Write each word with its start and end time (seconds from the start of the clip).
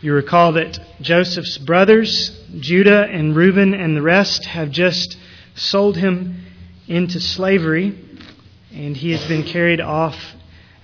You 0.00 0.12
recall 0.12 0.52
that 0.52 0.78
Joseph's 1.00 1.58
brothers, 1.58 2.38
Judah 2.60 3.04
and 3.04 3.34
Reuben 3.34 3.74
and 3.74 3.96
the 3.96 4.02
rest, 4.02 4.44
have 4.44 4.70
just 4.70 5.16
sold 5.54 5.96
him 5.96 6.44
into 6.86 7.18
slavery, 7.18 7.98
and 8.72 8.96
he 8.96 9.12
has 9.12 9.26
been 9.26 9.42
carried 9.42 9.80
off 9.80 10.16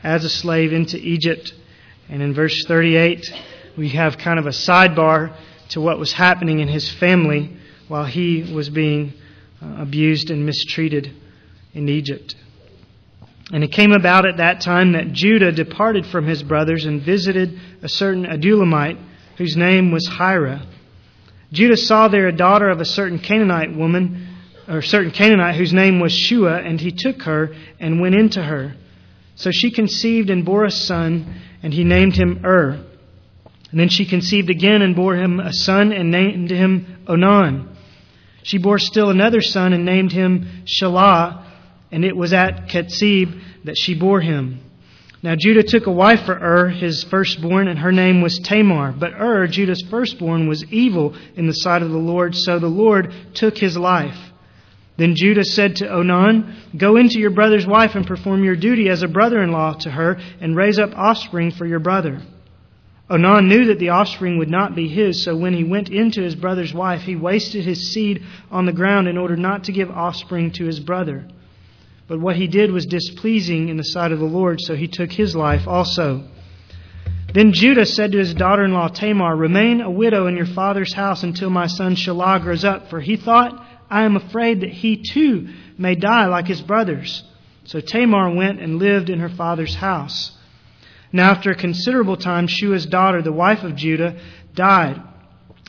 as 0.03 0.25
a 0.25 0.31
slave 0.31 0.73
into 0.73 0.97
Egypt. 0.97 1.53
And 2.09 2.23
in 2.23 2.35
verse 2.35 2.65
38, 2.67 3.33
we 3.77 3.91
have 3.91 4.19
kind 4.19 4.39
of 4.39 4.47
a 4.47 4.51
sidebar 4.51 5.37
to 5.71 5.81
what 5.81 5.99
was 5.99 6.13
happening 6.13 6.61
in 6.61 6.69
his 6.69 6.91
family 6.91 7.57
while 7.89 8.05
he 8.05 8.53
was 8.53 8.71
being 8.71 9.13
uh, 9.63 9.77
abused 9.79 10.31
and 10.31 10.45
mistreated 10.47 11.15
in 11.75 11.89
Egypt. 11.89 12.35
And 13.53 13.63
it 13.63 13.71
came 13.71 13.93
about 13.93 14.27
at 14.27 14.39
that 14.39 14.63
time 14.63 14.93
that 14.93 15.13
Judah 15.13 15.53
departed 15.53 16.07
from 16.07 16.27
his 16.27 16.43
brothers 16.43 16.87
and 16.87 17.03
visited 17.03 17.61
a 17.83 17.89
certain 17.89 18.25
Adullamite 18.25 18.99
whose 19.37 19.57
name 19.57 19.93
was 19.93 20.09
Hira. 20.09 20.63
Judah 21.53 21.77
saw 21.77 22.09
there 22.09 22.29
a 22.29 22.37
daughter 22.37 22.71
of 22.71 22.81
a 22.81 22.87
certain 22.87 23.19
Canaanite 23.19 23.77
woman, 23.77 24.29
or 24.67 24.79
a 24.79 24.83
certain 24.83 25.11
Canaanite 25.11 25.57
whose 25.57 25.75
name 25.75 26.01
was 26.01 26.13
Shua, 26.15 26.63
and 26.63 26.81
he 26.81 26.93
took 26.93 27.23
her 27.23 27.55
and 27.79 28.01
went 28.01 28.15
into 28.15 28.43
her. 28.43 28.75
So 29.35 29.51
she 29.51 29.71
conceived 29.71 30.31
and 30.31 30.47
bore 30.47 30.65
a 30.65 30.71
son, 30.71 31.43
and 31.63 31.75
he 31.75 31.85
named 31.85 32.17
him 32.17 32.41
Ur. 32.45 32.83
And 33.71 33.81
then 33.81 33.91
she 33.91 34.07
conceived 34.07 34.49
again 34.49 34.81
and 34.81 34.97
bore 34.97 35.17
him 35.17 35.41
a 35.41 35.53
son 35.53 35.93
and 35.93 36.11
named 36.11 36.51
him 36.51 37.05
Onan. 37.07 37.69
She 38.45 38.57
bore 38.57 38.79
still 38.79 39.11
another 39.11 39.43
son 39.43 39.75
and 39.75 39.85
named 39.85 40.13
him 40.13 40.47
Shelah, 40.65 41.45
and 41.93 42.05
it 42.05 42.17
was 42.17 42.33
at 42.33 42.69
Ketzib 42.69 43.41
that 43.65 43.77
she 43.77 43.95
bore 43.95 44.21
him. 44.21 44.61
Now 45.23 45.37
Judah 45.37 45.63
took 45.63 45.87
a 45.87 45.93
wife 45.93 46.25
for 46.27 46.35
Ur, 46.35 46.69
his 46.71 47.05
firstborn, 47.05 47.69
and 47.69 47.79
her 47.79 47.93
name 47.93 48.23
was 48.23 48.41
Tamar. 48.43 48.93
But 48.93 49.13
Ur, 49.13 49.47
Judah's 49.47 49.85
firstborn, 49.89 50.49
was 50.49 50.65
evil 50.73 51.15
in 51.37 51.47
the 51.47 51.53
sight 51.53 51.83
of 51.83 51.91
the 51.91 51.99
Lord, 51.99 52.35
so 52.35 52.59
the 52.59 52.67
Lord 52.67 53.15
took 53.35 53.57
his 53.57 53.77
life. 53.77 54.19
Then 54.97 55.15
Judah 55.15 55.45
said 55.45 55.77
to 55.77 55.89
Onan, 55.89 56.57
Go 56.77 56.97
into 56.97 57.21
your 57.21 57.31
brother's 57.31 57.67
wife 57.67 57.95
and 57.95 58.07
perform 58.07 58.43
your 58.43 58.57
duty 58.57 58.89
as 58.89 59.03
a 59.03 59.09
brother 59.09 59.43
in 59.43 59.53
law 59.53 59.75
to 59.75 59.91
her, 59.91 60.19
and 60.41 60.57
raise 60.57 60.79
up 60.79 60.91
offspring 60.97 61.53
for 61.53 61.67
your 61.67 61.79
brother. 61.79 62.21
Onan 63.09 63.49
knew 63.49 63.67
that 63.67 63.79
the 63.79 63.91
offspring 63.91 64.39
would 64.39 64.51
not 64.51 64.75
be 64.75 64.89
his, 64.89 65.23
so 65.23 65.37
when 65.37 65.55
he 65.55 65.65
went 65.65 65.89
into 65.89 66.23
his 66.23 66.35
brother's 66.35 66.75
wife, 66.75 67.03
he 67.03 67.15
wasted 67.15 67.65
his 67.65 67.93
seed 67.93 68.23
on 68.51 68.67
the 68.67 68.73
ground 68.73 69.07
in 69.07 69.19
order 69.19 69.37
not 69.37 69.65
to 69.65 69.73
give 69.73 69.91
offspring 69.91 70.51
to 70.53 70.65
his 70.65 70.81
brother. 70.81 71.27
But 72.13 72.21
what 72.21 72.37
he 72.37 72.47
did 72.47 72.73
was 72.73 72.85
displeasing 72.85 73.71
in 73.71 73.79
the 73.79 73.83
sight 73.83 74.13
of 74.13 74.19
the 74.19 74.27
Lord, 74.27 74.61
so 74.61 74.77
he 74.77 74.87
took 74.87 75.11
his 75.11 75.35
life 75.35 75.67
also. 75.67 76.25
Then 77.33 77.55
Judah 77.55 77.87
said 77.87 78.13
to 78.13 78.19
his 78.19 78.35
daughter 78.35 78.67
in 78.67 78.75
law 78.75 78.89
Tamar, 78.89 79.35
Remain 79.35 79.81
a 79.81 79.91
widow 79.91 80.27
in 80.27 80.37
your 80.37 80.45
father's 80.45 80.93
house 80.93 81.23
until 81.23 81.49
my 81.49 81.69
son 81.69 81.97
Shelah 81.97 82.43
grows 82.43 82.67
up, 82.67 82.91
for 82.91 83.01
he 83.01 83.17
thought, 83.17 83.67
I 83.89 84.03
am 84.03 84.17
afraid 84.17 84.61
that 84.61 84.69
he 84.69 85.03
too 85.03 85.55
may 85.79 85.95
die 85.95 86.27
like 86.27 86.47
his 86.47 86.61
brothers. 86.61 87.25
So 87.65 87.81
Tamar 87.81 88.35
went 88.35 88.61
and 88.61 88.79
lived 88.79 89.09
in 89.09 89.21
her 89.21 89.31
father's 89.31 89.77
house. 89.77 90.37
Now, 91.15 91.31
after 91.31 91.53
a 91.53 91.57
considerable 91.57 92.19
time, 92.19 92.47
Shua's 92.47 92.85
daughter, 92.85 93.23
the 93.23 93.33
wife 93.33 93.63
of 93.63 93.75
Judah, 93.75 94.21
died. 94.55 95.01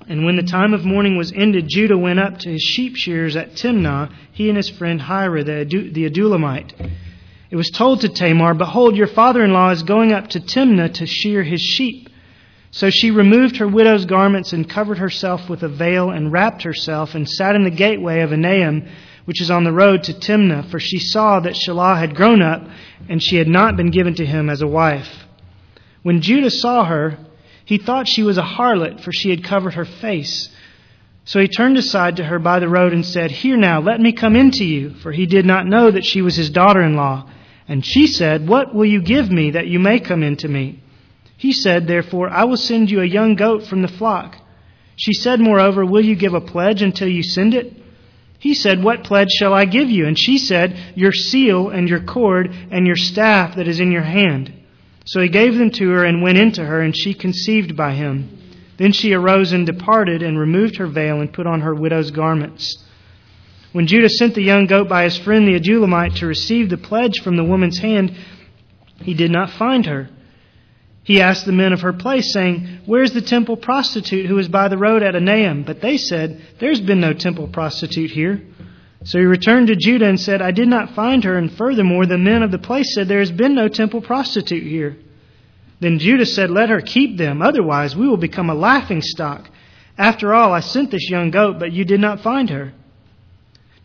And 0.08 0.26
when 0.26 0.36
the 0.36 0.44
time 0.44 0.74
of 0.74 0.84
mourning 0.84 1.18
was 1.18 1.32
ended, 1.32 1.68
Judah 1.68 1.98
went 1.98 2.20
up 2.20 2.38
to 2.40 2.52
his 2.52 2.62
sheep 2.62 2.96
shearers 2.96 3.36
at 3.36 3.54
Timnah, 3.54 4.12
he 4.32 4.50
and 4.50 4.58
his 4.58 4.70
friend 4.70 5.02
Hira, 5.02 5.44
the 5.44 5.66
Adullamite. 6.10 6.74
It 7.50 7.56
was 7.56 7.70
told 7.70 8.02
to 8.02 8.10
Tamar, 8.10 8.54
Behold, 8.56 8.98
your 8.98 9.08
father 9.08 9.44
in 9.44 9.54
law 9.54 9.70
is 9.70 9.84
going 9.84 10.12
up 10.12 10.30
to 10.30 10.40
Timnah 10.40 10.94
to 10.96 11.06
shear 11.06 11.44
his 11.44 11.62
sheep. 11.62 12.10
So 12.72 12.90
she 12.90 13.12
removed 13.12 13.58
her 13.58 13.68
widow's 13.68 14.06
garments 14.06 14.52
and 14.52 14.68
covered 14.68 14.98
herself 14.98 15.48
with 15.48 15.62
a 15.62 15.70
veil 15.70 16.10
and 16.10 16.32
wrapped 16.32 16.64
herself 16.64 17.14
and 17.14 17.30
sat 17.30 17.56
in 17.56 17.64
the 17.64 17.70
gateway 17.70 18.22
of 18.22 18.32
Enaim, 18.32 18.90
which 19.26 19.40
is 19.40 19.52
on 19.52 19.64
the 19.64 19.72
road 19.72 20.04
to 20.06 20.14
Timnah, 20.14 20.72
for 20.72 20.80
she 20.80 20.98
saw 20.98 21.40
that 21.42 21.54
Shelah 21.54 22.00
had 22.00 22.16
grown 22.16 22.42
up 22.42 22.68
and 23.08 23.22
she 23.22 23.36
had 23.36 23.48
not 23.48 23.78
been 23.78 23.92
given 23.92 24.16
to 24.16 24.26
him 24.26 24.50
as 24.50 24.62
a 24.62 24.68
wife. 24.68 25.28
When 26.02 26.22
Judah 26.22 26.50
saw 26.50 26.84
her, 26.86 27.20
he 27.66 27.78
thought 27.78 28.08
she 28.08 28.24
was 28.24 28.38
a 28.38 28.44
harlot, 28.44 29.02
for 29.02 29.12
she 29.12 29.30
had 29.30 29.44
covered 29.44 29.76
her 29.76 29.86
face. 29.86 30.50
So 31.26 31.40
he 31.40 31.48
turned 31.48 31.78
aside 31.78 32.18
to 32.18 32.24
her 32.26 32.38
by 32.40 32.60
the 32.60 32.68
road 32.68 32.92
and 32.92 33.06
said, 33.06 33.32
Here 33.32 33.56
now, 33.56 33.80
let 33.80 34.02
me 34.02 34.12
come 34.12 34.36
in 34.36 34.52
to 34.52 34.66
you, 34.66 34.92
for 34.96 35.12
he 35.12 35.26
did 35.26 35.46
not 35.46 35.66
know 35.66 35.90
that 35.90 36.04
she 36.06 36.22
was 36.22 36.36
his 36.36 36.50
daughter 36.50 36.82
in 36.82 36.96
law. 36.96 37.30
And 37.68 37.86
she 37.86 38.08
said, 38.08 38.48
What 38.48 38.76
will 38.76 38.86
you 38.86 39.02
give 39.02 39.32
me 39.32 39.52
that 39.52 39.68
you 39.68 39.80
may 39.80 40.00
come 40.00 40.24
in 40.24 40.36
to 40.38 40.48
me? 40.50 40.82
He 41.38 41.54
said, 41.54 41.88
Therefore, 41.88 42.30
I 42.30 42.44
will 42.44 42.58
send 42.58 42.92
you 42.92 43.02
a 43.02 43.06
young 43.06 43.36
goat 43.36 43.66
from 43.66 43.82
the 43.82 43.88
flock. 43.88 44.36
She 44.98 45.14
said, 45.14 45.40
Moreover, 45.40 45.86
Will 45.86 46.04
you 46.04 46.16
give 46.16 46.34
a 46.34 46.42
pledge 46.42 46.82
until 46.82 47.08
you 47.08 47.24
send 47.24 47.54
it? 47.54 47.74
He 48.40 48.54
said, 48.54 48.84
What 48.84 49.06
pledge 49.06 49.30
shall 49.32 49.54
I 49.54 49.64
give 49.64 49.90
you? 49.90 50.06
And 50.06 50.20
she 50.20 50.38
said, 50.38 50.78
Your 50.96 51.14
seal 51.14 51.70
and 51.70 51.88
your 51.88 52.04
cord 52.04 52.54
and 52.72 52.86
your 52.86 52.98
staff 52.98 53.56
that 53.56 53.70
is 53.70 53.80
in 53.80 53.92
your 53.92 54.04
hand. 54.04 54.54
So 55.06 55.22
he 55.22 55.30
gave 55.30 55.56
them 55.56 55.70
to 55.72 55.90
her 55.90 56.06
and 56.06 56.22
went 56.22 56.38
into 56.38 56.64
her, 56.64 56.82
and 56.82 56.96
she 56.96 57.14
conceived 57.14 57.76
by 57.76 57.94
him. 57.94 58.40
Then 58.78 58.92
she 58.92 59.14
arose 59.14 59.52
and 59.52 59.66
departed, 59.66 60.24
and 60.24 60.40
removed 60.40 60.78
her 60.78 60.88
veil 60.88 61.20
and 61.20 61.32
put 61.32 61.46
on 61.46 61.62
her 61.62 61.76
widow's 61.76 62.12
garments. 62.12 62.84
When 63.74 63.88
Judah 63.88 64.10
sent 64.10 64.36
the 64.36 64.44
young 64.44 64.68
goat 64.68 64.88
by 64.88 65.04
his 65.04 65.18
friend 65.18 65.48
the 65.48 65.60
Adullamite 65.60 66.16
to 66.18 66.28
receive 66.28 66.70
the 66.70 66.78
pledge 66.78 67.22
from 67.22 67.36
the 67.36 67.44
woman's 67.44 67.80
hand, 67.80 68.16
he 69.02 69.14
did 69.14 69.32
not 69.32 69.50
find 69.50 69.86
her. 69.86 70.10
He 71.04 71.22
asked 71.22 71.46
the 71.46 71.52
men 71.52 71.74
of 71.74 71.82
her 71.82 71.92
place, 71.92 72.32
saying, 72.32 72.82
Where's 72.86 73.12
the 73.12 73.22
temple 73.22 73.58
prostitute 73.58 74.28
who 74.28 74.36
was 74.36 74.48
by 74.48 74.70
the 74.70 74.78
road 74.78 75.04
at 75.04 75.16
Enaim? 75.16 75.66
But 75.66 75.82
they 75.82 75.98
said, 75.98 76.42
There's 76.60 76.80
been 76.80 77.02
no 77.02 77.14
temple 77.14 77.48
prostitute 77.48 78.12
here. 78.12 78.42
So 79.06 79.20
he 79.20 79.26
returned 79.26 79.68
to 79.68 79.76
Judah 79.76 80.08
and 80.08 80.20
said, 80.20 80.42
I 80.42 80.52
did 80.52 80.68
not 80.68 80.96
find 80.96 81.24
her, 81.24 81.38
and 81.38 81.52
furthermore, 81.52 82.06
the 82.06 82.18
men 82.18 82.42
of 82.42 82.52
the 82.52 82.58
place 82.58 82.94
said, 82.96 83.08
There 83.08 83.20
has 83.20 83.32
been 83.32 83.56
no 83.56 83.68
temple 83.68 84.02
prostitute 84.02 84.64
here. 84.64 84.98
Then 85.80 86.00
Judah 86.00 86.26
said, 86.26 86.50
Let 86.50 86.70
her 86.70 86.82
keep 86.82 87.18
them, 87.18 87.42
otherwise 87.42 87.96
we 87.96 88.08
will 88.08 88.18
become 88.18 88.50
a 88.50 88.56
laughing 88.56 89.02
stock. 89.02 89.50
After 89.98 90.34
all, 90.34 90.54
I 90.54 90.62
sent 90.62 90.92
this 90.92 91.10
young 91.10 91.32
goat, 91.32 91.60
but 91.60 91.74
you 91.74 91.86
did 91.86 92.00
not 92.00 92.22
find 92.22 92.50
her. 92.50 92.74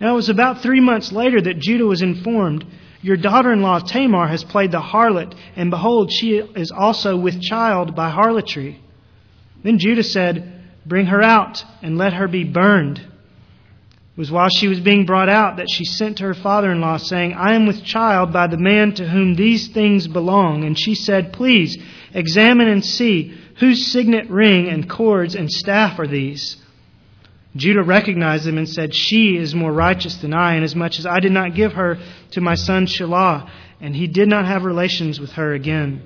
Now 0.01 0.13
it 0.13 0.17
was 0.17 0.29
about 0.29 0.63
three 0.63 0.81
months 0.81 1.11
later 1.11 1.41
that 1.41 1.59
Judah 1.59 1.87
was 1.87 2.03
informed 2.03 2.65
your 3.01 3.17
daughter 3.17 3.53
in 3.53 3.63
law 3.63 3.79
Tamar 3.79 4.27
has 4.27 4.43
played 4.43 4.73
the 4.73 4.81
harlot, 4.81 5.35
and 5.55 5.71
behold, 5.71 6.13
she 6.13 6.37
is 6.37 6.73
also 6.73 7.17
with 7.17 7.41
child 7.41 7.95
by 7.95 8.11
harlotry. 8.11 8.81
Then 9.63 9.79
Judah 9.79 10.03
said, 10.03 10.55
Bring 10.85 11.07
her 11.07 11.23
out 11.23 11.65
and 11.83 11.97
let 11.97 12.15
her 12.15 12.27
be 12.27 12.45
burned. 12.45 13.01
Was 14.19 14.33
while 14.33 14.49
she 14.49 14.67
was 14.67 14.81
being 14.81 15.07
brought 15.07 15.29
out 15.29 15.59
that 15.59 15.71
she 15.71 15.85
sent 15.85 16.19
to 16.19 16.25
her 16.25 16.35
father 16.35 16.73
in 16.73 16.81
law, 16.81 16.97
saying, 16.97 17.35
I 17.35 17.55
am 17.55 17.67
with 17.67 17.85
child 17.85 18.33
by 18.33 18.49
the 18.49 18.59
man 18.59 18.93
to 18.95 19.09
whom 19.09 19.37
these 19.37 19.69
things 19.69 20.09
belong. 20.09 20.65
And 20.65 20.77
she 20.77 20.97
said, 20.97 21.33
Please 21.33 21.79
examine 22.13 22.67
and 22.67 22.85
see 22.85 23.39
whose 23.61 23.87
signet 23.87 24.29
ring 24.29 24.67
and 24.69 24.91
cords 24.91 25.37
and 25.37 25.49
staff 25.49 26.01
are 26.01 26.07
these. 26.09 26.57
Judah 27.55 27.85
recognized 27.85 28.45
them 28.45 28.59
and 28.59 28.69
said, 28.69 28.93
She 28.93 29.37
is 29.37 29.55
more 29.55 29.73
righteous 29.73 30.17
than 30.17 30.35
I, 30.35 30.57
inasmuch 30.57 30.99
as 30.99 31.07
I 31.07 31.21
did 31.21 31.33
not 31.33 31.55
give 31.55 31.75
her 31.75 31.99
to 32.33 32.41
my 32.41 32.57
son 32.57 32.87
Shelah, 32.87 33.49
and 33.81 33.95
he 33.95 34.09
did 34.09 34.29
not 34.29 34.47
have 34.47 34.65
relations 34.65 35.21
with 35.21 35.31
her 35.33 35.55
again. 35.55 36.03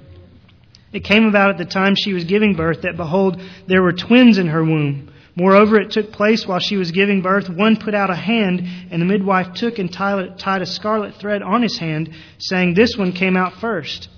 It 0.92 1.04
came 1.04 1.24
about 1.24 1.48
at 1.48 1.56
the 1.56 1.64
time 1.64 1.94
she 1.96 2.12
was 2.12 2.24
giving 2.24 2.56
birth 2.56 2.82
that, 2.82 2.98
behold, 2.98 3.40
there 3.66 3.82
were 3.82 3.94
twins 3.94 4.36
in 4.36 4.48
her 4.48 4.62
womb. 4.62 5.08
Moreover, 5.34 5.80
it 5.80 5.90
took 5.90 6.12
place 6.12 6.46
while 6.46 6.58
she 6.58 6.76
was 6.76 6.90
giving 6.90 7.22
birth. 7.22 7.48
One 7.48 7.76
put 7.76 7.94
out 7.94 8.10
a 8.10 8.14
hand, 8.14 8.60
and 8.90 9.00
the 9.00 9.06
midwife 9.06 9.54
took 9.54 9.78
and 9.78 9.90
tied 9.90 10.62
a 10.62 10.66
scarlet 10.66 11.16
thread 11.16 11.42
on 11.42 11.62
his 11.62 11.78
hand, 11.78 12.10
saying, 12.38 12.74
This 12.74 12.96
one 12.96 13.12
came 13.12 13.36
out 13.36 13.54
first. 13.54 14.08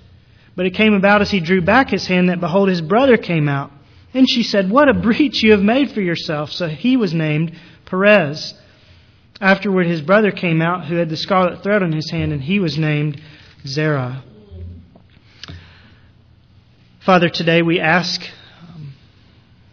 But 0.55 0.65
it 0.65 0.73
came 0.73 0.93
about 0.93 1.21
as 1.21 1.31
he 1.31 1.39
drew 1.39 1.61
back 1.61 1.89
his 1.89 2.07
hand 2.07 2.29
that, 2.29 2.41
behold, 2.41 2.67
his 2.67 2.81
brother 2.81 3.17
came 3.17 3.47
out. 3.47 3.71
Then 4.11 4.25
she 4.25 4.43
said, 4.43 4.69
What 4.69 4.89
a 4.89 4.93
breach 4.93 5.41
you 5.41 5.51
have 5.51 5.61
made 5.61 5.91
for 5.91 6.01
yourself. 6.01 6.51
So 6.51 6.67
he 6.67 6.97
was 6.97 7.13
named 7.13 7.57
Perez. 7.85 8.53
Afterward, 9.39 9.87
his 9.87 10.01
brother 10.01 10.31
came 10.31 10.61
out, 10.61 10.85
who 10.85 10.95
had 10.95 11.09
the 11.09 11.17
scarlet 11.17 11.63
thread 11.63 11.83
on 11.83 11.91
his 11.91 12.09
hand, 12.11 12.33
and 12.33 12.41
he 12.41 12.59
was 12.59 12.77
named 12.77 13.21
Zerah. 13.65 14.23
Father, 17.01 17.29
today 17.29 17.61
we 17.61 17.79
ask 17.79 18.21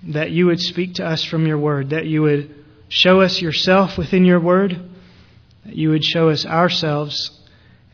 that 0.04 0.30
you 0.30 0.46
would 0.46 0.60
speak 0.60 0.94
to 0.94 1.06
us 1.06 1.24
from 1.24 1.46
your 1.46 1.58
word, 1.58 1.90
that 1.90 2.06
you 2.06 2.22
would 2.22 2.54
show 2.88 3.20
us 3.20 3.40
yourself 3.40 3.96
within 3.96 4.24
your 4.24 4.40
word, 4.40 4.90
that 5.64 5.76
you 5.76 5.90
would 5.90 6.04
show 6.04 6.28
us 6.28 6.44
ourselves, 6.44 7.30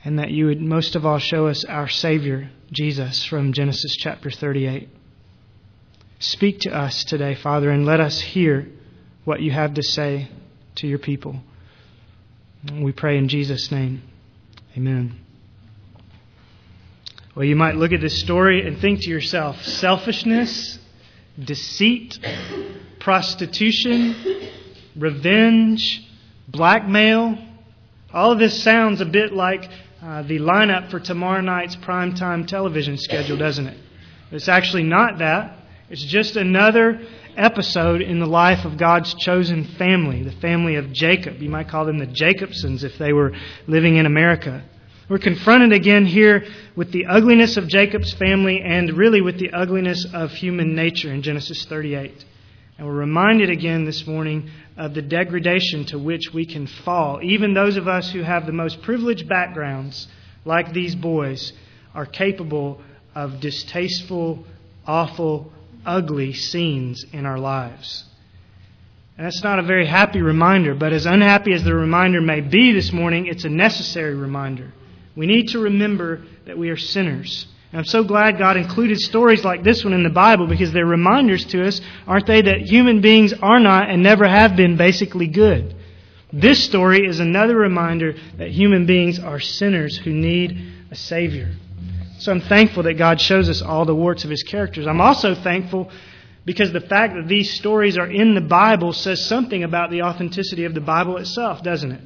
and 0.04 0.18
that 0.18 0.30
you 0.30 0.46
would 0.46 0.60
most 0.60 0.96
of 0.96 1.04
all 1.04 1.18
show 1.18 1.48
us 1.48 1.64
our 1.64 1.88
Savior, 1.88 2.50
Jesus, 2.72 3.24
from 3.24 3.52
Genesis 3.52 3.96
chapter 3.96 4.30
38. 4.30 4.88
Speak 6.18 6.60
to 6.60 6.70
us 6.70 7.04
today, 7.04 7.34
Father, 7.34 7.70
and 7.70 7.86
let 7.86 8.00
us 8.00 8.20
hear 8.20 8.68
what 9.24 9.40
you 9.40 9.50
have 9.50 9.74
to 9.74 9.82
say 9.82 10.28
to 10.76 10.86
your 10.86 10.98
people. 10.98 11.36
We 12.72 12.92
pray 12.92 13.18
in 13.18 13.28
Jesus' 13.28 13.70
name. 13.70 14.02
Amen. 14.76 15.18
Well, 17.34 17.44
you 17.44 17.54
might 17.54 17.76
look 17.76 17.92
at 17.92 18.00
this 18.00 18.18
story 18.18 18.66
and 18.66 18.78
think 18.78 19.02
to 19.02 19.10
yourself 19.10 19.62
selfishness, 19.62 20.78
deceit, 21.42 22.18
prostitution, 23.00 24.50
revenge, 24.96 26.06
blackmail. 26.48 27.38
All 28.12 28.32
of 28.32 28.38
this 28.38 28.62
sounds 28.62 29.00
a 29.00 29.06
bit 29.06 29.32
like 29.32 29.68
uh, 30.02 30.22
the 30.22 30.38
lineup 30.38 30.90
for 30.90 31.00
tomorrow 31.00 31.40
night's 31.40 31.76
primetime 31.76 32.46
television 32.46 32.96
schedule, 32.96 33.36
doesn't 33.36 33.66
it? 33.66 33.78
It's 34.30 34.48
actually 34.48 34.82
not 34.82 35.18
that. 35.18 35.58
It's 35.90 36.04
just 36.04 36.36
another 36.36 37.00
episode 37.36 38.02
in 38.02 38.18
the 38.18 38.26
life 38.26 38.64
of 38.64 38.76
God's 38.76 39.14
chosen 39.14 39.64
family, 39.64 40.22
the 40.22 40.32
family 40.32 40.74
of 40.74 40.92
Jacob. 40.92 41.40
You 41.40 41.48
might 41.48 41.68
call 41.68 41.86
them 41.86 41.98
the 41.98 42.06
Jacobsons 42.06 42.84
if 42.84 42.98
they 42.98 43.12
were 43.12 43.32
living 43.66 43.96
in 43.96 44.04
America. 44.04 44.64
We're 45.08 45.18
confronted 45.18 45.72
again 45.72 46.04
here 46.04 46.44
with 46.76 46.92
the 46.92 47.06
ugliness 47.06 47.56
of 47.56 47.66
Jacob's 47.66 48.12
family 48.12 48.60
and 48.60 48.92
really 48.92 49.22
with 49.22 49.38
the 49.38 49.52
ugliness 49.52 50.04
of 50.12 50.32
human 50.32 50.74
nature 50.74 51.10
in 51.10 51.22
Genesis 51.22 51.64
38. 51.64 52.26
And 52.76 52.86
we're 52.86 52.92
reminded 52.92 53.48
again 53.48 53.86
this 53.86 54.06
morning 54.06 54.50
of 54.76 54.92
the 54.92 55.00
degradation 55.00 55.86
to 55.86 55.98
which 55.98 56.34
we 56.34 56.44
can 56.44 56.66
fall. 56.66 57.20
Even 57.22 57.54
those 57.54 57.78
of 57.78 57.88
us 57.88 58.10
who 58.10 58.20
have 58.20 58.44
the 58.44 58.52
most 58.52 58.82
privileged 58.82 59.26
backgrounds, 59.26 60.08
like 60.44 60.74
these 60.74 60.94
boys, 60.94 61.54
are 61.94 62.04
capable 62.04 62.82
of 63.14 63.40
distasteful, 63.40 64.44
awful, 64.86 65.50
ugly 65.86 66.34
scenes 66.34 67.02
in 67.14 67.24
our 67.24 67.38
lives. 67.38 68.04
And 69.16 69.24
that's 69.24 69.42
not 69.42 69.58
a 69.58 69.62
very 69.62 69.86
happy 69.86 70.20
reminder, 70.20 70.74
but 70.74 70.92
as 70.92 71.06
unhappy 71.06 71.54
as 71.54 71.64
the 71.64 71.74
reminder 71.74 72.20
may 72.20 72.42
be 72.42 72.72
this 72.72 72.92
morning, 72.92 73.24
it's 73.24 73.44
a 73.44 73.48
necessary 73.48 74.14
reminder. 74.14 74.74
We 75.18 75.26
need 75.26 75.48
to 75.48 75.58
remember 75.58 76.22
that 76.46 76.56
we 76.56 76.70
are 76.70 76.76
sinners. 76.76 77.44
And 77.72 77.80
I'm 77.80 77.84
so 77.84 78.04
glad 78.04 78.38
God 78.38 78.56
included 78.56 79.00
stories 79.00 79.44
like 79.44 79.64
this 79.64 79.82
one 79.82 79.92
in 79.92 80.04
the 80.04 80.10
Bible 80.10 80.46
because 80.46 80.70
they're 80.70 80.86
reminders 80.86 81.44
to 81.46 81.66
us, 81.66 81.80
aren't 82.06 82.28
they, 82.28 82.40
that 82.40 82.60
human 82.60 83.00
beings 83.00 83.32
are 83.32 83.58
not 83.58 83.90
and 83.90 84.00
never 84.00 84.28
have 84.28 84.54
been 84.54 84.76
basically 84.76 85.26
good. 85.26 85.74
This 86.32 86.62
story 86.62 87.04
is 87.04 87.18
another 87.18 87.56
reminder 87.56 88.14
that 88.36 88.52
human 88.52 88.86
beings 88.86 89.18
are 89.18 89.40
sinners 89.40 89.96
who 89.98 90.12
need 90.12 90.56
a 90.92 90.94
Savior. 90.94 91.50
So 92.20 92.30
I'm 92.30 92.40
thankful 92.40 92.84
that 92.84 92.94
God 92.94 93.20
shows 93.20 93.48
us 93.48 93.60
all 93.60 93.84
the 93.84 93.96
warts 93.96 94.22
of 94.22 94.30
His 94.30 94.44
characters. 94.44 94.86
I'm 94.86 95.00
also 95.00 95.34
thankful 95.34 95.90
because 96.44 96.72
the 96.72 96.80
fact 96.80 97.14
that 97.14 97.26
these 97.26 97.54
stories 97.54 97.98
are 97.98 98.08
in 98.08 98.36
the 98.36 98.40
Bible 98.40 98.92
says 98.92 99.26
something 99.26 99.64
about 99.64 99.90
the 99.90 100.02
authenticity 100.02 100.64
of 100.64 100.74
the 100.74 100.80
Bible 100.80 101.16
itself, 101.16 101.64
doesn't 101.64 101.90
it? 101.90 102.00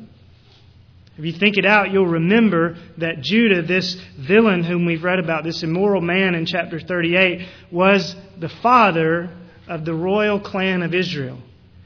If 1.18 1.24
you 1.26 1.32
think 1.32 1.58
it 1.58 1.66
out, 1.66 1.92
you'll 1.92 2.06
remember 2.06 2.76
that 2.98 3.20
Judah, 3.20 3.62
this 3.62 3.94
villain 4.18 4.64
whom 4.64 4.86
we've 4.86 5.04
read 5.04 5.18
about, 5.18 5.44
this 5.44 5.62
immoral 5.62 6.00
man 6.00 6.34
in 6.34 6.46
chapter 6.46 6.80
38, 6.80 7.46
was 7.70 8.16
the 8.38 8.48
father 8.48 9.30
of 9.68 9.84
the 9.84 9.94
royal 9.94 10.40
clan 10.40 10.82
of 10.82 10.94
Israel. 10.94 11.38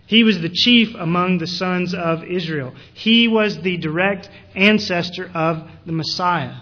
He 0.06 0.22
was 0.22 0.40
the 0.40 0.48
chief 0.48 0.94
among 0.94 1.38
the 1.38 1.48
sons 1.48 1.92
of 1.92 2.22
Israel. 2.22 2.72
He 2.94 3.26
was 3.26 3.60
the 3.60 3.76
direct 3.76 4.30
ancestor 4.54 5.28
of 5.34 5.68
the 5.84 5.92
Messiah. 5.92 6.54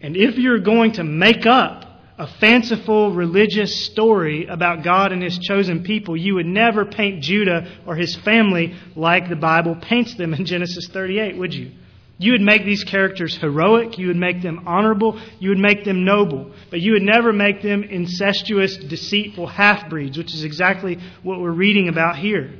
And 0.00 0.16
if 0.16 0.38
you're 0.38 0.60
going 0.60 0.92
to 0.92 1.04
make 1.04 1.44
up 1.44 1.83
a 2.16 2.28
fanciful 2.38 3.12
religious 3.12 3.86
story 3.86 4.46
about 4.46 4.84
God 4.84 5.10
and 5.10 5.22
His 5.22 5.38
chosen 5.38 5.82
people, 5.82 6.16
you 6.16 6.34
would 6.34 6.46
never 6.46 6.84
paint 6.84 7.22
Judah 7.22 7.80
or 7.86 7.96
his 7.96 8.14
family 8.16 8.74
like 8.94 9.28
the 9.28 9.36
Bible 9.36 9.76
paints 9.80 10.14
them 10.16 10.32
in 10.32 10.44
Genesis 10.44 10.88
38, 10.88 11.36
would 11.36 11.52
you? 11.52 11.72
You 12.16 12.32
would 12.32 12.40
make 12.40 12.64
these 12.64 12.84
characters 12.84 13.36
heroic, 13.36 13.98
you 13.98 14.06
would 14.06 14.16
make 14.16 14.40
them 14.40 14.62
honorable, 14.68 15.20
you 15.40 15.48
would 15.48 15.58
make 15.58 15.84
them 15.84 16.04
noble, 16.04 16.52
but 16.70 16.80
you 16.80 16.92
would 16.92 17.02
never 17.02 17.32
make 17.32 17.60
them 17.60 17.82
incestuous, 17.82 18.76
deceitful 18.76 19.48
half 19.48 19.90
breeds, 19.90 20.16
which 20.16 20.32
is 20.32 20.44
exactly 20.44 20.98
what 21.24 21.40
we're 21.40 21.50
reading 21.50 21.88
about 21.88 22.16
here. 22.16 22.52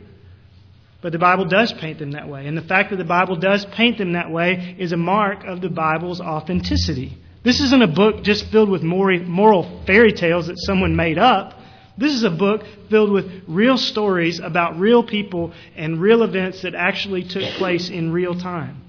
But 1.01 1.13
the 1.13 1.19
Bible 1.21 1.45
does 1.45 1.73
paint 1.73 2.01
them 2.01 2.13
that 2.13 2.29
way, 2.29 2.49
and 2.49 2.59
the 2.59 2.63
fact 2.63 2.91
that 2.91 2.97
the 2.97 3.05
Bible 3.05 3.37
does 3.37 3.65
paint 3.67 3.99
them 3.99 4.15
that 4.15 4.33
way 4.33 4.75
is 4.79 4.91
a 4.91 4.97
mark 4.97 5.45
of 5.45 5.61
the 5.61 5.69
Bible's 5.69 6.21
authenticity. 6.21 7.17
This 7.45 7.61
isn't 7.61 7.83
a 7.83 7.87
book 7.87 8.25
just 8.25 8.47
filled 8.47 8.71
with 8.71 8.83
moral 8.83 9.83
fairy 9.87 10.13
tales 10.13 10.47
that 10.47 10.59
someone 10.59 10.97
made 10.97 11.19
up. 11.19 11.53
This 11.97 12.13
is 12.13 12.25
a 12.25 12.31
book 12.31 12.65
filled 12.89 13.11
with 13.11 13.31
real 13.47 13.77
stories 13.77 14.41
about 14.41 14.81
real 14.81 15.05
people 15.05 15.53
and 15.77 16.01
real 16.01 16.23
events 16.23 16.63
that 16.63 16.75
actually 16.75 17.23
took 17.23 17.45
place 17.59 17.91
in 17.91 18.13
real 18.13 18.35
time. 18.35 18.83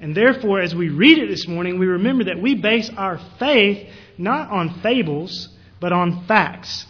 And 0.00 0.16
therefore, 0.16 0.60
as 0.60 0.74
we 0.74 0.88
read 0.88 1.18
it 1.18 1.28
this 1.28 1.46
morning, 1.46 1.78
we 1.78 1.86
remember 1.86 2.24
that 2.24 2.40
we 2.40 2.54
base 2.54 2.90
our 2.96 3.20
faith 3.38 3.86
not 4.16 4.50
on 4.50 4.80
fables, 4.80 5.50
but 5.78 5.92
on 5.92 6.24
facts. 6.26 6.86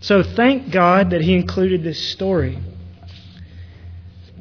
So 0.00 0.22
thank 0.22 0.70
God 0.70 1.10
that 1.10 1.22
He 1.22 1.34
included 1.34 1.82
this 1.82 2.12
story. 2.12 2.58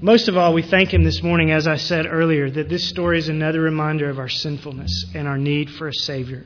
Most 0.06 0.28
of 0.28 0.38
all, 0.38 0.54
we 0.54 0.62
thank 0.62 0.94
Him 0.94 1.04
this 1.04 1.24
morning, 1.24 1.50
as 1.50 1.66
I 1.66 1.78
said 1.78 2.06
earlier, 2.06 2.48
that 2.48 2.70
this 2.70 2.88
story 2.88 3.18
is 3.18 3.28
another 3.28 3.60
reminder 3.60 4.08
of 4.08 4.20
our 4.20 4.30
sinfulness 4.30 5.04
and 5.16 5.28
our 5.28 5.40
need 5.40 5.68
for 5.68 5.88
a 5.88 5.94
Savior. 5.94 6.46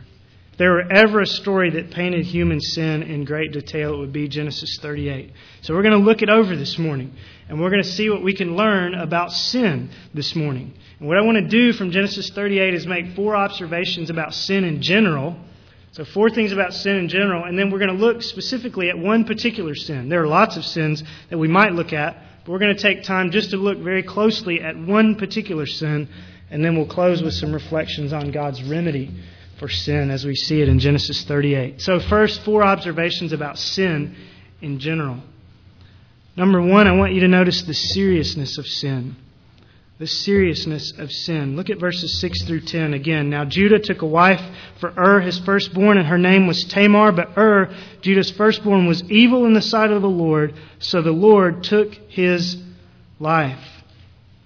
If 0.53 0.57
there 0.57 0.71
were 0.71 0.89
ever 0.89 1.19
a 1.19 1.27
story 1.27 1.69
that 1.71 1.91
painted 1.91 2.25
human 2.25 2.61
sin 2.61 3.03
in 3.03 3.25
great 3.25 3.51
detail, 3.51 3.95
it 3.95 3.97
would 3.97 4.13
be 4.13 4.29
Genesis 4.29 4.77
38. 4.81 5.33
So 5.59 5.73
we're 5.73 5.81
going 5.81 6.00
to 6.00 6.06
look 6.06 6.21
it 6.21 6.29
over 6.29 6.56
this 6.56 6.77
morning, 6.77 7.13
and 7.50 7.59
we're 7.59 7.69
going 7.69 7.83
to 7.83 7.89
see 7.89 8.09
what 8.09 8.23
we 8.23 8.33
can 8.33 8.56
learn 8.56 8.94
about 8.94 9.33
sin 9.33 9.89
this 10.13 10.38
morning. 10.38 10.73
And 11.00 11.09
what 11.09 11.17
I 11.17 11.21
want 11.21 11.35
to 11.39 11.50
do 11.50 11.73
from 11.73 11.91
Genesis 11.91 12.29
38 12.29 12.73
is 12.73 12.88
make 12.88 13.13
four 13.13 13.35
observations 13.35 14.09
about 14.09 14.33
sin 14.33 14.63
in 14.63 14.81
general. 14.81 15.35
So, 15.91 16.05
four 16.05 16.29
things 16.29 16.53
about 16.53 16.73
sin 16.73 16.95
in 16.95 17.09
general, 17.09 17.44
and 17.44 17.59
then 17.59 17.71
we're 17.71 17.79
going 17.79 17.89
to 17.89 18.05
look 18.05 18.21
specifically 18.21 18.89
at 18.89 18.97
one 18.97 19.25
particular 19.25 19.75
sin. 19.75 20.07
There 20.07 20.23
are 20.23 20.27
lots 20.27 20.55
of 20.55 20.63
sins 20.63 21.03
that 21.29 21.38
we 21.38 21.50
might 21.50 21.73
look 21.73 21.91
at, 21.91 22.23
we're 22.50 22.57
going 22.57 22.75
to 22.75 22.81
take 22.81 23.04
time 23.04 23.30
just 23.30 23.51
to 23.51 23.57
look 23.57 23.78
very 23.78 24.01
closely 24.01 24.60
at 24.60 24.75
one 24.75 25.13
particular 25.13 25.68
sin, 25.68 26.10
and 26.50 26.66
then 26.66 26.75
we'll 26.75 26.88
close 26.88 27.22
with 27.22 27.36
some 27.36 27.54
reflections 27.54 28.12
on 28.12 28.31
God's 28.31 28.63
remedy 28.63 29.12
for 29.60 29.69
sin 29.69 30.10
as 30.10 30.25
we 30.25 30.34
see 30.34 30.60
it 30.60 30.68
in 30.68 30.80
Genesis 30.80 31.24
38. 31.25 31.80
So, 31.80 32.00
first, 32.00 32.42
four 32.44 32.63
observations 32.63 33.34
about 33.34 33.60
sin 33.60 34.16
in 34.62 34.80
general. 34.80 35.19
Number 36.36 36.60
one, 36.60 36.88
I 36.88 36.94
want 36.94 37.13
you 37.13 37.19
to 37.19 37.28
notice 37.28 37.62
the 37.62 37.75
seriousness 37.75 38.57
of 38.57 38.66
sin 38.66 39.16
the 40.00 40.07
seriousness 40.07 40.94
of 40.98 41.12
sin. 41.12 41.57
Look 41.57 41.69
at 41.69 41.78
verses 41.78 42.22
6 42.22 42.46
through 42.46 42.62
10 42.62 42.94
again. 42.94 43.30
Now 43.30 43.44
Judah 43.44 43.80
took 43.80 44.01
a 44.01 44.07
wife 44.07 44.40
for 44.80 44.94
Ur, 44.98 45.19
his 45.19 45.38
firstborn, 45.40 45.98
and 45.98 46.07
her 46.07 46.18
name 46.18 46.48
was 46.48 46.63
Tamar. 46.63 47.12
But 47.12 47.38
Ur, 47.38 47.69
Judah's 48.01 48.31
firstborn, 48.31 48.88
was 48.88 49.04
evil 49.12 49.46
in 49.46 49.53
the 49.53 49.62
sight 49.62 49.91
of 49.91 50.01
the 50.01 50.08
Lord, 50.08 50.53
so 50.79 51.01
the 51.01 51.12
Lord 51.12 51.65
took 51.65 51.94
his 52.08 52.56
life. 53.20 53.60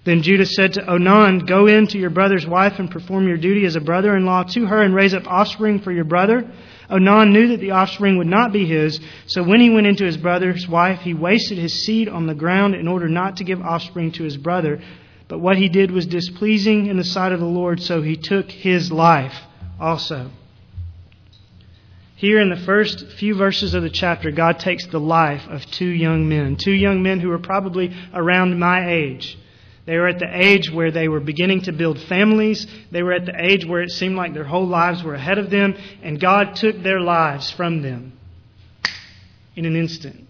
Then 0.04 0.22
Judah 0.22 0.44
said 0.44 0.72
to 0.72 0.90
Onan, 0.90 1.46
Go 1.46 1.68
in 1.68 1.86
to 1.86 1.98
your 1.98 2.10
brother's 2.10 2.46
wife 2.46 2.80
and 2.80 2.90
perform 2.90 3.28
your 3.28 3.38
duty 3.38 3.64
as 3.64 3.76
a 3.76 3.80
brother 3.80 4.16
in 4.16 4.26
law 4.26 4.42
to 4.42 4.66
her 4.66 4.82
and 4.82 4.92
raise 4.92 5.14
up 5.14 5.28
offspring 5.28 5.78
for 5.78 5.92
your 5.92 6.04
brother. 6.04 6.50
Onan 6.90 7.32
knew 7.32 7.48
that 7.48 7.60
the 7.60 7.70
offspring 7.70 8.18
would 8.18 8.26
not 8.26 8.52
be 8.52 8.66
his, 8.66 8.98
so 9.26 9.44
when 9.44 9.60
he 9.60 9.70
went 9.70 9.86
into 9.86 10.04
his 10.04 10.16
brother's 10.16 10.66
wife, 10.66 11.00
he 11.00 11.14
wasted 11.14 11.58
his 11.58 11.84
seed 11.84 12.08
on 12.08 12.26
the 12.26 12.34
ground 12.34 12.74
in 12.74 12.88
order 12.88 13.08
not 13.08 13.36
to 13.36 13.44
give 13.44 13.62
offspring 13.62 14.10
to 14.12 14.24
his 14.24 14.36
brother. 14.36 14.82
But 15.34 15.40
what 15.40 15.56
he 15.56 15.68
did 15.68 15.90
was 15.90 16.06
displeasing 16.06 16.86
in 16.86 16.96
the 16.96 17.02
sight 17.02 17.32
of 17.32 17.40
the 17.40 17.44
Lord, 17.44 17.82
so 17.82 18.02
he 18.02 18.16
took 18.16 18.48
his 18.48 18.92
life 18.92 19.34
also. 19.80 20.30
Here 22.14 22.40
in 22.40 22.50
the 22.50 22.64
first 22.64 23.04
few 23.18 23.34
verses 23.34 23.74
of 23.74 23.82
the 23.82 23.90
chapter, 23.90 24.30
God 24.30 24.60
takes 24.60 24.86
the 24.86 25.00
life 25.00 25.42
of 25.48 25.66
two 25.66 25.88
young 25.88 26.28
men, 26.28 26.54
two 26.54 26.70
young 26.70 27.02
men 27.02 27.18
who 27.18 27.30
were 27.30 27.40
probably 27.40 27.92
around 28.14 28.60
my 28.60 28.88
age. 28.88 29.36
They 29.86 29.96
were 29.96 30.06
at 30.06 30.20
the 30.20 30.30
age 30.32 30.70
where 30.70 30.92
they 30.92 31.08
were 31.08 31.18
beginning 31.18 31.62
to 31.62 31.72
build 31.72 31.98
families. 32.02 32.64
They 32.92 33.02
were 33.02 33.14
at 33.14 33.26
the 33.26 33.34
age 33.36 33.66
where 33.66 33.82
it 33.82 33.90
seemed 33.90 34.14
like 34.14 34.34
their 34.34 34.44
whole 34.44 34.68
lives 34.68 35.02
were 35.02 35.16
ahead 35.16 35.38
of 35.38 35.50
them, 35.50 35.74
and 36.00 36.20
God 36.20 36.54
took 36.54 36.80
their 36.80 37.00
lives 37.00 37.50
from 37.50 37.82
them 37.82 38.12
in 39.56 39.64
an 39.64 39.74
instant. 39.74 40.28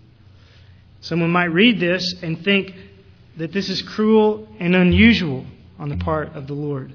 Someone 1.02 1.28
might 1.28 1.52
read 1.52 1.78
this 1.78 2.14
and 2.22 2.42
think, 2.42 2.74
that 3.36 3.52
this 3.52 3.68
is 3.68 3.82
cruel 3.82 4.48
and 4.58 4.74
unusual 4.74 5.44
on 5.78 5.88
the 5.88 5.96
part 5.96 6.34
of 6.34 6.46
the 6.46 6.54
Lord. 6.54 6.92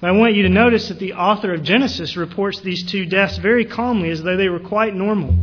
But 0.00 0.10
I 0.10 0.12
want 0.12 0.34
you 0.34 0.42
to 0.42 0.48
notice 0.48 0.88
that 0.88 0.98
the 0.98 1.14
author 1.14 1.54
of 1.54 1.62
Genesis 1.62 2.16
reports 2.16 2.60
these 2.60 2.84
two 2.84 3.06
deaths 3.06 3.38
very 3.38 3.64
calmly 3.64 4.10
as 4.10 4.22
though 4.22 4.36
they 4.36 4.48
were 4.48 4.60
quite 4.60 4.94
normal. 4.94 5.34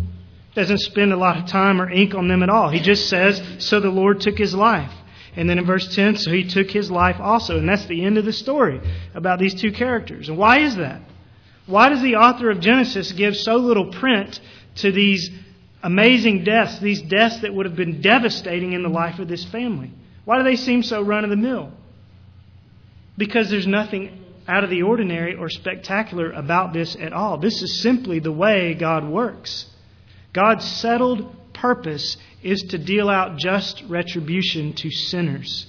Doesn't 0.54 0.80
spend 0.80 1.14
a 1.14 1.18
lot 1.18 1.38
of 1.38 1.48
time 1.48 1.82
or 1.82 1.90
ink 1.90 2.14
on 2.14 2.28
them 2.28 2.44
at 2.44 2.50
all. 2.50 2.70
He 2.70 2.80
just 2.80 3.10
says, 3.10 3.42
So 3.60 3.80
the 3.80 3.90
Lord 3.90 4.20
took 4.20 4.38
his 4.38 4.54
life. 4.54 4.92
And 5.36 5.50
then 5.50 5.58
in 5.58 5.66
verse 5.66 5.96
10, 5.96 6.18
so 6.18 6.30
he 6.30 6.48
took 6.48 6.70
his 6.70 6.92
life 6.92 7.16
also. 7.20 7.58
And 7.58 7.68
that's 7.68 7.86
the 7.86 8.04
end 8.04 8.18
of 8.18 8.26
the 8.26 8.34
story 8.34 8.82
about 9.16 9.40
these 9.40 9.60
two 9.60 9.72
characters. 9.72 10.28
And 10.28 10.38
why 10.38 10.60
is 10.60 10.76
that? 10.76 11.02
Why 11.68 11.90
does 11.90 12.02
the 12.02 12.18
author 12.18 12.50
of 12.50 12.60
Genesis 12.60 13.14
give 13.14 13.36
so 13.38 13.56
little 13.56 13.92
print 13.92 14.42
to 14.76 14.92
these 14.92 15.30
amazing 15.84 16.44
deaths, 16.44 16.80
these 16.80 17.02
deaths 17.02 17.40
that 17.42 17.54
would 17.54 17.66
have 17.66 17.76
been 17.76 18.02
devastating 18.02 18.74
in 18.74 18.84
the 18.84 18.90
life 18.90 19.20
of 19.20 19.28
this 19.28 19.46
family. 19.46 19.92
Why 20.26 20.38
do 20.38 20.44
they 20.44 20.56
seem 20.56 20.84
so 20.84 21.02
run 21.02 21.24
of 21.24 21.30
the 21.30 21.36
mill? 21.36 21.72
Because 23.18 23.50
there's 23.50 23.68
nothing 23.68 24.24
out 24.48 24.64
of 24.64 24.70
the 24.70 24.82
ordinary 24.82 25.36
or 25.36 25.50
spectacular 25.50 26.32
about 26.32 26.74
this 26.74 26.96
at 26.96 27.14
all. 27.14 27.38
This 27.38 27.62
is 27.62 27.82
simply 27.82 28.20
the 28.20 28.32
way 28.32 28.74
God 28.74 29.08
works. 29.08 29.68
God's 30.34 30.66
settled 30.66 31.54
purpose 31.54 32.18
is 32.42 32.62
to 32.70 32.78
deal 32.78 33.10
out 33.10 33.38
just 33.38 33.84
retribution 33.88 34.74
to 34.74 34.90
sinners. 34.90 35.68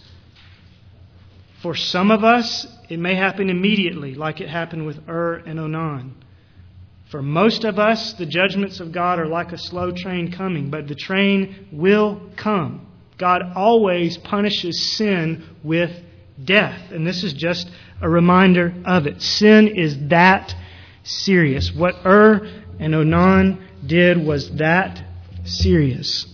For 1.62 1.75
some 1.75 2.11
of 2.11 2.25
us, 2.25 2.66
it 2.88 2.99
may 2.99 3.14
happen 3.14 3.50
immediately, 3.50 4.14
like 4.14 4.40
it 4.40 4.49
happened 4.49 4.87
with 4.87 5.09
Ur 5.09 5.37
and 5.47 5.61
Onan. 5.61 6.14
For 7.12 7.21
most 7.21 7.64
of 7.64 7.78
us, 7.78 8.14
the 8.14 8.25
judgments 8.25 8.81
of 8.81 8.90
God 8.90 9.19
are 9.19 9.26
like 9.26 9.52
a 9.52 9.59
slow 9.59 9.92
train 9.92 10.33
coming, 10.33 10.71
but 10.71 10.88
the 10.88 10.95
train 10.95 11.69
will 11.71 12.23
come. 12.37 12.87
God 13.19 13.42
always 13.54 14.16
punishes 14.16 14.97
sin 14.97 15.45
with 15.62 15.90
death. 16.42 16.90
And 16.90 17.07
this 17.07 17.23
is 17.23 17.35
just 17.35 17.71
a 18.00 18.09
reminder 18.09 18.73
of 18.87 19.07
it. 19.07 19.21
Sin 19.21 19.69
is 19.69 20.09
that 20.09 20.54
serious. 21.02 21.71
What 21.71 21.97
Ur 22.07 22.50
and 22.81 22.95
Onan 22.95 23.62
did 23.87 24.16
was 24.16 24.50
that 24.52 25.04
serious. 25.45 26.25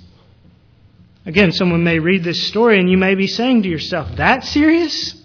Again, 1.26 1.50
someone 1.50 1.82
may 1.82 1.98
read 1.98 2.22
this 2.22 2.46
story 2.46 2.78
and 2.78 2.88
you 2.88 2.98
may 2.98 3.16
be 3.16 3.26
saying 3.26 3.64
to 3.64 3.68
yourself, 3.68 4.16
that 4.18 4.44
serious? 4.44 5.20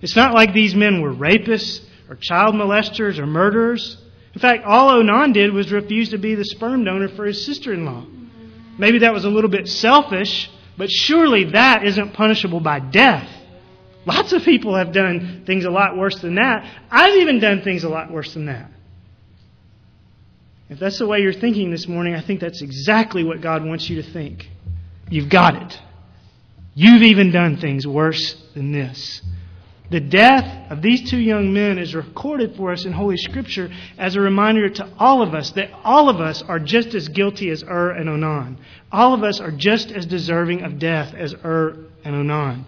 It's 0.00 0.14
not 0.14 0.32
like 0.32 0.54
these 0.54 0.76
men 0.76 1.00
were 1.00 1.12
rapists 1.12 1.84
or 2.08 2.14
child 2.14 2.54
molesters 2.54 3.18
or 3.18 3.26
murderers. 3.26 4.00
In 4.36 4.40
fact, 4.40 4.66
all 4.66 4.90
Onan 4.90 5.32
did 5.32 5.54
was 5.54 5.72
refuse 5.72 6.10
to 6.10 6.18
be 6.18 6.34
the 6.34 6.44
sperm 6.44 6.84
donor 6.84 7.08
for 7.08 7.24
his 7.24 7.46
sister 7.46 7.72
in 7.72 7.86
law. 7.86 8.04
Maybe 8.76 8.98
that 8.98 9.14
was 9.14 9.24
a 9.24 9.30
little 9.30 9.48
bit 9.48 9.66
selfish, 9.66 10.50
but 10.76 10.90
surely 10.90 11.44
that 11.52 11.86
isn't 11.86 12.12
punishable 12.12 12.60
by 12.60 12.80
death. 12.80 13.26
Lots 14.04 14.34
of 14.34 14.42
people 14.42 14.76
have 14.76 14.92
done 14.92 15.44
things 15.46 15.64
a 15.64 15.70
lot 15.70 15.96
worse 15.96 16.20
than 16.20 16.34
that. 16.34 16.70
I've 16.90 17.14
even 17.14 17.40
done 17.40 17.62
things 17.62 17.82
a 17.84 17.88
lot 17.88 18.10
worse 18.10 18.34
than 18.34 18.44
that. 18.44 18.70
If 20.68 20.80
that's 20.80 20.98
the 20.98 21.06
way 21.06 21.20
you're 21.20 21.32
thinking 21.32 21.70
this 21.70 21.88
morning, 21.88 22.14
I 22.14 22.20
think 22.20 22.40
that's 22.40 22.60
exactly 22.60 23.24
what 23.24 23.40
God 23.40 23.64
wants 23.64 23.88
you 23.88 24.02
to 24.02 24.12
think. 24.12 24.50
You've 25.08 25.30
got 25.30 25.62
it. 25.62 25.80
You've 26.74 27.04
even 27.04 27.32
done 27.32 27.56
things 27.56 27.86
worse 27.86 28.34
than 28.52 28.70
this. 28.70 29.22
The 29.88 30.00
death 30.00 30.70
of 30.70 30.82
these 30.82 31.08
two 31.08 31.18
young 31.18 31.52
men 31.52 31.78
is 31.78 31.94
recorded 31.94 32.56
for 32.56 32.72
us 32.72 32.84
in 32.84 32.92
Holy 32.92 33.16
Scripture 33.16 33.70
as 33.96 34.16
a 34.16 34.20
reminder 34.20 34.68
to 34.68 34.88
all 34.98 35.22
of 35.22 35.32
us 35.32 35.50
that 35.52 35.70
all 35.84 36.08
of 36.08 36.20
us 36.20 36.42
are 36.42 36.58
just 36.58 36.94
as 36.94 37.08
guilty 37.08 37.50
as 37.50 37.62
Ur 37.62 37.90
and 37.90 38.08
Onan. 38.08 38.58
All 38.90 39.14
of 39.14 39.22
us 39.22 39.40
are 39.40 39.52
just 39.52 39.92
as 39.92 40.04
deserving 40.06 40.62
of 40.62 40.80
death 40.80 41.14
as 41.14 41.34
Ur 41.44 41.86
and 42.04 42.16
Onan. 42.16 42.66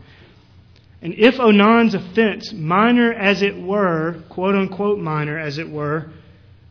And 1.03 1.15
if 1.15 1.41
Onan's 1.41 1.95
offense, 1.95 2.53
minor 2.53 3.13
as 3.13 3.43
it 3.43 3.61
were, 3.61 4.23
quote 4.29 4.55
unquote 4.55 5.01
minor 5.01 5.39
as 5.39 5.59
it 5.59 5.69
were, 5.69 6.11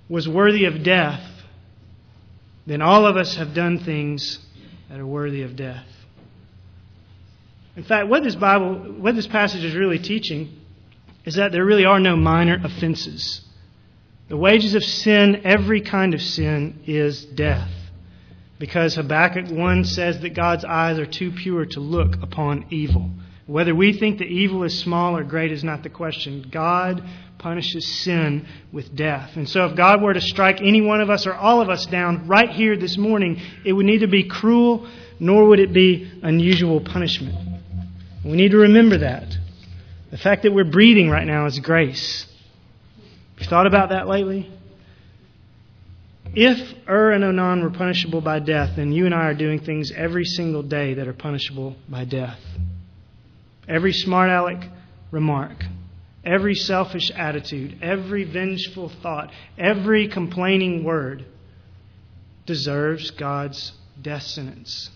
was 0.07 0.29
worthy 0.29 0.63
of 0.65 0.83
death, 0.83 1.21
then 2.65 2.81
all 2.81 3.05
of 3.05 3.17
us 3.17 3.35
have 3.35 3.53
done 3.53 3.79
things 3.79 4.39
that 4.89 4.99
are 4.99 5.05
worthy 5.05 5.43
of 5.43 5.57
death. 5.57 5.87
In 7.77 7.83
fact, 7.83 8.07
what 8.07 8.23
this 8.23 8.35
Bible, 8.35 8.73
what 8.97 9.15
this 9.15 9.27
passage 9.27 9.63
is 9.63 9.75
really 9.75 9.99
teaching 9.99 10.49
is 11.25 11.35
that 11.35 11.51
there 11.51 11.63
really 11.63 11.85
are 11.85 11.99
no 11.99 12.15
minor 12.15 12.59
offenses. 12.63 13.41
The 14.29 14.35
wages 14.35 14.73
of 14.73 14.83
sin, 14.83 15.41
every 15.45 15.81
kind 15.81 16.15
of 16.15 16.21
sin, 16.21 16.81
is 16.87 17.23
death. 17.23 17.69
Because 18.57 18.95
Habakkuk 18.95 19.51
1 19.51 19.85
says 19.85 20.19
that 20.21 20.33
God's 20.33 20.65
eyes 20.65 20.97
are 20.97 21.05
too 21.05 21.31
pure 21.31 21.67
to 21.67 21.79
look 21.79 22.15
upon 22.23 22.65
evil. 22.71 23.11
Whether 23.45 23.75
we 23.75 23.93
think 23.93 24.17
the 24.17 24.25
evil 24.25 24.63
is 24.63 24.77
small 24.79 25.15
or 25.15 25.23
great 25.23 25.51
is 25.51 25.63
not 25.63 25.83
the 25.83 25.89
question. 25.89 26.47
God 26.51 27.03
punishes 27.37 27.87
sin 28.03 28.47
with 28.71 28.95
death. 28.95 29.35
And 29.35 29.47
so 29.47 29.67
if 29.67 29.77
God 29.77 30.01
were 30.01 30.15
to 30.15 30.19
strike 30.19 30.61
any 30.61 30.81
one 30.81 30.99
of 30.99 31.11
us 31.11 31.27
or 31.27 31.35
all 31.35 31.61
of 31.61 31.69
us 31.69 31.85
down 31.85 32.27
right 32.27 32.49
here 32.49 32.75
this 32.75 32.97
morning, 32.97 33.39
it 33.63 33.73
would 33.73 33.85
neither 33.85 34.07
be 34.07 34.23
cruel 34.23 34.87
nor 35.19 35.45
would 35.45 35.59
it 35.59 35.73
be 35.73 36.11
unusual 36.23 36.81
punishment. 36.81 37.56
We 38.27 38.35
need 38.35 38.51
to 38.51 38.57
remember 38.57 38.97
that. 38.97 39.37
The 40.11 40.17
fact 40.17 40.43
that 40.43 40.51
we're 40.51 40.65
breathing 40.65 41.09
right 41.09 41.25
now 41.25 41.45
is 41.45 41.59
grace. 41.59 42.25
Have 43.35 43.41
you 43.41 43.47
thought 43.47 43.67
about 43.67 43.89
that 43.89 44.05
lately? 44.05 44.51
If 46.35 46.59
Ur 46.89 47.11
and 47.11 47.23
Onan 47.23 47.63
were 47.63 47.69
punishable 47.69 48.19
by 48.19 48.39
death, 48.39 48.75
then 48.75 48.91
you 48.91 49.05
and 49.05 49.15
I 49.15 49.27
are 49.27 49.33
doing 49.33 49.61
things 49.61 49.93
every 49.95 50.25
single 50.25 50.61
day 50.61 50.95
that 50.95 51.07
are 51.07 51.13
punishable 51.13 51.77
by 51.87 52.03
death. 52.03 52.39
Every 53.65 53.93
smart 53.93 54.29
aleck 54.29 54.71
remark, 55.09 55.63
every 56.25 56.55
selfish 56.55 57.09
attitude, 57.11 57.77
every 57.81 58.25
vengeful 58.25 58.91
thought, 59.01 59.31
every 59.57 60.09
complaining 60.09 60.83
word 60.83 61.23
deserves 62.45 63.09
God's 63.11 63.71
death 64.01 64.23
sentence. 64.23 64.89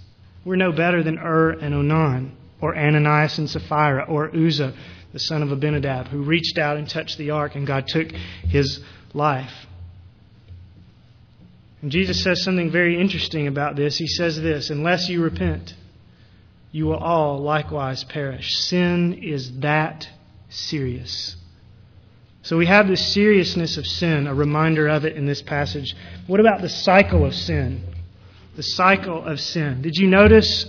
We're 0.44 0.58
no 0.58 0.74
better 0.74 1.02
than 1.02 1.18
Ur 1.18 1.52
and 1.52 1.74
Onan 1.74 2.38
or 2.62 2.78
Ananias 2.78 3.38
and 3.38 3.50
Sapphira, 3.50 4.06
or 4.08 4.30
Uzzah, 4.36 4.74
the 5.14 5.20
son 5.20 5.44
of 5.44 5.52
Abinadab, 5.52 6.08
who 6.08 6.24
reached 6.24 6.58
out 6.58 6.78
and 6.78 6.88
touched 6.88 7.18
the 7.18 7.32
ark, 7.32 7.56
and 7.56 7.68
God 7.68 7.88
took 7.88 8.12
his 8.12 8.80
life. 9.14 9.52
And 11.82 11.92
Jesus 11.92 12.24
says 12.24 12.44
something 12.44 12.72
very 12.72 13.00
interesting 13.00 13.48
about 13.48 13.76
this. 13.76 13.98
He 13.98 14.08
says 14.08 14.40
this 14.40 14.70
Unless 14.70 15.10
you 15.10 15.22
repent, 15.22 15.74
you 16.72 16.86
will 16.86 16.98
all 16.98 17.40
likewise 17.40 18.04
perish. 18.04 18.56
Sin 18.56 19.14
is 19.24 19.60
that 19.60 20.08
serious. 20.50 21.36
So 22.44 22.58
we 22.58 22.66
have 22.66 22.88
this 22.88 23.14
seriousness 23.14 23.78
of 23.78 23.86
sin, 23.86 24.28
a 24.28 24.34
reminder 24.34 24.88
of 24.88 25.06
it 25.06 25.16
in 25.16 25.26
this 25.26 25.42
passage. 25.42 25.96
What 26.28 26.40
about 26.40 26.62
the 26.62 26.70
cycle 26.70 27.26
of 27.26 27.36
sin? 27.36 27.84
The 28.56 28.64
cycle 28.64 29.24
of 29.24 29.40
sin. 29.40 29.82
Did 29.82 29.96
you 29.96 30.08
notice 30.08 30.66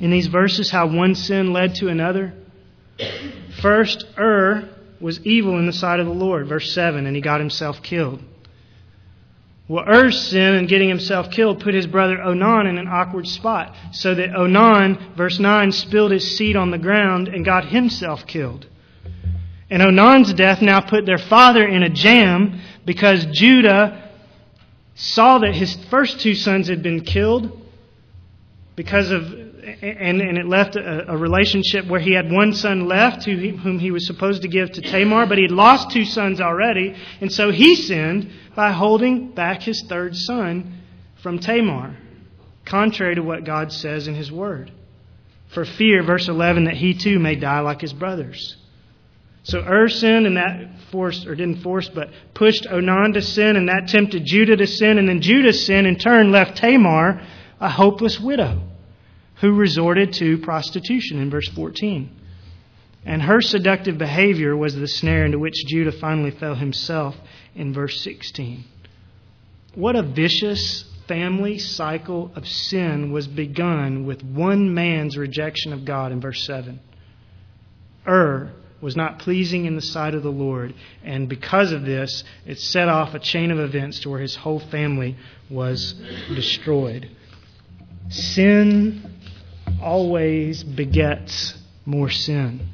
in 0.00 0.10
these 0.10 0.26
verses 0.26 0.70
how 0.70 0.86
one 0.86 1.14
sin 1.14 1.52
led 1.52 1.74
to 1.76 1.88
another? 1.88 2.34
First, 3.60 4.04
Ur 4.18 4.68
was 5.00 5.24
evil 5.26 5.58
in 5.58 5.66
the 5.66 5.72
sight 5.72 6.00
of 6.00 6.06
the 6.06 6.12
Lord, 6.12 6.46
verse 6.48 6.72
7, 6.72 7.06
and 7.06 7.14
he 7.14 7.22
got 7.22 7.40
himself 7.40 7.82
killed. 7.82 8.22
Well, 9.66 9.84
Er's 9.88 10.20
sin 10.20 10.54
in 10.54 10.66
getting 10.66 10.88
himself 10.88 11.30
killed 11.30 11.60
put 11.60 11.74
his 11.74 11.86
brother 11.86 12.20
Onan 12.20 12.66
in 12.66 12.76
an 12.76 12.86
awkward 12.86 13.26
spot, 13.26 13.74
so 13.92 14.14
that 14.14 14.34
Onan, 14.34 15.14
verse 15.16 15.38
9, 15.38 15.72
spilled 15.72 16.10
his 16.10 16.36
seed 16.36 16.54
on 16.54 16.70
the 16.70 16.78
ground 16.78 17.28
and 17.28 17.44
got 17.44 17.66
himself 17.66 18.26
killed. 18.26 18.66
And 19.70 19.82
Onan's 19.82 20.34
death 20.34 20.60
now 20.60 20.80
put 20.80 21.06
their 21.06 21.18
father 21.18 21.66
in 21.66 21.82
a 21.82 21.88
jam 21.88 22.60
because 22.84 23.24
Judah 23.26 24.10
saw 24.94 25.38
that 25.38 25.54
his 25.54 25.74
first 25.86 26.20
two 26.20 26.34
sons 26.34 26.68
had 26.68 26.82
been 26.82 27.00
killed 27.00 27.63
because 28.76 29.10
of 29.10 29.22
and, 29.22 30.20
and 30.20 30.38
it 30.38 30.46
left 30.46 30.76
a, 30.76 31.12
a, 31.12 31.16
relationship 31.16 31.86
where 31.86 32.00
he 32.00 32.12
had 32.12 32.30
one 32.30 32.52
son 32.52 32.86
left 32.86 33.24
he, 33.24 33.48
whom 33.48 33.78
he 33.78 33.90
was 33.90 34.06
supposed 34.06 34.42
to 34.42 34.48
give 34.48 34.70
to 34.72 34.82
Tamar, 34.82 35.26
but 35.26 35.38
he 35.38 35.44
had 35.44 35.52
lost 35.52 35.90
two 35.90 36.04
sons 36.04 36.40
already, 36.40 36.94
and 37.20 37.32
so 37.32 37.50
he 37.50 37.74
sinned 37.74 38.30
by 38.54 38.72
holding 38.72 39.32
back 39.32 39.62
his 39.62 39.82
third 39.88 40.16
son 40.16 40.80
from 41.22 41.38
Tamar, 41.38 41.96
contrary 42.64 43.14
to 43.14 43.22
what 43.22 43.44
God 43.44 43.72
says 43.72 44.06
in 44.06 44.14
his 44.14 44.30
word. 44.30 44.70
For 45.48 45.64
fear, 45.64 46.02
verse 46.02 46.28
11, 46.28 46.64
that 46.64 46.74
he 46.74 46.94
too 46.94 47.18
may 47.18 47.36
die 47.36 47.60
like 47.60 47.80
his 47.80 47.92
brothers. 47.92 48.56
So 49.44 49.60
Ur 49.60 49.88
sinned, 49.88 50.26
and 50.26 50.36
that 50.36 50.68
forced, 50.90 51.26
or 51.26 51.34
didn't 51.34 51.62
force, 51.62 51.88
but 51.88 52.10
pushed 52.34 52.66
Onan 52.70 53.12
to 53.12 53.22
sin, 53.22 53.56
and 53.56 53.68
that 53.68 53.88
tempted 53.88 54.24
Judah 54.24 54.56
to 54.56 54.66
sin, 54.66 54.98
and 54.98 55.08
then 55.08 55.20
Judah's 55.20 55.64
sin 55.64 55.86
in 55.86 55.96
turn 55.96 56.32
left 56.32 56.56
Tamar 56.56 57.22
a 57.60 57.68
hopeless 57.68 58.20
widow 58.20 58.60
who 59.40 59.52
resorted 59.52 60.12
to 60.14 60.38
prostitution 60.38 61.18
in 61.18 61.30
verse 61.30 61.48
14. 61.48 62.10
And 63.04 63.22
her 63.22 63.40
seductive 63.40 63.98
behavior 63.98 64.56
was 64.56 64.74
the 64.74 64.88
snare 64.88 65.26
into 65.26 65.38
which 65.38 65.66
Judah 65.66 65.92
finally 65.92 66.30
fell 66.30 66.54
himself 66.54 67.16
in 67.54 67.74
verse 67.74 68.00
16. 68.00 68.64
What 69.74 69.96
a 69.96 70.02
vicious 70.02 70.84
family 71.06 71.58
cycle 71.58 72.32
of 72.34 72.48
sin 72.48 73.12
was 73.12 73.26
begun 73.26 74.06
with 74.06 74.22
one 74.22 74.72
man's 74.72 75.18
rejection 75.18 75.72
of 75.72 75.84
God 75.84 76.12
in 76.12 76.20
verse 76.20 76.44
7. 76.44 76.80
Ur 78.06 78.52
was 78.80 78.96
not 78.96 79.18
pleasing 79.18 79.64
in 79.64 79.76
the 79.76 79.82
sight 79.82 80.14
of 80.14 80.22
the 80.22 80.30
Lord, 80.30 80.74
and 81.02 81.28
because 81.28 81.72
of 81.72 81.84
this, 81.84 82.22
it 82.46 82.58
set 82.58 82.88
off 82.88 83.14
a 83.14 83.18
chain 83.18 83.50
of 83.50 83.58
events 83.58 84.00
to 84.00 84.10
where 84.10 84.20
his 84.20 84.36
whole 84.36 84.60
family 84.60 85.16
was 85.50 85.94
destroyed. 86.34 87.08
Sin 88.08 89.10
always 89.82 90.62
begets 90.62 91.54
more 91.86 92.10
sin. 92.10 92.68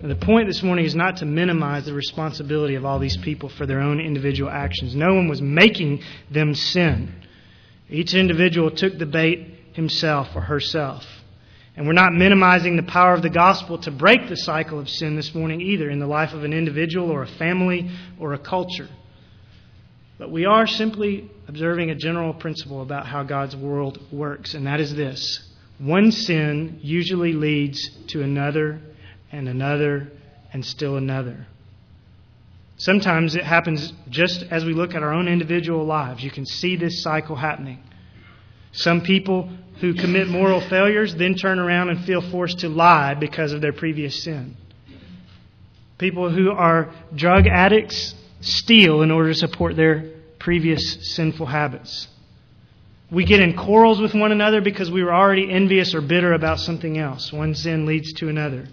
And 0.00 0.10
the 0.10 0.16
point 0.16 0.46
this 0.46 0.62
morning 0.62 0.84
is 0.84 0.94
not 0.94 1.18
to 1.18 1.24
minimize 1.24 1.86
the 1.86 1.94
responsibility 1.94 2.74
of 2.74 2.84
all 2.84 2.98
these 2.98 3.16
people 3.16 3.48
for 3.48 3.64
their 3.64 3.80
own 3.80 3.98
individual 3.98 4.50
actions. 4.50 4.94
No 4.94 5.14
one 5.14 5.28
was 5.28 5.40
making 5.40 6.02
them 6.30 6.54
sin. 6.54 7.14
Each 7.88 8.14
individual 8.14 8.70
took 8.70 8.98
the 8.98 9.06
bait 9.06 9.54
himself 9.72 10.28
or 10.34 10.42
herself. 10.42 11.04
And 11.76 11.86
we're 11.86 11.92
not 11.92 12.12
minimizing 12.12 12.76
the 12.76 12.82
power 12.82 13.14
of 13.14 13.22
the 13.22 13.30
gospel 13.30 13.78
to 13.78 13.90
break 13.90 14.28
the 14.28 14.36
cycle 14.36 14.78
of 14.78 14.88
sin 14.88 15.16
this 15.16 15.34
morning 15.34 15.60
either 15.60 15.88
in 15.88 15.98
the 15.98 16.06
life 16.06 16.32
of 16.32 16.44
an 16.44 16.52
individual 16.52 17.10
or 17.10 17.22
a 17.22 17.26
family 17.26 17.90
or 18.18 18.32
a 18.32 18.38
culture. 18.38 18.88
But 20.18 20.30
we 20.30 20.46
are 20.46 20.66
simply 20.66 21.30
observing 21.46 21.90
a 21.90 21.94
general 21.94 22.32
principle 22.32 22.82
about 22.82 23.06
how 23.06 23.22
God's 23.22 23.54
world 23.54 24.00
works, 24.10 24.54
and 24.54 24.66
that 24.66 24.80
is 24.80 24.94
this 24.94 25.42
one 25.78 26.10
sin 26.10 26.78
usually 26.82 27.34
leads 27.34 27.90
to 28.08 28.22
another 28.22 28.80
and 29.30 29.46
another 29.48 30.08
and 30.52 30.64
still 30.64 30.96
another. 30.96 31.46
Sometimes 32.78 33.34
it 33.34 33.44
happens 33.44 33.92
just 34.08 34.42
as 34.50 34.64
we 34.64 34.72
look 34.72 34.94
at 34.94 35.02
our 35.02 35.12
own 35.12 35.28
individual 35.28 35.84
lives. 35.84 36.22
You 36.22 36.30
can 36.30 36.46
see 36.46 36.76
this 36.76 37.02
cycle 37.02 37.36
happening. 37.36 37.82
Some 38.72 39.02
people 39.02 39.50
who 39.80 39.94
commit 39.94 40.28
moral 40.28 40.60
failures 40.60 41.14
then 41.14 41.34
turn 41.34 41.58
around 41.58 41.90
and 41.90 42.04
feel 42.04 42.22
forced 42.30 42.60
to 42.60 42.68
lie 42.68 43.14
because 43.14 43.52
of 43.52 43.60
their 43.60 43.72
previous 43.72 44.22
sin. 44.22 44.56
People 45.98 46.30
who 46.30 46.50
are 46.50 46.90
drug 47.14 47.46
addicts 47.46 48.14
steal 48.40 49.02
in 49.02 49.10
order 49.10 49.30
to 49.32 49.38
support 49.38 49.76
their 49.76 50.10
previous 50.38 51.14
sinful 51.14 51.46
habits. 51.46 52.08
We 53.10 53.24
get 53.24 53.40
in 53.40 53.56
quarrels 53.56 54.00
with 54.00 54.14
one 54.14 54.32
another 54.32 54.60
because 54.60 54.90
we 54.90 55.02
were 55.02 55.14
already 55.14 55.50
envious 55.50 55.94
or 55.94 56.00
bitter 56.00 56.32
about 56.32 56.58
something 56.58 56.98
else. 56.98 57.32
One 57.32 57.54
sin 57.54 57.86
leads 57.86 58.12
to 58.14 58.28
another. 58.28 58.66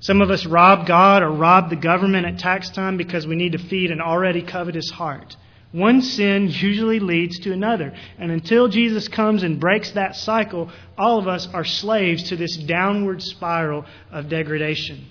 Some 0.00 0.22
of 0.22 0.30
us 0.30 0.46
rob 0.46 0.86
God 0.86 1.22
or 1.22 1.30
rob 1.30 1.70
the 1.70 1.76
government 1.76 2.26
at 2.26 2.38
tax 2.38 2.70
time 2.70 2.96
because 2.96 3.26
we 3.26 3.36
need 3.36 3.52
to 3.52 3.58
feed 3.58 3.90
an 3.90 4.00
already 4.00 4.42
covetous 4.42 4.90
heart. 4.90 5.36
One 5.72 6.00
sin 6.00 6.48
usually 6.48 7.00
leads 7.00 7.40
to 7.40 7.52
another. 7.52 7.92
And 8.18 8.30
until 8.30 8.68
Jesus 8.68 9.08
comes 9.08 9.42
and 9.42 9.60
breaks 9.60 9.90
that 9.90 10.16
cycle, 10.16 10.70
all 10.96 11.18
of 11.18 11.28
us 11.28 11.46
are 11.52 11.64
slaves 11.64 12.30
to 12.30 12.36
this 12.36 12.56
downward 12.56 13.22
spiral 13.22 13.84
of 14.10 14.30
degradation. 14.30 15.04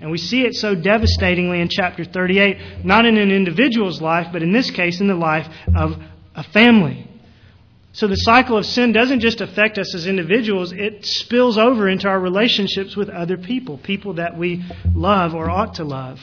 And 0.00 0.10
we 0.10 0.18
see 0.18 0.42
it 0.42 0.54
so 0.54 0.74
devastatingly 0.74 1.60
in 1.60 1.68
chapter 1.68 2.04
38, 2.04 2.84
not 2.84 3.04
in 3.04 3.16
an 3.16 3.30
individual's 3.30 4.00
life, 4.00 4.28
but 4.32 4.42
in 4.42 4.52
this 4.52 4.70
case 4.70 5.00
in 5.00 5.08
the 5.08 5.14
life 5.14 5.46
of 5.74 6.00
a 6.34 6.44
family. 6.44 7.08
So 7.92 8.06
the 8.06 8.16
cycle 8.16 8.56
of 8.56 8.64
sin 8.64 8.92
doesn't 8.92 9.20
just 9.20 9.40
affect 9.40 9.76
us 9.76 9.92
as 9.94 10.06
individuals, 10.06 10.72
it 10.72 11.04
spills 11.04 11.58
over 11.58 11.88
into 11.88 12.06
our 12.06 12.20
relationships 12.20 12.94
with 12.94 13.08
other 13.08 13.36
people, 13.36 13.76
people 13.76 14.14
that 14.14 14.38
we 14.38 14.62
love 14.94 15.34
or 15.34 15.50
ought 15.50 15.74
to 15.74 15.84
love. 15.84 16.20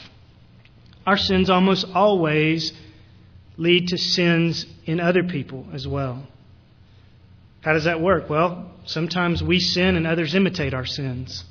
Our 1.06 1.18
sins 1.18 1.50
almost 1.50 1.84
always 1.94 2.72
lead 3.58 3.88
to 3.88 3.98
sins 3.98 4.64
in 4.86 5.00
other 5.00 5.22
people 5.22 5.66
as 5.74 5.86
well. 5.86 6.26
How 7.60 7.74
does 7.74 7.84
that 7.84 8.00
work? 8.00 8.30
Well, 8.30 8.70
sometimes 8.86 9.42
we 9.42 9.60
sin 9.60 9.96
and 9.96 10.06
others 10.06 10.34
imitate 10.34 10.72
our 10.72 10.86
sins. 10.86 11.44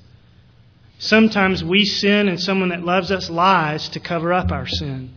Sometimes 0.97 1.63
we 1.63 1.85
sin 1.85 2.27
and 2.27 2.39
someone 2.39 2.69
that 2.69 2.83
loves 2.83 3.11
us 3.11 3.29
lies 3.29 3.89
to 3.89 3.99
cover 3.99 4.31
up 4.33 4.51
our 4.51 4.67
sin. 4.67 5.13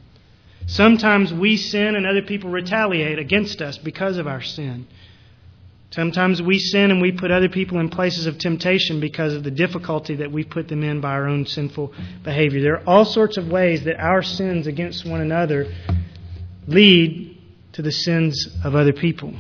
Sometimes 0.67 1.33
we 1.33 1.57
sin 1.57 1.95
and 1.95 2.07
other 2.07 2.23
people 2.23 2.51
retaliate 2.51 3.19
against 3.19 3.63
us 3.63 3.79
because 3.79 4.19
of 4.19 4.27
our 4.27 4.43
sin. 4.43 4.87
Sometimes 5.91 6.43
we 6.43 6.59
sin 6.59 6.91
and 6.91 7.01
we 7.01 7.13
put 7.13 7.31
other 7.31 7.49
people 7.49 7.81
in 7.81 7.89
places 7.89 8.27
of 8.27 8.37
temptation 8.37 9.01
because 9.01 9.33
of 9.33 9.43
the 9.43 9.51
difficulty 9.51 10.17
that 10.17 10.31
we 10.31 10.45
put 10.45 10.69
them 10.69 10.85
in 10.85 11.01
by 11.01 11.13
our 11.13 11.27
own 11.27 11.47
sinful 11.47 11.95
behavior. 12.23 12.61
There 12.61 12.75
are 12.75 12.87
all 12.87 13.07
sorts 13.07 13.39
of 13.39 13.49
ways 13.49 13.85
that 13.85 13.99
our 13.99 14.23
sins 14.23 14.67
against 14.67 15.07
one 15.07 15.23
another 15.23 15.73
lead 16.67 17.39
to 17.73 17.81
the 17.81 17.93
sins 17.93 18.49
of 18.63 18.75
other 18.75 18.93
people. 18.93 19.33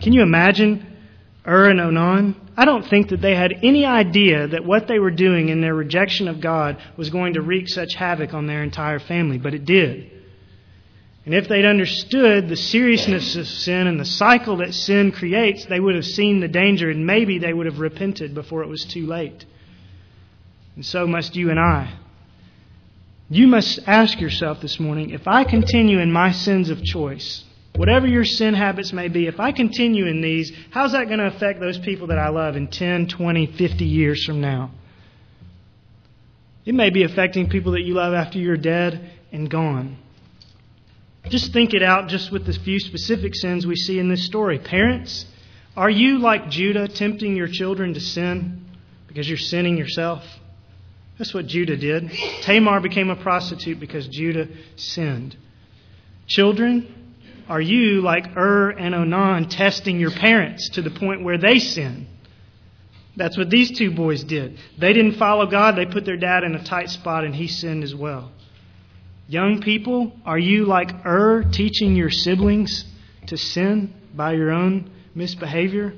Can 0.00 0.12
you 0.12 0.22
imagine 0.22 0.84
Ur 1.46 1.70
and 1.70 1.80
Onan? 1.80 2.41
I 2.56 2.64
don't 2.64 2.86
think 2.88 3.08
that 3.08 3.20
they 3.20 3.34
had 3.34 3.54
any 3.62 3.86
idea 3.86 4.46
that 4.48 4.64
what 4.64 4.86
they 4.86 4.98
were 4.98 5.10
doing 5.10 5.48
in 5.48 5.60
their 5.60 5.74
rejection 5.74 6.28
of 6.28 6.40
God 6.40 6.76
was 6.96 7.08
going 7.10 7.34
to 7.34 7.42
wreak 7.42 7.68
such 7.68 7.94
havoc 7.94 8.34
on 8.34 8.46
their 8.46 8.62
entire 8.62 8.98
family, 8.98 9.38
but 9.38 9.54
it 9.54 9.64
did. 9.64 10.10
And 11.24 11.34
if 11.34 11.48
they'd 11.48 11.64
understood 11.64 12.48
the 12.48 12.56
seriousness 12.56 13.36
of 13.36 13.46
sin 13.46 13.86
and 13.86 13.98
the 13.98 14.04
cycle 14.04 14.56
that 14.56 14.74
sin 14.74 15.12
creates, 15.12 15.64
they 15.66 15.78
would 15.78 15.94
have 15.94 16.04
seen 16.04 16.40
the 16.40 16.48
danger 16.48 16.90
and 16.90 17.06
maybe 17.06 17.38
they 17.38 17.52
would 17.52 17.66
have 17.66 17.78
repented 17.78 18.34
before 18.34 18.62
it 18.62 18.68
was 18.68 18.84
too 18.84 19.06
late. 19.06 19.46
And 20.74 20.84
so 20.84 21.06
must 21.06 21.36
you 21.36 21.50
and 21.50 21.60
I. 21.60 21.94
You 23.30 23.46
must 23.46 23.78
ask 23.86 24.20
yourself 24.20 24.60
this 24.60 24.80
morning 24.80 25.10
if 25.10 25.26
I 25.26 25.44
continue 25.44 26.00
in 26.00 26.12
my 26.12 26.32
sins 26.32 26.70
of 26.70 26.82
choice, 26.82 27.44
whatever 27.76 28.06
your 28.06 28.24
sin 28.24 28.54
habits 28.54 28.92
may 28.92 29.08
be, 29.08 29.26
if 29.26 29.40
I 29.40 29.52
continue 29.52 30.06
in 30.06 30.20
these, 30.20 30.52
how's 30.70 30.92
that 30.92 31.06
going 31.06 31.18
to 31.18 31.26
affect 31.26 31.60
those 31.60 31.78
people 31.78 32.08
that 32.08 32.18
I 32.18 32.28
love 32.28 32.56
in 32.56 32.68
10, 32.68 33.08
20, 33.08 33.46
50 33.46 33.84
years 33.84 34.24
from 34.24 34.40
now? 34.40 34.70
It 36.64 36.74
may 36.74 36.90
be 36.90 37.02
affecting 37.02 37.48
people 37.48 37.72
that 37.72 37.82
you 37.82 37.94
love 37.94 38.14
after 38.14 38.38
you're 38.38 38.56
dead 38.56 39.10
and 39.32 39.50
gone. 39.50 39.96
Just 41.28 41.52
think 41.52 41.72
it 41.72 41.82
out 41.82 42.08
just 42.08 42.30
with 42.30 42.46
the 42.46 42.52
few 42.52 42.78
specific 42.78 43.34
sins 43.34 43.66
we 43.66 43.76
see 43.76 43.98
in 43.98 44.08
this 44.08 44.26
story. 44.26 44.58
Parents, 44.58 45.24
are 45.76 45.90
you 45.90 46.18
like 46.18 46.50
Judah 46.50 46.88
tempting 46.88 47.36
your 47.36 47.48
children 47.48 47.94
to 47.94 48.00
sin 48.00 48.64
because 49.08 49.28
you're 49.28 49.38
sinning 49.38 49.76
yourself? 49.76 50.22
That's 51.18 51.32
what 51.32 51.46
Judah 51.46 51.76
did. 51.76 52.10
Tamar 52.42 52.80
became 52.80 53.10
a 53.10 53.16
prostitute 53.16 53.78
because 53.78 54.08
Judah 54.08 54.48
sinned. 54.76 55.36
Children, 56.26 57.01
are 57.48 57.60
you 57.60 58.00
like 58.00 58.36
Ur 58.36 58.70
and 58.70 58.94
Onan 58.94 59.48
testing 59.48 59.98
your 59.98 60.10
parents 60.10 60.70
to 60.70 60.82
the 60.82 60.90
point 60.90 61.22
where 61.22 61.38
they 61.38 61.58
sin? 61.58 62.06
That's 63.16 63.36
what 63.36 63.50
these 63.50 63.76
two 63.76 63.90
boys 63.90 64.24
did. 64.24 64.58
They 64.78 64.92
didn't 64.92 65.16
follow 65.16 65.46
God, 65.46 65.76
they 65.76 65.86
put 65.86 66.04
their 66.04 66.16
dad 66.16 66.44
in 66.44 66.54
a 66.54 66.64
tight 66.64 66.90
spot 66.90 67.24
and 67.24 67.34
he 67.34 67.48
sinned 67.48 67.84
as 67.84 67.94
well. 67.94 68.30
Young 69.28 69.60
people, 69.60 70.12
are 70.24 70.38
you 70.38 70.64
like 70.64 71.06
Ur 71.06 71.44
teaching 71.44 71.94
your 71.94 72.10
siblings 72.10 72.84
to 73.26 73.36
sin 73.36 73.94
by 74.14 74.32
your 74.32 74.50
own 74.50 74.90
misbehavior? 75.14 75.94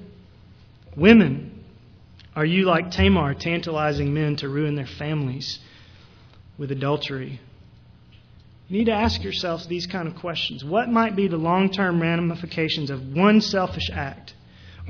Women, 0.97 1.65
are 2.37 2.45
you 2.45 2.65
like 2.65 2.91
Tamar 2.91 3.35
tantalizing 3.35 4.13
men 4.13 4.37
to 4.37 4.49
ruin 4.49 4.75
their 4.75 4.87
families 4.87 5.61
with 6.59 6.71
adultery? 6.71 7.41
You 8.75 8.81
need 8.81 8.87
to 8.87 8.93
ask 8.93 9.23
yourselves 9.23 9.69
these 9.69 9.87
kind 9.87 10.09
of 10.09 10.17
questions. 10.17 10.65
What 10.65 10.89
might 10.89 11.15
be 11.15 11.29
the 11.29 11.37
long 11.37 11.71
term 11.71 12.03
ramifications 12.03 12.91
of 12.91 13.07
one 13.15 13.41
selfish 13.41 13.89
act? 13.93 14.35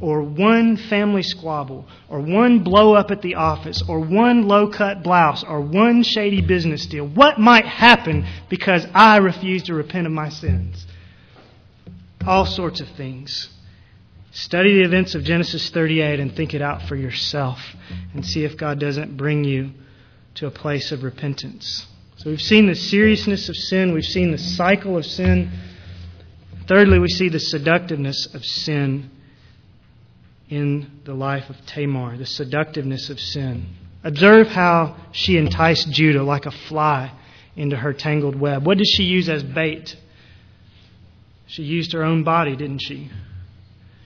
or 0.00 0.22
one 0.22 0.76
family 0.76 1.22
squabble, 1.22 1.86
or 2.08 2.18
one 2.18 2.64
blow 2.64 2.94
up 2.94 3.12
at 3.12 3.22
the 3.22 3.36
office, 3.36 3.80
or 3.86 4.00
one 4.00 4.48
low 4.48 4.68
cut 4.68 5.04
blouse, 5.04 5.44
or 5.44 5.60
one 5.60 6.02
shady 6.02 6.40
business 6.40 6.86
deal? 6.86 7.06
What 7.06 7.38
might 7.38 7.64
happen 7.64 8.26
because 8.48 8.84
I 8.92 9.18
refuse 9.18 9.62
to 9.64 9.74
repent 9.74 10.06
of 10.06 10.12
my 10.12 10.30
sins? 10.30 10.84
All 12.26 12.44
sorts 12.44 12.80
of 12.80 12.88
things. 12.96 13.50
Study 14.32 14.74
the 14.74 14.84
events 14.84 15.14
of 15.14 15.22
Genesis 15.22 15.70
38 15.70 16.18
and 16.18 16.34
think 16.34 16.54
it 16.54 16.62
out 16.62 16.82
for 16.88 16.96
yourself 16.96 17.60
and 18.14 18.26
see 18.26 18.44
if 18.44 18.56
God 18.56 18.80
doesn't 18.80 19.16
bring 19.16 19.44
you 19.44 19.70
to 20.36 20.48
a 20.48 20.50
place 20.50 20.90
of 20.90 21.04
repentance. 21.04 21.86
So 22.16 22.30
we've 22.30 22.40
seen 22.40 22.66
the 22.66 22.74
seriousness 22.74 23.48
of 23.48 23.56
sin, 23.56 23.92
we've 23.92 24.04
seen 24.04 24.30
the 24.30 24.38
cycle 24.38 24.96
of 24.96 25.04
sin. 25.04 25.50
Thirdly, 26.66 26.98
we 26.98 27.08
see 27.08 27.28
the 27.28 27.40
seductiveness 27.40 28.32
of 28.34 28.44
sin 28.44 29.10
in 30.48 31.00
the 31.04 31.14
life 31.14 31.50
of 31.50 31.56
Tamar, 31.66 32.16
the 32.16 32.26
seductiveness 32.26 33.10
of 33.10 33.18
sin. 33.18 33.66
Observe 34.02 34.48
how 34.48 34.96
she 35.12 35.36
enticed 35.36 35.90
Judah 35.90 36.22
like 36.22 36.46
a 36.46 36.50
fly 36.50 37.12
into 37.56 37.76
her 37.76 37.92
tangled 37.92 38.38
web. 38.38 38.66
What 38.66 38.78
did 38.78 38.86
she 38.86 39.04
use 39.04 39.28
as 39.28 39.42
bait? 39.42 39.96
She 41.46 41.62
used 41.62 41.92
her 41.92 42.02
own 42.02 42.24
body, 42.24 42.56
didn't 42.56 42.80
she? 42.80 43.10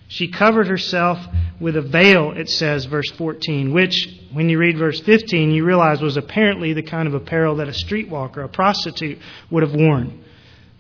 She 0.08 0.28
covered 0.28 0.66
herself 0.66 1.18
with 1.60 1.76
a 1.76 1.82
veil, 1.82 2.32
it 2.32 2.48
says, 2.48 2.86
verse 2.86 3.10
14, 3.10 3.74
which, 3.74 4.08
when 4.32 4.48
you 4.48 4.58
read 4.58 4.78
verse 4.78 5.00
15, 5.00 5.50
you 5.50 5.64
realize 5.64 6.00
was 6.00 6.16
apparently 6.16 6.72
the 6.72 6.82
kind 6.82 7.06
of 7.06 7.14
apparel 7.14 7.56
that 7.56 7.68
a 7.68 7.72
streetwalker, 7.72 8.42
a 8.42 8.48
prostitute, 8.48 9.18
would 9.50 9.62
have 9.62 9.74
worn. 9.74 10.24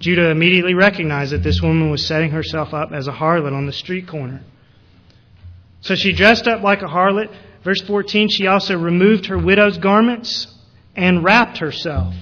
Judah 0.00 0.30
immediately 0.30 0.74
recognized 0.74 1.32
that 1.32 1.42
this 1.42 1.60
woman 1.60 1.90
was 1.90 2.06
setting 2.06 2.30
herself 2.30 2.72
up 2.72 2.92
as 2.92 3.06
a 3.06 3.12
harlot 3.12 3.52
on 3.52 3.66
the 3.66 3.72
street 3.72 4.08
corner. 4.08 4.42
So 5.82 5.94
she 5.94 6.12
dressed 6.12 6.46
up 6.46 6.62
like 6.62 6.82
a 6.82 6.86
harlot. 6.86 7.34
Verse 7.64 7.82
14, 7.82 8.28
she 8.28 8.46
also 8.46 8.78
removed 8.78 9.26
her 9.26 9.38
widow's 9.38 9.76
garments 9.76 10.46
and 10.96 11.22
wrapped 11.22 11.58
herself. 11.58 12.14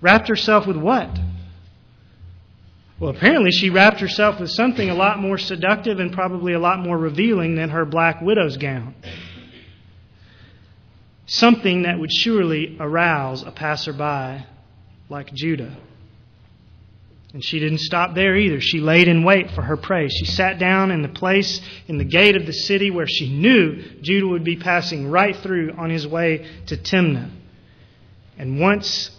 Wrapped 0.00 0.28
herself 0.28 0.66
with 0.66 0.76
what? 0.76 1.10
Well, 3.00 3.10
apparently 3.10 3.50
she 3.50 3.70
wrapped 3.70 4.00
herself 4.00 4.38
with 4.38 4.50
something 4.50 4.90
a 4.90 4.94
lot 4.94 5.18
more 5.18 5.38
seductive 5.38 6.00
and 6.00 6.12
probably 6.12 6.52
a 6.52 6.58
lot 6.58 6.80
more 6.80 6.98
revealing 6.98 7.56
than 7.56 7.70
her 7.70 7.86
black 7.86 8.20
widow's 8.20 8.58
gown. 8.58 8.94
Something 11.24 11.82
that 11.82 11.98
would 11.98 12.12
surely 12.12 12.76
arouse 12.78 13.42
a 13.42 13.52
passerby 13.52 14.44
like 15.08 15.32
Judah. 15.32 15.74
And 17.32 17.42
she 17.42 17.58
didn't 17.58 17.78
stop 17.78 18.14
there 18.14 18.36
either. 18.36 18.60
She 18.60 18.80
laid 18.80 19.08
in 19.08 19.24
wait 19.24 19.52
for 19.52 19.62
her 19.62 19.78
prey. 19.78 20.08
She 20.08 20.26
sat 20.26 20.58
down 20.58 20.90
in 20.90 21.00
the 21.00 21.08
place 21.08 21.62
in 21.88 21.96
the 21.96 22.04
gate 22.04 22.36
of 22.36 22.44
the 22.44 22.52
city 22.52 22.90
where 22.90 23.06
she 23.06 23.32
knew 23.32 23.82
Judah 24.02 24.26
would 24.26 24.44
be 24.44 24.56
passing 24.56 25.08
right 25.08 25.36
through 25.36 25.72
on 25.78 25.88
his 25.88 26.06
way 26.06 26.46
to 26.66 26.76
Timnah. 26.76 27.30
And 28.36 28.60
once 28.60 29.10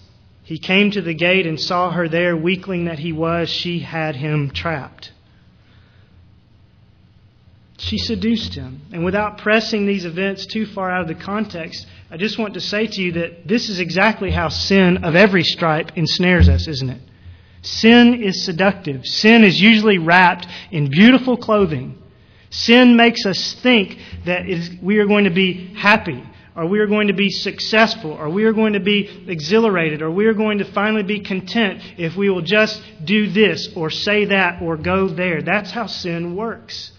he 0.44 0.58
came 0.58 0.92
to 0.92 1.02
the 1.02 1.14
gate 1.14 1.46
and 1.46 1.60
saw 1.60 1.92
her 1.92 2.10
there, 2.10 2.36
weakling 2.36 2.86
that 2.86 3.00
he 3.00 3.12
was, 3.12 3.50
she 3.50 3.80
had 3.80 4.16
him 4.16 4.52
trapped. 4.52 5.12
She 7.78 7.98
seduced 7.98 8.54
him. 8.54 8.82
And 8.92 9.04
without 9.04 9.40
pressing 9.40 9.86
these 9.86 10.06
events 10.06 10.46
too 10.46 10.66
far 10.66 10.92
out 10.92 11.02
of 11.02 11.08
the 11.08 11.24
context, 11.24 11.88
I 12.12 12.18
just 12.18 12.38
want 12.38 12.54
to 12.56 12.62
say 12.62 12.86
to 12.86 13.02
you 13.02 13.14
that 13.14 13.48
this 13.48 13.70
is 13.70 13.80
exactly 13.80 14.30
how 14.30 14.50
sin 14.50 15.04
of 15.04 15.16
every 15.16 15.44
stripe 15.44 15.92
ensnares 15.96 16.48
us, 16.48 16.68
isn't 16.68 16.90
it? 16.90 17.02
Sin 17.64 18.22
is 18.22 18.44
seductive. 18.44 19.06
Sin 19.06 19.44
is 19.44 19.60
usually 19.62 19.98
wrapped 19.98 20.48
in 20.72 20.90
beautiful 20.90 21.38
clothing. 21.38 21.98
Sin 22.50 22.96
makes 22.98 23.26
us 23.26 23.54
think 23.62 23.98
that 24.26 24.46
we 24.82 24.98
are 24.98 25.08
going 25.08 25.24
to 25.24 25.30
be 25.32 25.74
happy, 25.74 26.22
or 26.56 26.66
we 26.66 26.80
are 26.80 26.88
going 26.88 27.08
to 27.08 27.14
be 27.14 27.30
successful, 27.30 28.12
or 28.12 28.30
we 28.30 28.44
are 28.44 28.54
going 28.54 28.74
to 28.74 28.80
be 28.80 29.26
exhilarated, 29.28 30.02
or 30.02 30.12
we 30.12 30.26
are 30.26 30.34
going 30.34 30.58
to 30.58 30.66
finally 30.66 31.04
be 31.04 31.22
content 31.22 31.82
if 31.98 32.16
we 32.16 32.30
will 32.30 32.42
just 32.42 32.82
do 33.04 33.30
this, 33.30 33.70
or 33.76 33.90
say 33.90 34.26
that, 34.26 34.62
or 34.62 34.78
go 34.78 35.08
there. 35.08 35.42
That's 35.42 35.72
how 35.72 35.88
sin 35.88 36.36
works. 36.36 36.92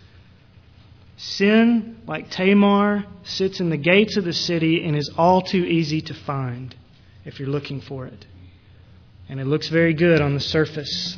Sin, 1.16 1.98
like 2.06 2.30
Tamar, 2.30 3.04
sits 3.24 3.60
in 3.60 3.70
the 3.70 3.76
gates 3.76 4.16
of 4.16 4.24
the 4.24 4.32
city 4.32 4.84
and 4.84 4.96
is 4.96 5.10
all 5.16 5.42
too 5.42 5.64
easy 5.64 6.00
to 6.02 6.14
find 6.14 6.74
if 7.24 7.38
you're 7.38 7.48
looking 7.48 7.80
for 7.80 8.06
it 8.06 8.26
and 9.32 9.40
it 9.40 9.46
looks 9.46 9.68
very 9.68 9.94
good 9.94 10.20
on 10.20 10.34
the 10.34 10.40
surface. 10.40 11.16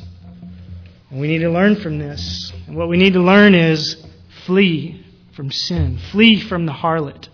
And 1.09 1.19
we 1.19 1.27
need 1.27 1.39
to 1.39 1.49
learn 1.49 1.75
from 1.75 1.99
this. 1.99 2.51
And 2.65 2.77
what 2.77 2.87
we 2.87 2.95
need 2.95 3.11
to 3.11 3.19
learn 3.19 3.53
is 3.53 4.05
flee 4.45 5.05
from 5.35 5.51
sin, 5.51 5.99
flee 6.11 6.39
from 6.39 6.65
the 6.65 6.71
harlot, 6.71 7.27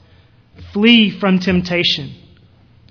flee 0.74 1.18
from 1.20 1.40
temptation. 1.40 2.16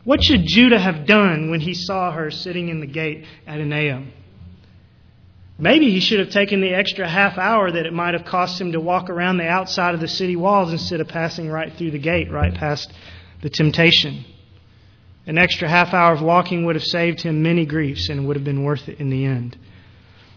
What 0.05 0.23
should 0.23 0.43
Judah 0.45 0.79
have 0.79 1.07
done 1.07 1.51
when 1.51 1.61
he 1.61 1.75
saw 1.75 2.13
her 2.13 2.31
sitting 2.31 2.69
in 2.69 2.81
the 2.81 2.87
gate 2.87 3.27
at 3.47 3.61
Enaim? 3.61 4.13
Maybe 5.59 5.91
he 5.91 6.01
should 6.01 6.21
have 6.21 6.31
taken 6.31 6.63
the 6.63 6.75
extra 6.75 7.07
half 7.07 7.37
hour 7.37 7.71
that 7.71 7.85
it 7.85 7.93
might 7.93 8.15
have 8.15 8.25
cost 8.25 8.59
him 8.59 8.73
to 8.73 8.81
walk 8.81 9.11
around 9.11 9.37
the 9.37 9.47
outside 9.47 9.95
of 9.95 10.01
the 10.01 10.09
city 10.09 10.35
walls 10.35 10.73
instead 10.73 11.01
of 11.01 11.09
passing 11.09 11.51
right 11.51 11.71
through 11.77 11.91
the 11.91 11.99
gate, 11.99 12.31
right 12.31 12.55
past 12.55 12.91
the 13.43 13.51
temptation. 13.51 14.25
An 15.27 15.37
extra 15.37 15.69
half 15.69 15.93
hour 15.93 16.15
of 16.15 16.23
walking 16.23 16.65
would 16.65 16.77
have 16.77 16.85
saved 16.85 17.21
him 17.21 17.43
many 17.43 17.67
griefs 17.67 18.09
and 18.09 18.27
would 18.27 18.37
have 18.37 18.45
been 18.45 18.65
worth 18.65 18.89
it 18.89 19.01
in 19.01 19.11
the 19.11 19.27
end. 19.27 19.59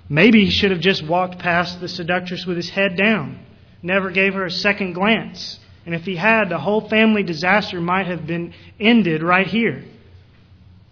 Maybe 0.10 0.44
he 0.44 0.52
should 0.52 0.72
have 0.72 0.82
just 0.82 1.08
walked 1.08 1.40
past 1.40 1.80
the 1.80 1.88
seductress 1.88 2.46
with 2.46 2.58
his 2.58 2.70
head 2.70 2.98
down, 2.98 3.46
never 3.82 4.12
gave 4.12 4.34
her 4.34 4.46
a 4.46 4.52
second 4.52 4.92
glance. 4.92 5.58
And 5.86 5.94
if 5.94 6.04
he 6.04 6.16
had, 6.16 6.50
the 6.50 6.60
whole 6.60 6.88
family 6.88 7.24
disaster 7.24 7.82
might 7.82 8.08
have 8.08 8.26
been 8.26 8.54
ended 8.80 9.22
right 9.22 9.48
here. 9.48 9.84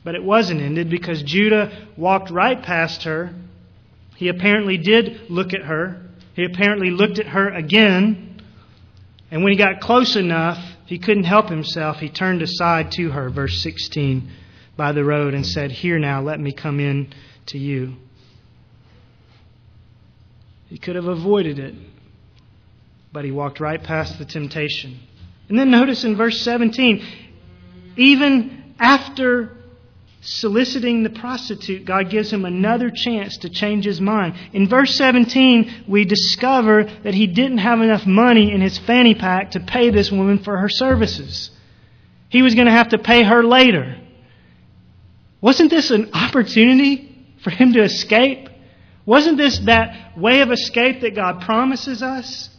But 0.03 0.15
it 0.15 0.23
wasn't 0.23 0.61
ended 0.61 0.89
because 0.89 1.21
Judah 1.23 1.87
walked 1.95 2.29
right 2.29 2.61
past 2.61 3.03
her. 3.03 3.33
He 4.17 4.27
apparently 4.27 4.77
did 4.77 5.29
look 5.29 5.53
at 5.53 5.61
her. 5.61 6.01
He 6.33 6.43
apparently 6.43 6.89
looked 6.89 7.19
at 7.19 7.27
her 7.27 7.49
again. 7.49 8.41
And 9.29 9.43
when 9.43 9.53
he 9.53 9.57
got 9.57 9.79
close 9.79 10.15
enough, 10.15 10.57
he 10.85 10.99
couldn't 10.99 11.23
help 11.23 11.49
himself. 11.49 11.97
He 11.97 12.09
turned 12.09 12.41
aside 12.41 12.91
to 12.93 13.11
her, 13.11 13.29
verse 13.29 13.61
16, 13.61 14.29
by 14.75 14.91
the 14.91 15.05
road 15.05 15.33
and 15.33 15.45
said, 15.45 15.71
Here 15.71 15.99
now, 15.99 16.21
let 16.21 16.39
me 16.39 16.51
come 16.51 16.79
in 16.79 17.13
to 17.47 17.57
you. 17.57 17.95
He 20.67 20.77
could 20.77 20.95
have 20.95 21.05
avoided 21.05 21.59
it, 21.59 21.75
but 23.11 23.25
he 23.25 23.31
walked 23.31 23.59
right 23.59 23.81
past 23.81 24.17
the 24.17 24.25
temptation. 24.25 24.99
And 25.49 25.59
then 25.59 25.69
notice 25.69 26.03
in 26.03 26.15
verse 26.15 26.41
17, 26.41 27.05
even 27.97 28.75
after 28.79 29.57
soliciting 30.21 31.03
the 31.03 31.09
prostitute, 31.09 31.83
God 31.85 32.09
gives 32.09 32.31
him 32.31 32.45
another 32.45 32.91
chance 32.93 33.37
to 33.37 33.49
change 33.49 33.85
his 33.85 33.99
mind. 33.99 34.35
In 34.53 34.69
verse 34.69 34.95
17, 34.95 35.85
we 35.87 36.05
discover 36.05 36.83
that 37.03 37.13
he 37.13 37.27
didn't 37.27 37.57
have 37.57 37.81
enough 37.81 38.05
money 38.05 38.51
in 38.51 38.61
his 38.61 38.77
fanny 38.77 39.15
pack 39.15 39.51
to 39.51 39.59
pay 39.59 39.89
this 39.89 40.11
woman 40.11 40.43
for 40.43 40.57
her 40.57 40.69
services. 40.69 41.49
He 42.29 42.43
was 42.43 42.55
going 42.55 42.67
to 42.67 42.71
have 42.71 42.89
to 42.89 42.97
pay 42.97 43.23
her 43.23 43.43
later. 43.43 43.97
Wasn't 45.41 45.71
this 45.71 45.91
an 45.91 46.11
opportunity 46.13 47.35
for 47.43 47.49
him 47.49 47.73
to 47.73 47.83
escape? 47.83 48.47
Wasn't 49.05 49.37
this 49.37 49.57
that 49.59 50.17
way 50.17 50.41
of 50.41 50.51
escape 50.51 51.01
that 51.01 51.15
God 51.15 51.41
promises 51.41 52.03
us? 52.03 52.49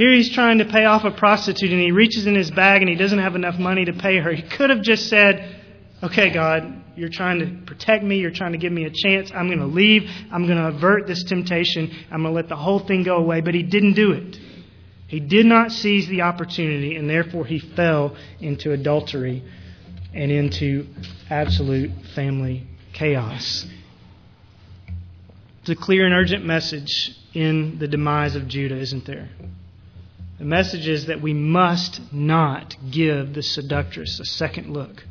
Here 0.00 0.14
he's 0.14 0.32
trying 0.32 0.56
to 0.60 0.64
pay 0.64 0.86
off 0.86 1.04
a 1.04 1.10
prostitute 1.10 1.72
and 1.72 1.78
he 1.78 1.92
reaches 1.92 2.26
in 2.26 2.34
his 2.34 2.50
bag 2.50 2.80
and 2.80 2.88
he 2.88 2.96
doesn't 2.96 3.18
have 3.18 3.34
enough 3.34 3.58
money 3.58 3.84
to 3.84 3.92
pay 3.92 4.16
her. 4.16 4.32
He 4.32 4.40
could 4.40 4.70
have 4.70 4.80
just 4.80 5.10
said, 5.10 5.60
okay, 6.02 6.30
God, 6.30 6.72
you're 6.96 7.10
trying 7.10 7.40
to 7.40 7.66
protect 7.66 8.02
me. 8.02 8.16
You're 8.16 8.30
trying 8.30 8.52
to 8.52 8.58
give 8.58 8.72
me 8.72 8.86
a 8.86 8.90
chance. 8.90 9.30
I'm 9.30 9.48
going 9.48 9.58
to 9.58 9.66
leave. 9.66 10.10
I'm 10.32 10.46
going 10.46 10.56
to 10.56 10.68
avert 10.68 11.06
this 11.06 11.22
temptation. 11.24 11.94
I'm 12.10 12.22
going 12.22 12.32
to 12.32 12.34
let 12.34 12.48
the 12.48 12.56
whole 12.56 12.78
thing 12.78 13.02
go 13.02 13.18
away. 13.18 13.42
But 13.42 13.52
he 13.52 13.62
didn't 13.62 13.92
do 13.92 14.12
it. 14.12 14.38
He 15.06 15.20
did 15.20 15.44
not 15.44 15.70
seize 15.70 16.08
the 16.08 16.22
opportunity, 16.22 16.96
and 16.96 17.10
therefore 17.10 17.44
he 17.44 17.58
fell 17.58 18.16
into 18.40 18.72
adultery 18.72 19.44
and 20.14 20.32
into 20.32 20.86
absolute 21.28 21.90
family 22.14 22.66
chaos. 22.94 23.66
It's 25.60 25.68
a 25.68 25.76
clear 25.76 26.06
and 26.06 26.14
urgent 26.14 26.46
message 26.46 27.14
in 27.34 27.78
the 27.78 27.86
demise 27.86 28.34
of 28.34 28.48
Judah, 28.48 28.78
isn't 28.78 29.04
there? 29.04 29.28
The 30.40 30.46
message 30.46 30.88
is 30.88 31.04
that 31.04 31.20
we 31.20 31.34
must 31.34 32.00
not 32.14 32.74
give 32.90 33.34
the 33.34 33.42
seductress 33.42 34.18
a 34.20 34.24
second 34.24 34.72
look. 34.72 35.04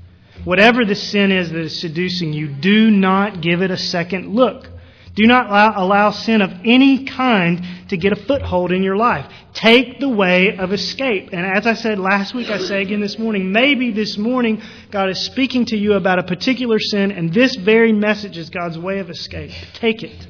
Whatever 0.44 0.84
the 0.84 0.96
sin 0.96 1.32
is 1.32 1.52
that 1.52 1.60
is 1.60 1.80
seducing 1.80 2.34
you, 2.34 2.48
do 2.48 2.90
not 2.90 3.40
give 3.40 3.62
it 3.62 3.70
a 3.70 3.78
second 3.78 4.34
look. 4.34 4.68
Do 5.14 5.28
not 5.28 5.46
allow, 5.46 5.86
allow, 5.86 6.10
sin 6.10 6.42
of 6.42 6.50
any 6.66 7.06
kind 7.06 7.64
to 7.90 7.98
get 7.98 8.12
a 8.12 8.16
foothold 8.16 8.72
in 8.72 8.82
your 8.82 8.98
life. 8.98 9.32
Take 9.54 10.00
the 10.00 10.10
way 10.10 10.58
of 10.58 10.74
escape. 10.74 11.30
And 11.32 11.46
as 11.46 11.68
I 11.68 11.76
said 11.76 12.00
last 12.00 12.34
week, 12.34 12.50
I 12.50 12.58
say 12.58 12.82
again 12.82 13.00
this 13.00 13.20
morning, 13.20 13.52
maybe 13.52 13.92
this 13.92 14.18
morning 14.18 14.64
God 14.90 15.12
is 15.12 15.20
speaking 15.20 15.66
to 15.66 15.78
you 15.78 15.94
about 15.94 16.18
a 16.18 16.24
particular 16.24 16.80
sin, 16.80 17.12
and 17.12 17.32
this 17.32 17.56
very 17.56 17.94
message 17.94 18.36
is 18.36 18.50
God's 18.50 18.80
way 18.80 18.98
of 18.98 19.12
escape. 19.12 19.52
Take 19.76 20.02
it 20.02 20.28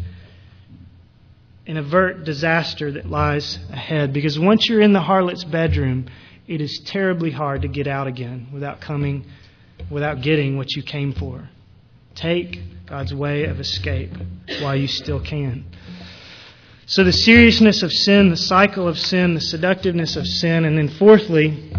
and 1.69 1.77
avert 1.77 2.23
disaster 2.23 2.93
that 2.93 3.07
lies 3.07 3.59
ahead. 3.71 4.11
Because 4.11 4.39
once 4.39 4.67
you're 4.67 4.81
in 4.81 4.91
the 4.91 5.01
harlot's 5.01 5.43
bedroom, 5.43 6.07
it 6.47 6.61
is 6.61 6.81
terribly 6.83 7.29
hard 7.29 7.61
to 7.61 7.67
get 7.67 7.85
out 7.85 8.07
again 8.07 8.47
without 8.51 8.81
coming 8.81 9.23
without 9.91 10.21
getting 10.21 10.57
what 10.57 10.75
you 10.75 10.81
came 10.81 11.13
for. 11.13 11.47
Take 12.15 12.59
God's 12.87 13.13
way 13.13 13.45
of 13.45 13.59
escape 13.59 14.09
while 14.61 14.75
you 14.75 14.87
still 14.87 15.23
can. 15.23 15.63
So, 16.87 17.03
the 17.03 17.13
seriousness 17.13 17.83
of 17.83 17.93
sin, 17.93 18.31
the 18.31 18.35
cycle 18.35 18.87
of 18.87 18.97
sin, 18.97 19.35
the 19.35 19.41
seductiveness 19.41 20.15
of 20.15 20.25
sin, 20.25 20.65
and 20.65 20.75
then 20.75 20.89
fourthly, 20.89 21.71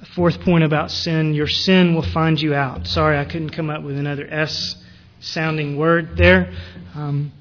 a 0.00 0.06
fourth 0.06 0.40
point 0.40 0.64
about 0.64 0.90
sin, 0.90 1.34
your 1.34 1.46
sin 1.46 1.94
will 1.94 2.10
find 2.10 2.40
you 2.40 2.54
out. 2.54 2.86
Sorry, 2.86 3.18
I 3.18 3.26
couldn't 3.26 3.50
come 3.50 3.68
up 3.68 3.82
with 3.82 3.98
another 3.98 4.26
S 4.26 4.76
sounding 5.20 5.76
word 5.76 6.16
there. 6.16 6.54
Um, 6.94 7.32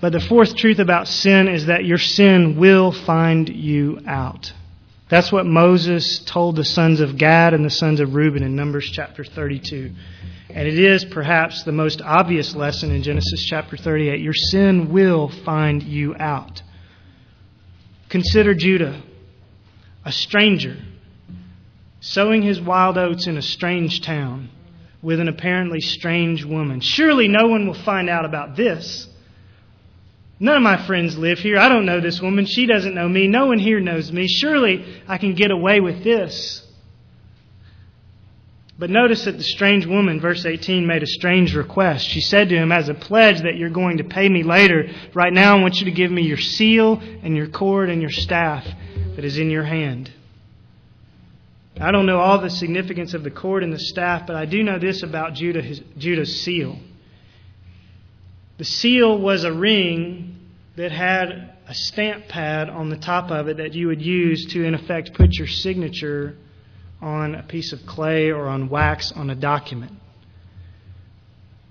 but 0.00 0.12
the 0.12 0.20
fourth 0.20 0.54
truth 0.56 0.78
about 0.78 1.08
sin 1.08 1.48
is 1.48 1.66
that 1.66 1.84
your 1.84 1.98
sin 1.98 2.56
will 2.58 2.92
find 2.92 3.48
you 3.48 4.00
out. 4.06 4.52
That's 5.08 5.30
what 5.30 5.46
Moses 5.46 6.18
told 6.20 6.56
the 6.56 6.64
sons 6.64 7.00
of 7.00 7.16
Gad 7.16 7.54
and 7.54 7.64
the 7.64 7.70
sons 7.70 8.00
of 8.00 8.14
Reuben 8.14 8.42
in 8.42 8.56
Numbers 8.56 8.90
chapter 8.92 9.24
32. 9.24 9.92
And 10.50 10.68
it 10.68 10.78
is 10.78 11.04
perhaps 11.04 11.62
the 11.62 11.72
most 11.72 12.02
obvious 12.02 12.54
lesson 12.54 12.90
in 12.90 13.02
Genesis 13.02 13.44
chapter 13.44 13.76
38. 13.76 14.20
Your 14.20 14.34
sin 14.34 14.92
will 14.92 15.28
find 15.28 15.82
you 15.82 16.14
out. 16.16 16.62
Consider 18.08 18.54
Judah, 18.54 19.02
a 20.04 20.12
stranger, 20.12 20.76
sowing 22.00 22.42
his 22.42 22.60
wild 22.60 22.98
oats 22.98 23.26
in 23.26 23.36
a 23.36 23.42
strange 23.42 24.00
town 24.02 24.50
with 25.02 25.20
an 25.20 25.28
apparently 25.28 25.80
strange 25.80 26.44
woman. 26.44 26.80
Surely 26.80 27.28
no 27.28 27.46
one 27.48 27.66
will 27.66 27.74
find 27.74 28.08
out 28.08 28.24
about 28.24 28.56
this. 28.56 29.08
None 30.38 30.56
of 30.56 30.62
my 30.62 30.86
friends 30.86 31.16
live 31.16 31.38
here. 31.38 31.58
I 31.58 31.68
don't 31.68 31.86
know 31.86 32.00
this 32.00 32.20
woman. 32.20 32.44
She 32.44 32.66
doesn't 32.66 32.94
know 32.94 33.08
me. 33.08 33.26
No 33.26 33.46
one 33.46 33.58
here 33.58 33.80
knows 33.80 34.12
me. 34.12 34.28
Surely 34.28 34.84
I 35.08 35.16
can 35.16 35.34
get 35.34 35.50
away 35.50 35.80
with 35.80 36.04
this. 36.04 36.62
But 38.78 38.90
notice 38.90 39.24
that 39.24 39.38
the 39.38 39.44
strange 39.44 39.86
woman, 39.86 40.20
verse 40.20 40.44
18, 40.44 40.86
made 40.86 41.02
a 41.02 41.06
strange 41.06 41.54
request. 41.54 42.06
She 42.06 42.20
said 42.20 42.50
to 42.50 42.56
him, 42.56 42.70
As 42.70 42.90
a 42.90 42.94
pledge 42.94 43.40
that 43.40 43.56
you're 43.56 43.70
going 43.70 43.98
to 43.98 44.04
pay 44.04 44.28
me 44.28 44.42
later, 44.42 44.90
right 45.14 45.32
now 45.32 45.56
I 45.56 45.60
want 45.62 45.78
you 45.78 45.86
to 45.86 45.90
give 45.90 46.10
me 46.10 46.22
your 46.22 46.36
seal 46.36 47.00
and 47.22 47.34
your 47.34 47.48
cord 47.48 47.88
and 47.88 48.02
your 48.02 48.10
staff 48.10 48.66
that 49.14 49.24
is 49.24 49.38
in 49.38 49.48
your 49.48 49.64
hand. 49.64 50.12
I 51.80 51.90
don't 51.90 52.04
know 52.04 52.18
all 52.18 52.40
the 52.40 52.50
significance 52.50 53.14
of 53.14 53.22
the 53.22 53.30
cord 53.30 53.62
and 53.62 53.72
the 53.72 53.78
staff, 53.78 54.26
but 54.26 54.36
I 54.36 54.44
do 54.44 54.62
know 54.62 54.78
this 54.78 55.02
about 55.02 55.34
Judah, 55.34 55.62
Judah's 55.96 56.42
seal. 56.42 56.78
The 58.58 58.64
seal 58.64 59.18
was 59.18 59.44
a 59.44 59.52
ring 59.52 60.25
that 60.76 60.92
had 60.92 61.54
a 61.66 61.74
stamp 61.74 62.28
pad 62.28 62.68
on 62.68 62.90
the 62.90 62.96
top 62.96 63.30
of 63.30 63.48
it 63.48 63.56
that 63.56 63.74
you 63.74 63.88
would 63.88 64.02
use 64.02 64.46
to, 64.52 64.64
in 64.64 64.74
effect, 64.74 65.14
put 65.14 65.32
your 65.32 65.46
signature 65.46 66.36
on 67.00 67.34
a 67.34 67.42
piece 67.42 67.72
of 67.72 67.80
clay 67.86 68.30
or 68.30 68.46
on 68.46 68.68
wax 68.68 69.12
on 69.12 69.30
a 69.30 69.34
document. 69.34 69.92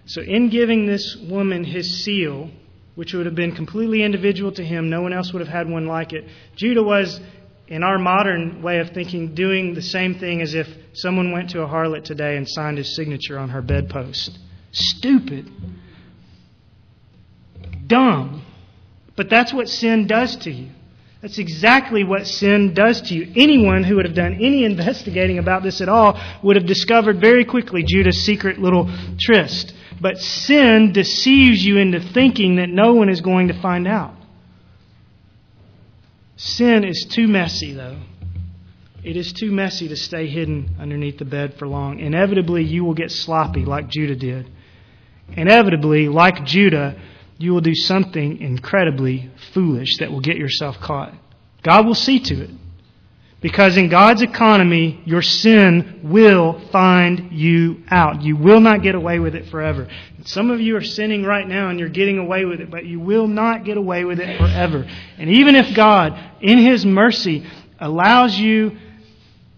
So, 0.07 0.21
in 0.21 0.49
giving 0.49 0.85
this 0.85 1.15
woman 1.15 1.63
his 1.63 2.03
seal, 2.03 2.49
which 2.95 3.13
would 3.13 3.25
have 3.25 3.35
been 3.35 3.55
completely 3.55 4.03
individual 4.03 4.51
to 4.53 4.63
him, 4.63 4.89
no 4.89 5.01
one 5.01 5.13
else 5.13 5.33
would 5.33 5.39
have 5.39 5.53
had 5.53 5.69
one 5.69 5.87
like 5.87 6.13
it, 6.13 6.25
Judah 6.55 6.83
was, 6.83 7.19
in 7.67 7.83
our 7.83 7.97
modern 7.97 8.61
way 8.61 8.79
of 8.79 8.91
thinking, 8.91 9.33
doing 9.33 9.73
the 9.73 9.81
same 9.81 10.19
thing 10.19 10.41
as 10.41 10.53
if 10.53 10.67
someone 10.93 11.31
went 11.31 11.49
to 11.51 11.61
a 11.61 11.67
harlot 11.67 12.03
today 12.03 12.37
and 12.37 12.47
signed 12.47 12.77
his 12.77 12.95
signature 12.95 13.39
on 13.39 13.49
her 13.49 13.61
bedpost. 13.61 14.37
Stupid. 14.71 15.49
Dumb. 17.87 18.44
But 19.15 19.30
that's 19.30 19.54
what 19.54 19.69
sin 19.69 20.08
does 20.08 20.36
to 20.38 20.51
you. 20.51 20.69
That's 21.21 21.38
exactly 21.39 22.04
what 22.04 22.28
sin 22.28 22.73
does 22.73 23.01
to 23.01 23.15
you. 23.15 23.32
Anyone 23.36 23.84
who 23.84 23.95
would 23.95 24.06
have 24.06 24.13
done 24.13 24.34
any 24.36 24.63
investigating 24.63 25.39
about 25.39 25.63
this 25.63 25.82
at 25.82 25.89
all 25.89 26.21
would 26.43 26.56
have 26.56 26.67
discovered 26.67 27.19
very 27.19 27.45
quickly 27.45 27.84
Judah's 27.84 28.21
secret 28.21 28.60
little 28.60 28.89
tryst. 29.19 29.73
But 29.99 30.19
sin 30.19 30.91
deceives 30.91 31.65
you 31.65 31.78
into 31.78 31.99
thinking 31.99 32.58
that 32.58 32.69
no 32.69 32.93
one 32.93 33.10
is 33.10 33.21
going 33.21 33.47
to 33.47 33.60
find 33.60 33.88
out. 33.88 34.13
Sin 36.36 36.84
is 36.84 37.08
too 37.10 37.28
messy, 37.28 37.73
though. 37.73 37.97
It 39.04 39.15
is 39.15 39.32
too 39.32 39.51
messy 39.51 39.88
to 39.88 39.95
stay 39.95 40.28
hidden 40.28 40.75
underneath 40.80 41.17
the 41.17 41.25
bed 41.25 41.56
for 41.58 41.67
long. 41.67 41.99
Inevitably, 41.99 42.63
you 42.63 42.84
will 42.84 42.93
get 42.93 43.12
sloppy 43.12 43.63
like 43.63 43.88
Judah 43.88 44.15
did. 44.15 44.51
Inevitably, 45.30 46.10
like 46.10 46.43
Judah, 46.43 46.99
you 47.37 47.53
will 47.53 47.61
do 47.61 47.75
something 47.75 48.39
incredibly 48.39 49.29
foolish 49.53 49.97
that 49.97 50.11
will 50.11 50.21
get 50.21 50.37
yourself 50.37 50.77
caught. 50.79 51.13
God 51.63 51.85
will 51.85 51.95
see 51.95 52.19
to 52.19 52.43
it. 52.43 52.49
Because 53.41 53.77
in 53.77 53.89
God's 53.89 54.23
economy, 54.23 55.01
your 55.05 55.21
sin 55.21 55.99
will 56.03 56.67
find 56.71 57.31
you 57.31 57.83
out. 57.91 58.23
You 58.23 58.35
will 58.37 58.59
not 58.59 58.81
get 58.81 58.95
away 58.95 59.19
with 59.19 59.35
it 59.35 59.49
forever. 59.51 59.87
Some 60.23 60.49
of 60.49 60.59
you 60.59 60.75
are 60.77 60.83
sinning 60.83 61.23
right 61.23 61.47
now 61.47 61.69
and 61.69 61.79
you're 61.79 61.89
getting 61.89 62.17
away 62.17 62.45
with 62.45 62.59
it, 62.59 62.71
but 62.71 62.85
you 62.85 62.99
will 62.99 63.27
not 63.27 63.63
get 63.63 63.77
away 63.77 64.03
with 64.03 64.19
it 64.19 64.39
forever. 64.39 64.89
And 65.19 65.29
even 65.29 65.55
if 65.55 65.75
God, 65.75 66.19
in 66.41 66.57
His 66.57 66.85
mercy, 66.85 67.45
allows 67.79 68.35
you 68.35 68.77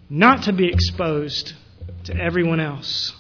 not 0.10 0.44
to 0.44 0.54
be 0.54 0.68
exposed 0.68 1.54
to 2.06 2.16
everyone 2.18 2.60
else, 2.60 3.14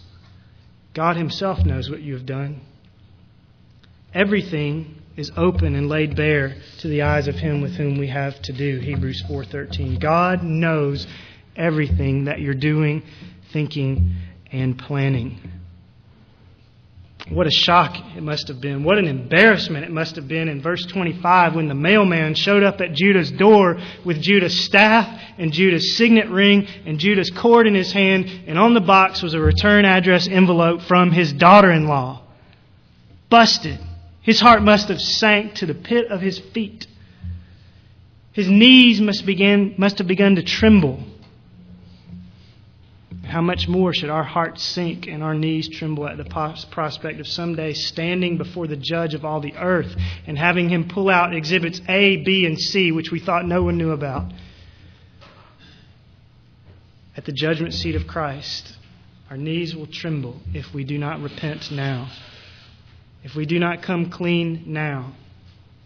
God 0.93 1.15
Himself 1.15 1.59
knows 1.59 1.89
what 1.89 2.01
you 2.01 2.13
have 2.13 2.25
done. 2.25 2.59
Everything 4.13 4.95
is 5.15 5.31
open 5.35 5.75
and 5.75 5.89
laid 5.89 6.15
bare 6.15 6.55
to 6.79 6.87
the 6.87 7.01
eyes 7.01 7.27
of 7.27 7.35
him 7.35 7.61
with 7.61 7.73
whom 7.75 7.97
we 7.97 8.07
have 8.07 8.39
to 8.43 8.53
do. 8.53 8.79
Hebrews 8.79 9.23
4:13. 9.27 9.99
God 9.99 10.43
knows 10.43 11.07
everything 11.55 12.25
that 12.25 12.39
you're 12.39 12.53
doing, 12.53 13.01
thinking, 13.51 14.11
and 14.51 14.77
planning. 14.77 15.39
What 17.29 17.47
a 17.47 17.51
shock 17.51 17.97
it 18.15 18.23
must 18.23 18.47
have 18.47 18.61
been. 18.61 18.83
What 18.83 18.97
an 18.97 19.07
embarrassment 19.07 19.83
it 19.83 19.91
must 19.91 20.15
have 20.15 20.29
been 20.29 20.47
in 20.47 20.61
verse 20.61 20.85
25 20.85 21.55
when 21.55 21.67
the 21.67 21.75
mailman 21.75 22.35
showed 22.35 22.63
up 22.63 22.79
at 22.79 22.93
Judah's 22.93 23.31
door 23.31 23.77
with 24.05 24.21
Judah's 24.21 24.61
staff 24.61 25.21
and 25.37 25.51
Judah's 25.51 25.97
signet 25.97 26.29
ring 26.29 26.65
and 26.85 26.99
Judah's 26.99 27.29
cord 27.31 27.67
in 27.67 27.73
his 27.73 27.91
hand, 27.91 28.29
and 28.47 28.57
on 28.57 28.73
the 28.73 28.81
box 28.81 29.21
was 29.21 29.33
a 29.33 29.41
return 29.41 29.83
address 29.83 30.27
envelope 30.27 30.83
from 30.83 31.11
his 31.11 31.33
daughter 31.33 31.71
in 31.71 31.87
law. 31.87 32.21
Busted. 33.29 33.79
His 34.27 34.41
heart 34.41 34.61
must 34.61 34.89
have 34.89 34.99
sank 34.99 35.53
to 35.55 35.65
the 35.65 35.73
pit 35.73 36.11
of 36.11 36.19
his 36.19 36.37
feet. 36.37 36.85
His 38.33 38.49
knees 38.49 38.99
must, 38.99 39.25
begin, 39.25 39.75
must 39.77 39.99
have 39.99 40.07
begun 40.07 40.35
to 40.35 40.43
tremble. 40.43 41.01
How 43.23 43.39
much 43.39 43.69
more 43.69 43.93
should 43.93 44.09
our 44.09 44.25
hearts 44.25 44.63
sink 44.63 45.07
and 45.07 45.23
our 45.23 45.33
knees 45.33 45.69
tremble 45.69 46.05
at 46.09 46.17
the 46.17 46.25
prospect 46.25 47.21
of 47.21 47.27
someday 47.27 47.71
standing 47.71 48.37
before 48.37 48.67
the 48.67 48.75
judge 48.75 49.13
of 49.13 49.23
all 49.23 49.39
the 49.39 49.55
earth 49.55 49.95
and 50.27 50.37
having 50.37 50.67
him 50.67 50.89
pull 50.89 51.09
out 51.09 51.33
exhibits 51.33 51.79
A, 51.87 52.17
B, 52.17 52.45
and 52.45 52.59
C, 52.59 52.91
which 52.91 53.11
we 53.11 53.21
thought 53.21 53.45
no 53.45 53.63
one 53.63 53.77
knew 53.77 53.91
about? 53.91 54.33
At 57.15 57.23
the 57.23 57.31
judgment 57.31 57.73
seat 57.73 57.95
of 57.95 58.07
Christ, 58.07 58.75
our 59.29 59.37
knees 59.37 59.73
will 59.73 59.87
tremble 59.87 60.41
if 60.53 60.73
we 60.73 60.83
do 60.83 60.97
not 60.97 61.21
repent 61.21 61.71
now. 61.71 62.09
If 63.23 63.35
we 63.35 63.45
do 63.45 63.59
not 63.59 63.81
come 63.81 64.09
clean 64.09 64.63
now, 64.67 65.13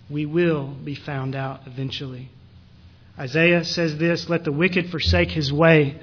we 0.10 0.26
will 0.26 0.67
be 0.67 0.96
found 0.96 1.36
out 1.36 1.62
eventually. 1.65 2.30
Isaiah 3.17 3.63
says 3.63 3.98
this 3.98 4.30
Let 4.30 4.44
the 4.44 4.52
wicked 4.52 4.89
forsake 4.89 5.30
his 5.30 5.52
way, 5.52 6.00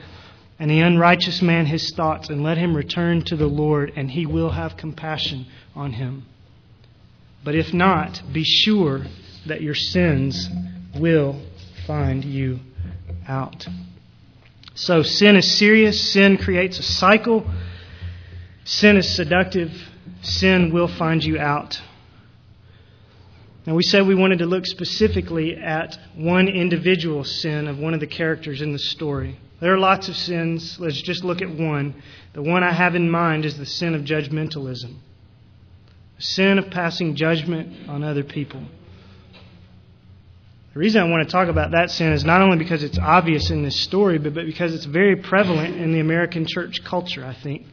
and 0.59 0.71
the 0.71 0.81
unrighteous 0.81 1.43
man 1.43 1.67
his 1.67 1.93
thoughts, 1.95 2.29
and 2.29 2.43
let 2.43 2.59
him 2.59 2.77
return 2.77 3.23
to 3.27 3.37
the 3.37 3.47
Lord, 3.47 3.93
and 3.97 4.11
he 4.11 4.27
will 4.27 4.51
have 4.51 4.77
compassion 4.77 5.47
on 5.75 5.93
him. 5.93 6.27
But 7.45 7.55
if 7.55 7.73
not, 7.73 8.23
be 8.33 8.45
sure 8.45 9.07
that 9.47 9.63
your 9.63 9.75
sins 9.75 10.49
will 10.95 11.41
find 11.87 12.25
you 12.25 12.61
out. 13.27 13.67
So 14.75 15.03
sin 15.03 15.37
is 15.37 15.59
serious, 15.59 16.13
sin 16.13 16.37
creates 16.37 16.79
a 16.79 16.83
cycle, 16.83 17.49
sin 18.65 18.97
is 18.97 19.15
seductive, 19.15 19.73
sin 20.23 20.73
will 20.73 20.89
find 20.89 21.23
you 21.23 21.39
out. 21.39 21.81
Now, 23.67 23.75
we 23.75 23.83
said 23.83 24.07
we 24.07 24.15
wanted 24.15 24.39
to 24.39 24.47
look 24.47 24.65
specifically 24.67 25.57
at 25.57 25.99
one 26.15 26.49
individual 26.49 27.25
sin 27.25 27.69
of 27.69 27.79
one 27.79 27.93
of 27.93 28.01
the 28.01 28.07
characters 28.07 28.63
in 28.63 28.73
the 28.73 28.79
story. 28.79 29.39
There 29.61 29.75
are 29.75 29.79
lots 29.79 30.09
of 30.09 30.17
sins. 30.17 30.79
Let's 30.81 31.01
just 31.03 31.25
look 31.25 31.43
at 31.43 31.51
one. 31.51 32.03
The 32.33 32.43
one 32.43 32.63
I 32.63 32.73
have 32.73 32.95
in 32.95 33.11
mind 33.11 33.45
is 33.45 33.59
the 33.59 33.67
sin 33.67 33.95
of 33.95 34.03
judgmentalism, 34.03 34.95
the 36.17 36.23
sin 36.23 36.59
of 36.59 36.71
passing 36.71 37.15
judgment 37.17 37.89
on 37.89 38.03
other 38.03 38.23
people. 38.23 38.63
The 40.75 40.81
reason 40.81 41.03
I 41.03 41.11
want 41.11 41.27
to 41.27 41.33
talk 41.33 41.49
about 41.49 41.73
that 41.73 41.91
sin 41.91 42.13
is 42.13 42.25
not 42.25 42.41
only 42.41 42.57
because 42.57 42.85
it's 42.85 42.99
obvious 42.99 43.51
in 43.51 43.63
this 43.63 43.81
story, 43.81 44.19
but 44.19 44.33
because 44.33 44.73
it's 44.73 44.85
very 44.85 45.17
prevalent 45.17 45.77
in 45.77 45.93
the 45.93 46.01
American 46.01 46.47
church 46.47 46.85
culture, 46.85 47.25
I 47.25 47.35
think. 47.35 47.67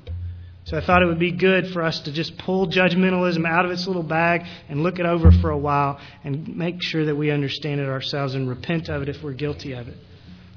So 0.66 0.76
I 0.76 0.82
thought 0.82 1.04
it 1.04 1.06
would 1.06 1.20
be 1.20 1.32
good 1.32 1.68
for 1.68 1.84
us 1.84 2.00
to 2.02 2.12
just 2.12 2.40
pull 2.40 2.68
judgmentalism 2.68 3.46
out 3.48 3.66
of 3.66 3.72
its 3.72 3.86
little 3.86 4.04
bag 4.04 4.48
and 4.68 4.82
look 4.82 4.98
it 4.98 5.06
over 5.06 5.32
for 5.32 5.52
a 5.52 5.58
while 5.58 6.00
and 6.24 6.56
make 6.58 6.82
sure 6.82 7.06
that 7.06 7.16
we 7.16 7.30
understand 7.30 7.82
it 7.82 7.88
ourselves 7.88 8.34
and 8.34 8.50
repent 8.50 8.90
of 8.90 9.04
it 9.04 9.10
if 9.10 9.22
we're 9.22 9.34
guilty 9.34 9.74
of 9.74 9.88
it. 9.88 9.96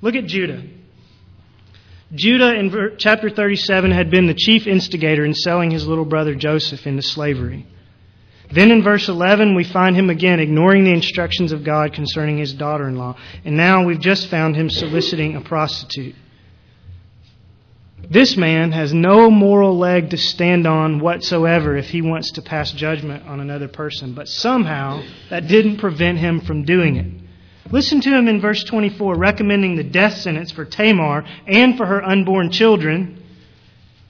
Look 0.00 0.14
at 0.14 0.24
Judah. 0.24 0.62
Judah 2.14 2.54
in 2.54 2.96
chapter 2.96 3.28
37 3.28 3.90
had 3.90 4.10
been 4.10 4.26
the 4.26 4.34
chief 4.34 4.66
instigator 4.66 5.26
in 5.26 5.34
selling 5.34 5.70
his 5.70 5.86
little 5.86 6.06
brother 6.06 6.34
Joseph 6.34 6.86
into 6.86 7.02
slavery. 7.02 7.66
Then 8.50 8.70
in 8.70 8.82
verse 8.82 9.10
11, 9.10 9.54
we 9.54 9.64
find 9.64 9.94
him 9.94 10.08
again 10.08 10.40
ignoring 10.40 10.84
the 10.84 10.92
instructions 10.94 11.52
of 11.52 11.64
God 11.64 11.92
concerning 11.92 12.38
his 12.38 12.54
daughter 12.54 12.88
in 12.88 12.96
law. 12.96 13.18
And 13.44 13.58
now 13.58 13.84
we've 13.84 14.00
just 14.00 14.28
found 14.28 14.56
him 14.56 14.70
soliciting 14.70 15.36
a 15.36 15.42
prostitute. 15.42 16.14
This 18.10 18.36
man 18.36 18.72
has 18.72 18.94
no 18.94 19.30
moral 19.30 19.76
leg 19.76 20.10
to 20.10 20.16
stand 20.16 20.66
on 20.66 21.00
whatsoever 21.00 21.76
if 21.76 21.90
he 21.90 22.00
wants 22.00 22.32
to 22.32 22.42
pass 22.42 22.72
judgment 22.72 23.26
on 23.26 23.40
another 23.40 23.68
person, 23.68 24.14
but 24.14 24.28
somehow 24.28 25.02
that 25.30 25.48
didn't 25.48 25.78
prevent 25.78 26.18
him 26.18 26.40
from 26.40 26.64
doing 26.64 26.96
it. 26.96 27.28
Listen 27.70 28.00
to 28.00 28.10
him 28.10 28.28
in 28.28 28.40
verse 28.40 28.64
24, 28.64 29.16
recommending 29.16 29.76
the 29.76 29.84
death 29.84 30.14
sentence 30.14 30.50
for 30.50 30.64
Tamar 30.64 31.26
and 31.46 31.76
for 31.76 31.84
her 31.84 32.02
unborn 32.02 32.50
children 32.50 33.22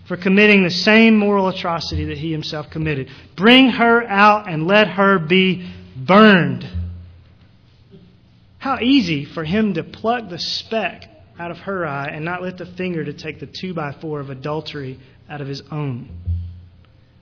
for 0.08 0.16
committing 0.16 0.62
the 0.62 0.70
same 0.70 1.16
moral 1.16 1.48
atrocity 1.48 2.06
that 2.06 2.18
he 2.18 2.32
himself 2.32 2.70
committed. 2.70 3.08
Bring 3.36 3.68
her 3.70 4.02
out 4.04 4.48
and 4.48 4.66
let 4.66 4.88
her 4.88 5.18
be 5.18 5.68
burned. 5.96 6.66
How 8.58 8.78
easy 8.80 9.24
for 9.26 9.44
him 9.44 9.74
to 9.74 9.84
pluck 9.84 10.30
the 10.30 10.38
speck 10.38 11.04
out 11.38 11.50
of 11.50 11.58
her 11.58 11.86
eye 11.86 12.08
and 12.08 12.24
not 12.24 12.42
lift 12.42 12.60
a 12.60 12.66
finger 12.66 13.04
to 13.04 13.12
take 13.12 13.40
the 13.40 13.46
two 13.46 13.74
by 13.74 13.92
four 14.00 14.20
of 14.20 14.30
adultery 14.30 14.98
out 15.28 15.40
of 15.40 15.46
his 15.46 15.62
own. 15.70 16.08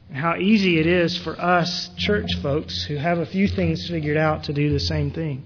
And 0.08 0.18
how 0.18 0.36
easy 0.36 0.78
it 0.78 0.86
is 0.86 1.18
for 1.18 1.38
us, 1.40 1.90
church 1.96 2.30
folks, 2.40 2.84
who 2.84 2.96
have 2.96 3.18
a 3.18 3.26
few 3.26 3.48
things 3.48 3.88
figured 3.88 4.16
out, 4.16 4.44
to 4.44 4.52
do 4.52 4.70
the 4.70 4.80
same 4.80 5.10
thing. 5.10 5.44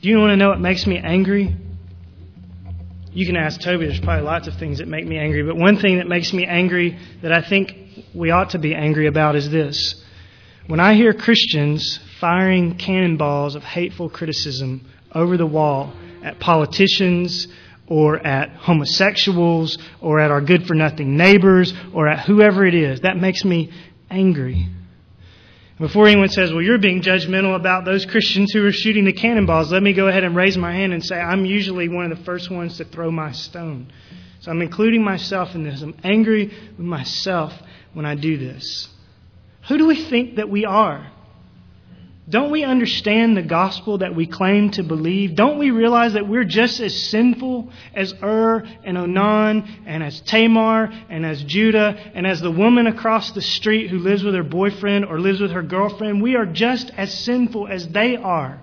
Do 0.00 0.08
you 0.08 0.18
want 0.18 0.30
to 0.30 0.36
know 0.36 0.48
what 0.48 0.60
makes 0.60 0.86
me 0.86 0.98
angry? 0.98 1.54
You 3.12 3.26
can 3.26 3.36
ask 3.36 3.60
Toby, 3.60 3.86
there's 3.86 4.00
probably 4.00 4.24
lots 4.24 4.46
of 4.46 4.54
things 4.54 4.78
that 4.78 4.86
make 4.86 5.04
me 5.04 5.18
angry, 5.18 5.42
but 5.42 5.56
one 5.56 5.78
thing 5.78 5.98
that 5.98 6.06
makes 6.06 6.32
me 6.32 6.46
angry 6.46 6.96
that 7.22 7.32
I 7.32 7.42
think 7.42 7.74
we 8.14 8.30
ought 8.30 8.50
to 8.50 8.58
be 8.58 8.74
angry 8.74 9.08
about 9.08 9.34
is 9.34 9.50
this. 9.50 10.02
When 10.68 10.78
I 10.78 10.94
hear 10.94 11.12
Christians 11.12 11.98
firing 12.20 12.76
cannonballs 12.78 13.56
of 13.56 13.64
hateful 13.64 14.08
criticism 14.08 14.88
over 15.12 15.36
the 15.36 15.46
wall 15.46 15.92
at 16.22 16.40
politicians 16.40 17.48
or 17.86 18.24
at 18.24 18.50
homosexuals 18.50 19.78
or 20.00 20.20
at 20.20 20.30
our 20.30 20.40
good 20.40 20.66
for 20.66 20.74
nothing 20.74 21.16
neighbors 21.16 21.74
or 21.92 22.08
at 22.08 22.26
whoever 22.26 22.64
it 22.64 22.74
is. 22.74 23.00
That 23.00 23.16
makes 23.16 23.44
me 23.44 23.72
angry. 24.08 24.68
Before 25.78 26.06
anyone 26.06 26.28
says, 26.28 26.52
well, 26.52 26.60
you're 26.60 26.78
being 26.78 27.00
judgmental 27.00 27.56
about 27.56 27.86
those 27.86 28.04
Christians 28.04 28.52
who 28.52 28.66
are 28.66 28.72
shooting 28.72 29.06
the 29.06 29.14
cannonballs, 29.14 29.72
let 29.72 29.82
me 29.82 29.94
go 29.94 30.08
ahead 30.08 30.24
and 30.24 30.36
raise 30.36 30.58
my 30.58 30.72
hand 30.74 30.92
and 30.92 31.02
say, 31.02 31.16
I'm 31.16 31.46
usually 31.46 31.88
one 31.88 32.12
of 32.12 32.18
the 32.18 32.24
first 32.24 32.50
ones 32.50 32.76
to 32.76 32.84
throw 32.84 33.10
my 33.10 33.32
stone. 33.32 33.90
So 34.40 34.50
I'm 34.50 34.60
including 34.60 35.02
myself 35.02 35.54
in 35.54 35.64
this. 35.64 35.80
I'm 35.80 35.96
angry 36.04 36.46
with 36.76 36.86
myself 36.86 37.54
when 37.94 38.04
I 38.04 38.14
do 38.14 38.36
this. 38.36 38.88
Who 39.68 39.78
do 39.78 39.86
we 39.86 40.04
think 40.08 40.36
that 40.36 40.50
we 40.50 40.66
are? 40.66 41.10
Don't 42.30 42.52
we 42.52 42.62
understand 42.62 43.36
the 43.36 43.42
gospel 43.42 43.98
that 43.98 44.14
we 44.14 44.24
claim 44.24 44.70
to 44.72 44.84
believe? 44.84 45.34
Don't 45.34 45.58
we 45.58 45.72
realize 45.72 46.12
that 46.12 46.28
we're 46.28 46.44
just 46.44 46.78
as 46.78 46.96
sinful 47.08 47.70
as 47.92 48.14
Ur 48.22 48.62
and 48.84 48.96
Onan 48.96 49.82
and 49.84 50.00
as 50.00 50.20
Tamar 50.20 50.92
and 51.08 51.26
as 51.26 51.42
Judah 51.42 51.98
and 52.14 52.24
as 52.28 52.40
the 52.40 52.50
woman 52.50 52.86
across 52.86 53.32
the 53.32 53.42
street 53.42 53.90
who 53.90 53.98
lives 53.98 54.22
with 54.22 54.34
her 54.34 54.44
boyfriend 54.44 55.06
or 55.06 55.18
lives 55.18 55.40
with 55.40 55.50
her 55.50 55.62
girlfriend? 55.62 56.22
We 56.22 56.36
are 56.36 56.46
just 56.46 56.92
as 56.96 57.12
sinful 57.12 57.66
as 57.66 57.88
they 57.88 58.16
are. 58.16 58.60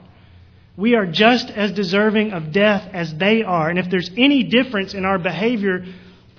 We 0.78 0.96
are 0.96 1.06
just 1.06 1.50
as 1.50 1.74
deserving 1.74 2.32
of 2.32 2.54
death 2.54 2.90
as 2.94 3.14
they 3.16 3.44
are. 3.44 3.70
And 3.70 3.78
if 3.78 3.90
there's 3.90 4.12
any 4.16 4.44
difference 4.44 4.94
in 4.94 5.04
our 5.04 5.20
behavior 5.20 5.84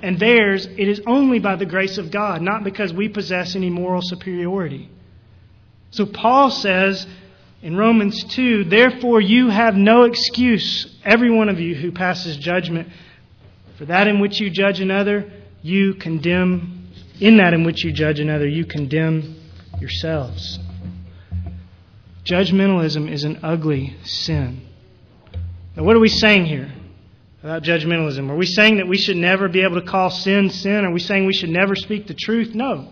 and 0.00 0.18
theirs, 0.18 0.64
it 0.64 0.88
is 0.88 1.02
only 1.06 1.40
by 1.40 1.56
the 1.56 1.66
grace 1.66 1.98
of 1.98 2.10
God, 2.10 2.40
not 2.40 2.64
because 2.64 2.90
we 2.90 3.10
possess 3.10 3.54
any 3.54 3.68
moral 3.68 4.00
superiority. 4.00 4.88
So 5.90 6.06
Paul 6.06 6.50
says 6.50 7.06
in 7.62 7.76
Romans 7.76 8.24
2 8.24 8.64
Therefore 8.64 9.20
you 9.20 9.48
have 9.48 9.74
no 9.74 10.04
excuse, 10.04 10.98
every 11.04 11.30
one 11.30 11.48
of 11.48 11.60
you 11.60 11.74
who 11.74 11.92
passes 11.92 12.36
judgment. 12.36 12.88
For 13.78 13.84
that 13.86 14.08
in 14.08 14.20
which 14.20 14.40
you 14.40 14.50
judge 14.50 14.80
another, 14.80 15.30
you 15.62 15.94
condemn. 15.94 16.90
In 17.20 17.38
that 17.38 17.52
in 17.52 17.64
which 17.64 17.84
you 17.84 17.92
judge 17.92 18.20
another, 18.20 18.46
you 18.46 18.64
condemn 18.64 19.40
yourselves. 19.80 20.58
Judgmentalism 22.24 23.10
is 23.10 23.24
an 23.24 23.40
ugly 23.42 23.96
sin. 24.04 24.60
Now, 25.76 25.84
what 25.84 25.96
are 25.96 26.00
we 26.00 26.08
saying 26.08 26.46
here 26.46 26.70
about 27.42 27.62
judgmentalism? 27.62 28.28
Are 28.30 28.36
we 28.36 28.46
saying 28.46 28.76
that 28.76 28.86
we 28.86 28.98
should 28.98 29.16
never 29.16 29.48
be 29.48 29.62
able 29.62 29.80
to 29.80 29.86
call 29.86 30.10
sin 30.10 30.50
sin? 30.50 30.84
Are 30.84 30.92
we 30.92 31.00
saying 31.00 31.26
we 31.26 31.32
should 31.32 31.50
never 31.50 31.74
speak 31.74 32.06
the 32.06 32.14
truth? 32.14 32.54
No. 32.54 32.88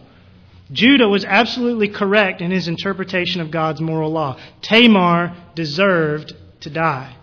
Judah 0.73 1.09
was 1.09 1.25
absolutely 1.25 1.89
correct 1.89 2.41
in 2.41 2.51
his 2.51 2.67
interpretation 2.69 3.41
of 3.41 3.51
God's 3.51 3.81
moral 3.81 4.11
law. 4.11 4.39
Tamar 4.63 5.37
deserved 5.55 6.35
to 6.61 6.71
die. 6.71 7.17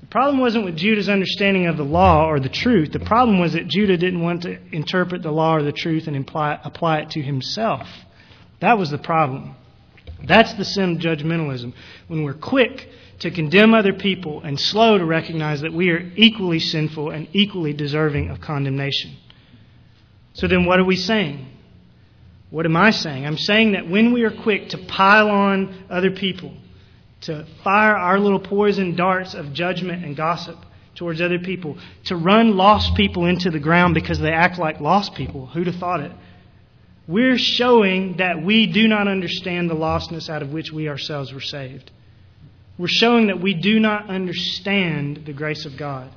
The 0.00 0.06
problem 0.06 0.40
wasn't 0.40 0.64
with 0.64 0.76
Judah's 0.76 1.08
understanding 1.08 1.66
of 1.66 1.76
the 1.76 1.84
law 1.84 2.26
or 2.26 2.40
the 2.40 2.48
truth. 2.48 2.92
The 2.92 3.00
problem 3.00 3.38
was 3.38 3.52
that 3.52 3.68
Judah 3.68 3.96
didn't 3.96 4.22
want 4.22 4.42
to 4.42 4.58
interpret 4.74 5.22
the 5.22 5.30
law 5.30 5.56
or 5.56 5.62
the 5.62 5.72
truth 5.72 6.06
and 6.06 6.16
imply, 6.16 6.58
apply 6.62 7.00
it 7.00 7.10
to 7.10 7.22
himself. 7.22 7.86
That 8.60 8.78
was 8.78 8.90
the 8.90 8.98
problem. 8.98 9.54
That's 10.26 10.54
the 10.54 10.64
sin 10.64 10.92
of 10.92 10.98
judgmentalism. 10.98 11.74
When 12.08 12.24
we're 12.24 12.34
quick 12.34 12.88
to 13.20 13.30
condemn 13.30 13.74
other 13.74 13.92
people 13.92 14.42
and 14.42 14.58
slow 14.58 14.98
to 14.98 15.04
recognize 15.04 15.60
that 15.60 15.72
we 15.72 15.90
are 15.90 16.12
equally 16.16 16.58
sinful 16.58 17.10
and 17.10 17.28
equally 17.32 17.72
deserving 17.72 18.30
of 18.30 18.40
condemnation. 18.40 19.16
So 20.34 20.48
then, 20.48 20.64
what 20.64 20.80
are 20.80 20.84
we 20.84 20.96
saying? 20.96 21.51
What 22.52 22.66
am 22.66 22.76
I 22.76 22.90
saying? 22.90 23.26
I'm 23.26 23.38
saying 23.38 23.72
that 23.72 23.88
when 23.88 24.12
we 24.12 24.24
are 24.24 24.30
quick 24.30 24.68
to 24.68 24.78
pile 24.78 25.30
on 25.30 25.86
other 25.88 26.10
people, 26.10 26.52
to 27.22 27.46
fire 27.64 27.96
our 27.96 28.20
little 28.20 28.40
poison 28.40 28.94
darts 28.94 29.32
of 29.32 29.54
judgment 29.54 30.04
and 30.04 30.14
gossip 30.14 30.58
towards 30.94 31.22
other 31.22 31.38
people, 31.38 31.78
to 32.04 32.14
run 32.16 32.58
lost 32.58 32.94
people 32.94 33.24
into 33.24 33.50
the 33.50 33.58
ground 33.58 33.94
because 33.94 34.18
they 34.18 34.32
act 34.32 34.58
like 34.58 34.80
lost 34.80 35.14
people, 35.14 35.46
who'd 35.46 35.66
have 35.66 35.76
thought 35.76 36.00
it? 36.00 36.12
We're 37.08 37.38
showing 37.38 38.18
that 38.18 38.42
we 38.42 38.66
do 38.66 38.86
not 38.86 39.08
understand 39.08 39.70
the 39.70 39.74
lostness 39.74 40.28
out 40.28 40.42
of 40.42 40.52
which 40.52 40.70
we 40.70 40.90
ourselves 40.90 41.32
were 41.32 41.40
saved. 41.40 41.90
We're 42.76 42.86
showing 42.86 43.28
that 43.28 43.40
we 43.40 43.54
do 43.54 43.80
not 43.80 44.10
understand 44.10 45.24
the 45.24 45.32
grace 45.32 45.64
of 45.64 45.78
God. 45.78 46.10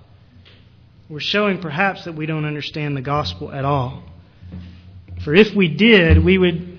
We're 1.07 1.21
showing 1.21 1.61
perhaps 1.61 2.03
that 2.03 2.15
we 2.15 2.25
don't 2.25 2.43
understand 2.43 2.97
the 2.97 3.01
gospel 3.01 3.53
at 3.53 3.63
all. 3.63 4.03
For 5.25 5.33
if 5.33 5.55
we 5.55 5.67
did, 5.67 6.23
we 6.23 6.37
would 6.37 6.77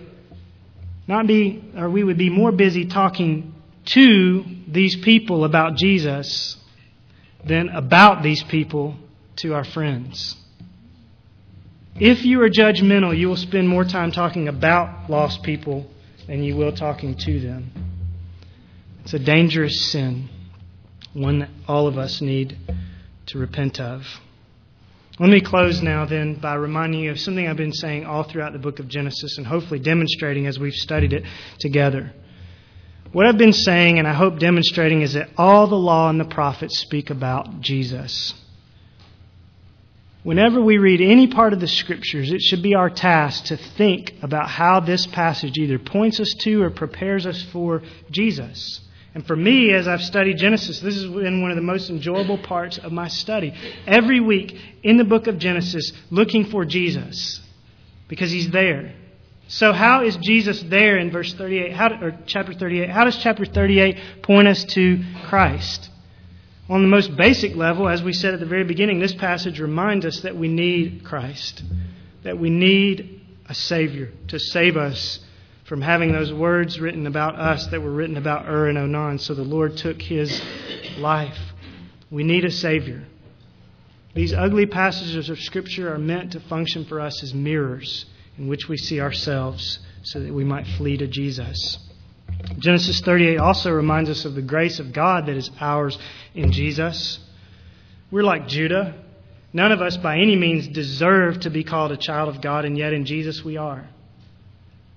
not 1.08 1.26
be, 1.26 1.64
or 1.76 1.90
we 1.90 2.04
would 2.04 2.16
be 2.16 2.30
more 2.30 2.52
busy 2.52 2.86
talking 2.86 3.52
to 3.86 4.44
these 4.68 4.94
people 4.94 5.44
about 5.44 5.74
Jesus 5.74 6.56
than 7.44 7.68
about 7.68 8.22
these 8.22 8.44
people 8.44 8.96
to 9.36 9.52
our 9.52 9.64
friends. 9.64 10.36
If 11.96 12.24
you 12.24 12.40
are 12.42 12.48
judgmental, 12.48 13.18
you 13.18 13.28
will 13.28 13.36
spend 13.36 13.68
more 13.68 13.84
time 13.84 14.12
talking 14.12 14.46
about 14.46 15.10
lost 15.10 15.42
people 15.42 15.90
than 16.28 16.44
you 16.44 16.56
will 16.56 16.72
talking 16.72 17.16
to 17.18 17.40
them. 17.40 17.72
It's 19.02 19.14
a 19.14 19.18
dangerous 19.18 19.90
sin, 19.90 20.28
one 21.14 21.40
that 21.40 21.50
all 21.66 21.88
of 21.88 21.98
us 21.98 22.20
need 22.20 22.56
to 23.26 23.38
repent 23.38 23.80
of. 23.80 24.02
Let 25.18 25.30
me 25.30 25.40
close 25.40 25.80
now 25.80 26.04
then 26.04 26.34
by 26.34 26.54
reminding 26.56 27.00
you 27.00 27.10
of 27.10 27.18
something 27.18 27.48
I've 27.48 27.56
been 27.56 27.72
saying 27.72 28.04
all 28.04 28.22
throughout 28.22 28.52
the 28.52 28.58
book 28.58 28.80
of 28.80 28.88
Genesis 28.88 29.38
and 29.38 29.46
hopefully 29.46 29.80
demonstrating 29.80 30.46
as 30.46 30.58
we've 30.58 30.74
studied 30.74 31.14
it 31.14 31.24
together. 31.58 32.12
What 33.12 33.24
I've 33.24 33.38
been 33.38 33.54
saying 33.54 33.98
and 33.98 34.06
I 34.06 34.12
hope 34.12 34.38
demonstrating 34.38 35.00
is 35.00 35.14
that 35.14 35.30
all 35.38 35.68
the 35.68 35.74
law 35.74 36.10
and 36.10 36.20
the 36.20 36.26
prophets 36.26 36.78
speak 36.80 37.08
about 37.08 37.60
Jesus. 37.60 38.34
Whenever 40.22 40.60
we 40.60 40.76
read 40.76 41.00
any 41.00 41.28
part 41.28 41.54
of 41.54 41.60
the 41.60 41.68
scriptures, 41.68 42.30
it 42.30 42.42
should 42.42 42.62
be 42.62 42.74
our 42.74 42.90
task 42.90 43.44
to 43.44 43.56
think 43.56 44.12
about 44.20 44.50
how 44.50 44.80
this 44.80 45.06
passage 45.06 45.56
either 45.56 45.78
points 45.78 46.20
us 46.20 46.34
to 46.40 46.62
or 46.62 46.68
prepares 46.68 47.24
us 47.24 47.42
for 47.52 47.82
Jesus. 48.10 48.80
And 49.16 49.26
for 49.26 49.34
me, 49.34 49.72
as 49.72 49.88
I've 49.88 50.02
studied 50.02 50.36
Genesis, 50.36 50.78
this 50.80 50.94
has 50.94 51.06
been 51.06 51.40
one 51.40 51.50
of 51.50 51.56
the 51.56 51.62
most 51.62 51.88
enjoyable 51.88 52.36
parts 52.36 52.76
of 52.76 52.92
my 52.92 53.08
study. 53.08 53.54
Every 53.86 54.20
week 54.20 54.54
in 54.82 54.98
the 54.98 55.04
book 55.04 55.26
of 55.26 55.38
Genesis, 55.38 55.90
looking 56.10 56.44
for 56.44 56.66
Jesus, 56.66 57.40
because 58.08 58.30
he's 58.30 58.50
there. 58.50 58.92
So, 59.48 59.72
how 59.72 60.02
is 60.02 60.18
Jesus 60.18 60.62
there 60.64 60.98
in 60.98 61.10
verse 61.10 61.32
38, 61.32 61.72
how, 61.72 61.98
or 61.98 62.18
chapter 62.26 62.52
38? 62.52 62.90
How 62.90 63.04
does 63.04 63.16
chapter 63.16 63.46
38 63.46 63.96
point 64.22 64.48
us 64.48 64.62
to 64.74 65.02
Christ? 65.24 65.88
On 66.68 66.82
the 66.82 66.88
most 66.88 67.16
basic 67.16 67.56
level, 67.56 67.88
as 67.88 68.02
we 68.02 68.12
said 68.12 68.34
at 68.34 68.40
the 68.40 68.44
very 68.44 68.64
beginning, 68.64 68.98
this 68.98 69.14
passage 69.14 69.60
reminds 69.60 70.04
us 70.04 70.20
that 70.20 70.36
we 70.36 70.48
need 70.48 71.06
Christ, 71.06 71.62
that 72.22 72.38
we 72.38 72.50
need 72.50 73.22
a 73.48 73.54
Savior 73.54 74.12
to 74.28 74.38
save 74.38 74.76
us 74.76 75.20
from 75.66 75.82
having 75.82 76.12
those 76.12 76.32
words 76.32 76.80
written 76.80 77.06
about 77.06 77.34
us 77.34 77.66
that 77.68 77.82
were 77.82 77.90
written 77.90 78.16
about 78.16 78.46
Ur 78.46 78.68
and 78.68 78.78
Onan. 78.78 79.18
So 79.18 79.34
the 79.34 79.42
Lord 79.42 79.76
took 79.76 80.00
his 80.00 80.40
life. 80.96 81.38
We 82.10 82.22
need 82.22 82.44
a 82.44 82.50
Savior. 82.50 83.04
These 84.14 84.32
ugly 84.32 84.66
passages 84.66 85.28
of 85.28 85.40
Scripture 85.40 85.92
are 85.92 85.98
meant 85.98 86.32
to 86.32 86.40
function 86.40 86.84
for 86.84 87.00
us 87.00 87.22
as 87.22 87.34
mirrors 87.34 88.06
in 88.38 88.48
which 88.48 88.68
we 88.68 88.76
see 88.76 89.00
ourselves 89.00 89.80
so 90.04 90.20
that 90.20 90.32
we 90.32 90.44
might 90.44 90.66
flee 90.78 90.96
to 90.98 91.06
Jesus. 91.06 91.78
Genesis 92.58 93.00
38 93.00 93.38
also 93.38 93.72
reminds 93.72 94.08
us 94.08 94.24
of 94.24 94.34
the 94.34 94.42
grace 94.42 94.78
of 94.78 94.92
God 94.92 95.26
that 95.26 95.36
is 95.36 95.50
ours 95.60 95.98
in 96.34 96.52
Jesus. 96.52 97.18
We're 98.10 98.22
like 98.22 98.46
Judah. 98.46 98.94
None 99.52 99.72
of 99.72 99.80
us 99.80 99.96
by 99.96 100.18
any 100.18 100.36
means 100.36 100.68
deserve 100.68 101.40
to 101.40 101.50
be 101.50 101.64
called 101.64 101.90
a 101.90 101.96
child 101.96 102.28
of 102.28 102.40
God, 102.40 102.64
and 102.64 102.78
yet 102.78 102.92
in 102.92 103.04
Jesus 103.04 103.44
we 103.44 103.56
are. 103.56 103.88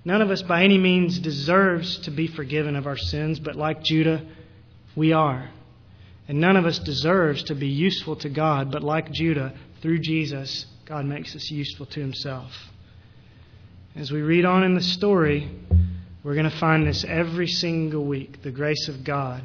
None 0.04 0.22
of 0.22 0.30
us 0.30 0.42
by 0.42 0.64
any 0.64 0.78
means 0.78 1.18
deserves 1.18 1.98
to 1.98 2.10
be 2.10 2.26
forgiven 2.26 2.74
of 2.74 2.86
our 2.86 2.96
sins, 2.96 3.38
but 3.38 3.56
like 3.56 3.82
Judah, 3.82 4.22
we 4.96 5.12
are. 5.12 5.50
And 6.26 6.40
none 6.40 6.56
of 6.56 6.64
us 6.64 6.78
deserves 6.78 7.42
to 7.44 7.54
be 7.54 7.68
useful 7.68 8.16
to 8.16 8.28
God, 8.28 8.70
but 8.72 8.82
like 8.82 9.10
Judah, 9.10 9.52
through 9.82 9.98
Jesus, 9.98 10.66
God 10.86 11.04
makes 11.04 11.36
us 11.36 11.50
useful 11.50 11.86
to 11.86 12.00
himself. 12.00 12.52
As 13.94 14.10
we 14.10 14.22
read 14.22 14.44
on 14.44 14.62
in 14.62 14.74
the 14.74 14.82
story, 14.82 15.50
we're 16.22 16.34
going 16.34 16.48
to 16.48 16.56
find 16.58 16.86
this 16.86 17.04
every 17.04 17.48
single 17.48 18.04
week 18.04 18.42
the 18.42 18.50
grace 18.50 18.88
of 18.88 19.04
God 19.04 19.42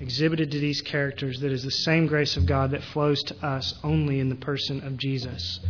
exhibited 0.00 0.50
to 0.50 0.58
these 0.58 0.80
characters 0.82 1.40
that 1.40 1.52
is 1.52 1.62
the 1.62 1.70
same 1.70 2.06
grace 2.06 2.36
of 2.36 2.46
God 2.46 2.70
that 2.70 2.82
flows 2.82 3.22
to 3.24 3.46
us 3.46 3.74
only 3.82 4.20
in 4.20 4.28
the 4.28 4.34
person 4.34 4.82
of 4.86 4.96
Jesus. 4.96 5.60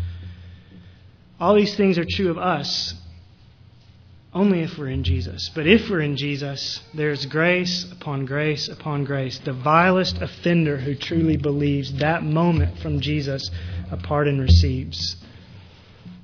All 1.40 1.54
these 1.54 1.74
things 1.76 1.98
are 1.98 2.04
true 2.04 2.30
of 2.30 2.38
us 2.38 2.94
only 4.32 4.60
if 4.60 4.78
we're 4.78 4.88
in 4.88 5.02
Jesus. 5.02 5.50
But 5.54 5.66
if 5.66 5.90
we're 5.90 6.02
in 6.02 6.16
Jesus, 6.16 6.80
there's 6.94 7.26
grace 7.26 7.84
upon 7.90 8.26
grace 8.26 8.68
upon 8.68 9.04
grace. 9.04 9.38
The 9.40 9.52
vilest 9.52 10.18
offender 10.18 10.76
who 10.76 10.94
truly 10.94 11.36
believes 11.36 11.92
that 11.94 12.22
moment 12.22 12.78
from 12.78 13.00
Jesus, 13.00 13.50
a 13.90 13.96
pardon 13.96 14.40
receives. 14.40 15.16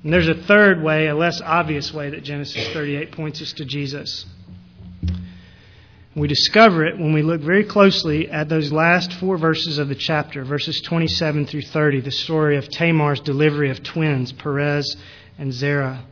And 0.03 0.13
there's 0.13 0.29
a 0.29 0.35
third 0.35 0.81
way, 0.81 1.07
a 1.07 1.15
less 1.15 1.41
obvious 1.41 1.93
way, 1.93 2.09
that 2.11 2.23
Genesis 2.23 2.69
38 2.69 3.11
points 3.11 3.41
us 3.41 3.51
to 3.53 3.65
Jesus. 3.65 4.25
We 6.15 6.27
discover 6.27 6.85
it 6.85 6.97
when 6.97 7.13
we 7.13 7.21
look 7.21 7.41
very 7.41 7.65
closely 7.65 8.29
at 8.29 8.47
those 8.47 8.71
last 8.71 9.13
four 9.13 9.37
verses 9.37 9.77
of 9.77 9.89
the 9.89 9.95
chapter, 9.95 10.43
verses 10.45 10.81
27 10.81 11.45
through 11.45 11.61
30, 11.63 12.01
the 12.01 12.11
story 12.11 12.57
of 12.57 12.69
Tamar's 12.69 13.19
delivery 13.19 13.69
of 13.69 13.83
twins, 13.83 14.31
Perez 14.31 14.95
and 15.37 15.53
Zerah. 15.53 16.03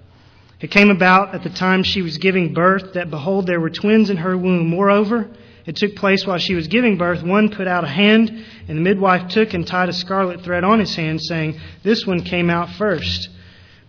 It 0.62 0.72
came 0.72 0.90
about 0.90 1.36
at 1.36 1.44
the 1.44 1.50
time 1.50 1.84
she 1.84 2.02
was 2.02 2.18
giving 2.18 2.54
birth 2.54 2.94
that, 2.94 3.10
behold, 3.10 3.46
there 3.46 3.60
were 3.60 3.70
twins 3.70 4.10
in 4.10 4.18
her 4.18 4.38
womb. 4.38 4.68
Moreover, 4.68 5.30
it 5.66 5.76
took 5.76 5.96
place 5.96 6.26
while 6.26 6.38
she 6.38 6.56
was 6.56 6.68
giving 6.68 6.98
birth. 6.98 7.24
One 7.24 7.50
put 7.50 7.68
out 7.68 7.84
a 7.84 7.88
hand, 7.88 8.30
and 8.68 8.78
the 8.78 8.82
midwife 8.82 9.30
took 9.30 9.54
and 9.54 9.68
tied 9.68 9.90
a 9.90 9.94
scarlet 9.94 10.42
thread 10.42 10.64
on 10.64 10.80
his 10.80 10.96
hand, 10.96 11.22
saying, 11.22 11.60
This 11.84 12.06
one 12.06 12.22
came 12.22 12.50
out 12.50 12.70
first. 12.72 13.30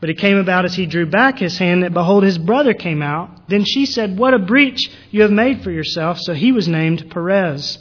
But 0.00 0.10
it 0.10 0.18
came 0.18 0.36
about 0.36 0.64
as 0.64 0.74
he 0.74 0.86
drew 0.86 1.06
back 1.06 1.38
his 1.38 1.56
hand 1.56 1.82
that, 1.82 1.94
behold, 1.94 2.24
his 2.24 2.38
brother 2.38 2.74
came 2.74 3.02
out. 3.02 3.48
Then 3.48 3.64
she 3.64 3.86
said, 3.86 4.18
What 4.18 4.34
a 4.34 4.38
breach 4.38 4.90
you 5.10 5.22
have 5.22 5.30
made 5.30 5.62
for 5.62 5.70
yourself. 5.70 6.18
So 6.20 6.34
he 6.34 6.52
was 6.52 6.66
named 6.66 7.10
Perez. 7.10 7.78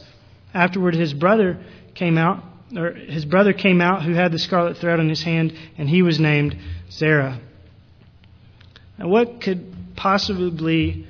Afterward, 0.54 0.96
his 0.96 1.14
brother 1.14 1.60
came 1.96 2.18
out, 2.18 2.44
or 2.76 2.94
his 2.94 3.26
brother 3.26 3.52
came 3.52 3.82
out 3.82 4.04
who 4.04 4.14
had 4.14 4.32
the 4.32 4.40
scarlet 4.40 4.78
thread 4.78 5.00
on 5.00 5.10
his 5.10 5.24
hand, 5.24 5.54
and 5.78 5.90
he 5.90 6.02
was 6.02 6.20
named 6.20 6.56
Zerah. 6.92 7.40
Now, 8.98 9.08
what 9.08 9.42
could 9.42 9.74
possibly 9.96 11.08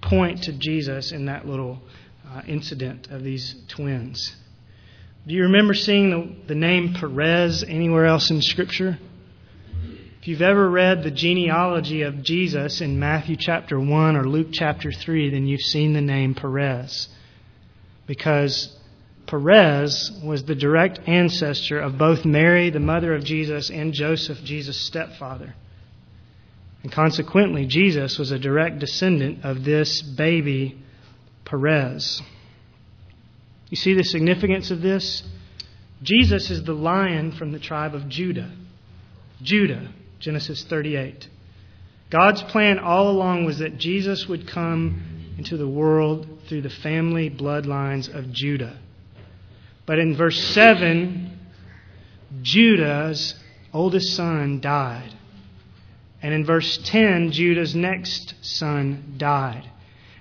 point 0.00 0.44
to 0.44 0.52
Jesus 0.52 1.12
in 1.12 1.26
that 1.26 1.46
little 1.46 1.80
uh, 2.28 2.42
incident 2.46 3.08
of 3.10 3.22
these 3.22 3.54
twins? 3.68 4.36
Do 5.26 5.34
you 5.34 5.44
remember 5.44 5.74
seeing 5.74 6.10
the, 6.10 6.36
the 6.48 6.54
name 6.54 6.94
Perez 6.94 7.64
anywhere 7.64 8.04
else 8.04 8.30
in 8.30 8.42
Scripture? 8.42 8.98
If 10.20 10.28
you've 10.28 10.42
ever 10.42 10.70
read 10.70 11.02
the 11.02 11.10
genealogy 11.10 12.02
of 12.02 12.22
Jesus 12.22 12.80
in 12.80 12.98
Matthew 12.98 13.36
chapter 13.36 13.78
1 13.78 14.16
or 14.16 14.24
Luke 14.24 14.48
chapter 14.52 14.92
3, 14.92 15.30
then 15.30 15.46
you've 15.46 15.60
seen 15.60 15.92
the 15.92 16.00
name 16.00 16.34
Perez. 16.34 17.08
Because 18.06 18.74
Perez 19.26 20.12
was 20.22 20.44
the 20.44 20.54
direct 20.54 21.00
ancestor 21.06 21.80
of 21.80 21.98
both 21.98 22.24
Mary, 22.24 22.70
the 22.70 22.80
mother 22.80 23.14
of 23.14 23.24
Jesus, 23.24 23.70
and 23.70 23.92
Joseph, 23.92 24.42
Jesus' 24.44 24.80
stepfather. 24.80 25.54
And 26.84 26.92
consequently, 26.92 27.64
Jesus 27.64 28.18
was 28.18 28.30
a 28.30 28.38
direct 28.38 28.78
descendant 28.78 29.42
of 29.42 29.64
this 29.64 30.02
baby, 30.02 30.78
Perez. 31.46 32.22
You 33.70 33.76
see 33.78 33.94
the 33.94 34.04
significance 34.04 34.70
of 34.70 34.82
this? 34.82 35.22
Jesus 36.02 36.50
is 36.50 36.62
the 36.62 36.74
lion 36.74 37.32
from 37.32 37.52
the 37.52 37.58
tribe 37.58 37.94
of 37.94 38.10
Judah. 38.10 38.52
Judah, 39.40 39.88
Genesis 40.20 40.62
38. 40.64 41.26
God's 42.10 42.42
plan 42.42 42.78
all 42.78 43.10
along 43.10 43.46
was 43.46 43.60
that 43.60 43.78
Jesus 43.78 44.28
would 44.28 44.46
come 44.46 45.34
into 45.38 45.56
the 45.56 45.66
world 45.66 46.26
through 46.48 46.62
the 46.62 46.68
family 46.68 47.30
bloodlines 47.30 48.14
of 48.14 48.30
Judah. 48.30 48.78
But 49.86 49.98
in 49.98 50.14
verse 50.14 50.38
7, 50.48 51.38
Judah's 52.42 53.36
oldest 53.72 54.14
son 54.14 54.60
died. 54.60 55.14
And 56.24 56.32
in 56.32 56.46
verse 56.46 56.78
10, 56.84 57.32
Judah's 57.32 57.74
next 57.74 58.32
son 58.40 59.16
died. 59.18 59.70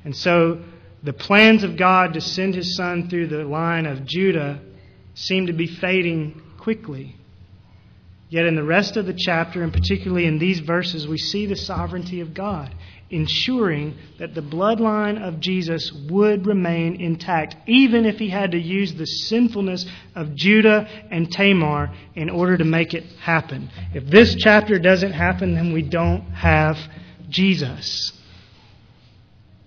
And 0.04 0.14
so 0.14 0.62
the 1.02 1.14
plans 1.14 1.64
of 1.64 1.78
God 1.78 2.16
to 2.16 2.20
send 2.20 2.56
his 2.56 2.76
son 2.76 3.08
through 3.08 3.28
the 3.28 3.46
line 3.46 3.86
of 3.86 4.06
Judah 4.06 4.60
seem 5.14 5.48
to 5.48 5.54
be 5.54 5.66
fading 5.66 6.42
quickly. 6.60 7.16
Yet 8.34 8.48
in 8.48 8.56
the 8.56 8.64
rest 8.64 8.98
of 8.98 9.06
the 9.06 9.14
chapter, 9.16 9.62
and 9.62 9.72
particularly 9.72 10.26
in 10.26 10.40
these 10.40 10.60
verses, 10.60 11.08
we 11.08 11.20
see 11.20 11.46
the 11.46 11.56
sovereignty 11.56 12.20
of 12.20 12.34
God 12.34 12.74
ensuring 13.12 13.94
that 14.18 14.34
the 14.34 14.42
bloodline 14.42 15.22
of 15.22 15.40
Jesus 15.40 15.92
would 16.10 16.48
remain 16.48 17.00
intact, 17.00 17.56
even 17.68 18.08
if 18.08 18.18
he 18.18 18.30
had 18.30 18.54
to 18.54 18.58
use 18.58 18.96
the 18.96 19.06
sinfulness 19.06 19.86
of 20.16 20.34
Judah 20.34 20.88
and 21.12 21.32
Tamar 21.32 21.94
in 22.16 22.32
order 22.32 22.58
to 22.58 22.64
make 22.64 22.96
it 22.96 23.04
happen. 23.22 23.70
If 23.94 24.08
this 24.08 24.34
chapter 24.40 24.80
doesn't 24.80 25.12
happen, 25.12 25.54
then 25.54 25.72
we 25.72 25.84
don't 25.84 26.24
have 26.32 26.80
Jesus. 27.30 28.14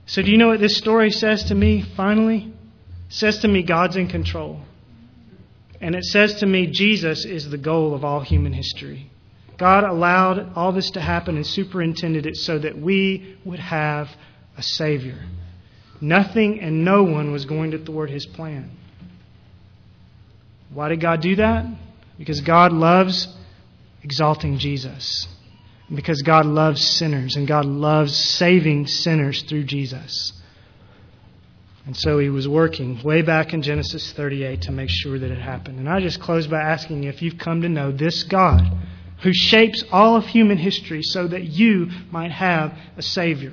So, 0.06 0.22
do 0.22 0.30
you 0.32 0.38
know 0.38 0.48
what 0.48 0.58
this 0.58 0.76
story 0.76 1.12
says 1.12 1.44
to 1.44 1.54
me 1.54 1.82
finally? 1.96 2.52
It 3.06 3.12
says 3.12 3.38
to 3.42 3.48
me, 3.48 3.62
God's 3.62 3.94
in 3.94 4.08
control. 4.08 4.60
And 5.80 5.94
it 5.94 6.04
says 6.04 6.36
to 6.36 6.46
me, 6.46 6.66
Jesus 6.66 7.24
is 7.24 7.50
the 7.50 7.58
goal 7.58 7.94
of 7.94 8.04
all 8.04 8.20
human 8.20 8.52
history. 8.52 9.10
God 9.58 9.84
allowed 9.84 10.52
all 10.54 10.72
this 10.72 10.90
to 10.92 11.00
happen 11.00 11.36
and 11.36 11.46
superintended 11.46 12.26
it 12.26 12.36
so 12.36 12.58
that 12.58 12.78
we 12.78 13.38
would 13.44 13.58
have 13.58 14.08
a 14.56 14.62
Savior. 14.62 15.18
Nothing 16.00 16.60
and 16.60 16.84
no 16.84 17.02
one 17.04 17.32
was 17.32 17.46
going 17.46 17.70
to 17.70 17.78
thwart 17.78 18.10
His 18.10 18.26
plan. 18.26 18.70
Why 20.72 20.88
did 20.88 21.00
God 21.00 21.20
do 21.22 21.36
that? 21.36 21.64
Because 22.18 22.40
God 22.40 22.72
loves 22.72 23.28
exalting 24.02 24.58
Jesus. 24.58 25.26
because 25.94 26.22
God 26.22 26.46
loves 26.46 26.84
sinners 26.84 27.36
and 27.36 27.46
God 27.46 27.64
loves 27.64 28.16
saving 28.16 28.88
sinners 28.88 29.42
through 29.42 29.64
Jesus. 29.64 30.32
And 31.86 31.96
so 31.96 32.18
he 32.18 32.28
was 32.28 32.48
working 32.48 33.00
way 33.04 33.22
back 33.22 33.54
in 33.54 33.62
Genesis 33.62 34.12
38 34.12 34.62
to 34.62 34.72
make 34.72 34.90
sure 34.90 35.18
that 35.20 35.30
it 35.30 35.38
happened. 35.38 35.78
And 35.78 35.88
I 35.88 36.00
just 36.00 36.20
close 36.20 36.48
by 36.48 36.60
asking 36.60 37.04
if 37.04 37.22
you've 37.22 37.38
come 37.38 37.62
to 37.62 37.68
know 37.68 37.92
this 37.92 38.24
God 38.24 38.62
who 39.22 39.32
shapes 39.32 39.84
all 39.92 40.16
of 40.16 40.26
human 40.26 40.58
history 40.58 41.02
so 41.02 41.28
that 41.28 41.44
you 41.44 41.88
might 42.10 42.32
have 42.32 42.76
a 42.96 43.02
Savior. 43.02 43.52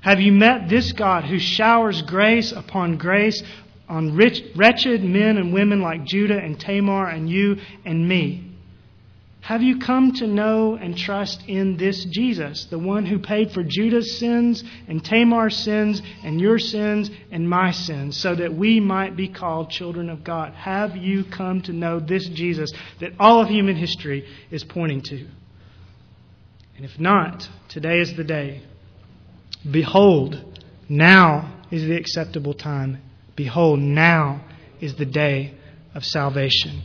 Have 0.00 0.20
you 0.20 0.32
met 0.32 0.68
this 0.68 0.92
God 0.92 1.24
who 1.24 1.38
showers 1.38 2.00
grace 2.02 2.52
upon 2.52 2.96
grace 2.96 3.42
on 3.88 4.16
rich, 4.16 4.42
wretched 4.56 5.04
men 5.04 5.36
and 5.36 5.52
women 5.52 5.82
like 5.82 6.04
Judah 6.04 6.38
and 6.38 6.58
Tamar 6.58 7.08
and 7.08 7.28
you 7.28 7.58
and 7.84 8.08
me? 8.08 8.45
Have 9.46 9.62
you 9.62 9.78
come 9.78 10.10
to 10.14 10.26
know 10.26 10.74
and 10.74 10.98
trust 10.98 11.40
in 11.46 11.76
this 11.76 12.04
Jesus, 12.06 12.64
the 12.64 12.80
one 12.80 13.06
who 13.06 13.20
paid 13.20 13.52
for 13.52 13.62
Judah's 13.62 14.18
sins 14.18 14.64
and 14.88 15.04
Tamar's 15.04 15.56
sins 15.56 16.02
and 16.24 16.40
your 16.40 16.58
sins 16.58 17.12
and 17.30 17.48
my 17.48 17.70
sins, 17.70 18.16
so 18.16 18.34
that 18.34 18.52
we 18.52 18.80
might 18.80 19.14
be 19.14 19.28
called 19.28 19.70
children 19.70 20.10
of 20.10 20.24
God? 20.24 20.52
Have 20.54 20.96
you 20.96 21.22
come 21.22 21.62
to 21.62 21.72
know 21.72 22.00
this 22.00 22.28
Jesus 22.30 22.72
that 22.98 23.12
all 23.20 23.40
of 23.40 23.48
human 23.48 23.76
history 23.76 24.26
is 24.50 24.64
pointing 24.64 25.02
to? 25.02 25.28
And 26.76 26.84
if 26.84 26.98
not, 26.98 27.48
today 27.68 28.00
is 28.00 28.16
the 28.16 28.24
day. 28.24 28.62
Behold, 29.70 30.64
now 30.88 31.62
is 31.70 31.82
the 31.82 31.94
acceptable 31.94 32.54
time. 32.54 33.00
Behold, 33.36 33.78
now 33.78 34.44
is 34.80 34.96
the 34.96 35.06
day 35.06 35.54
of 35.94 36.04
salvation. 36.04 36.82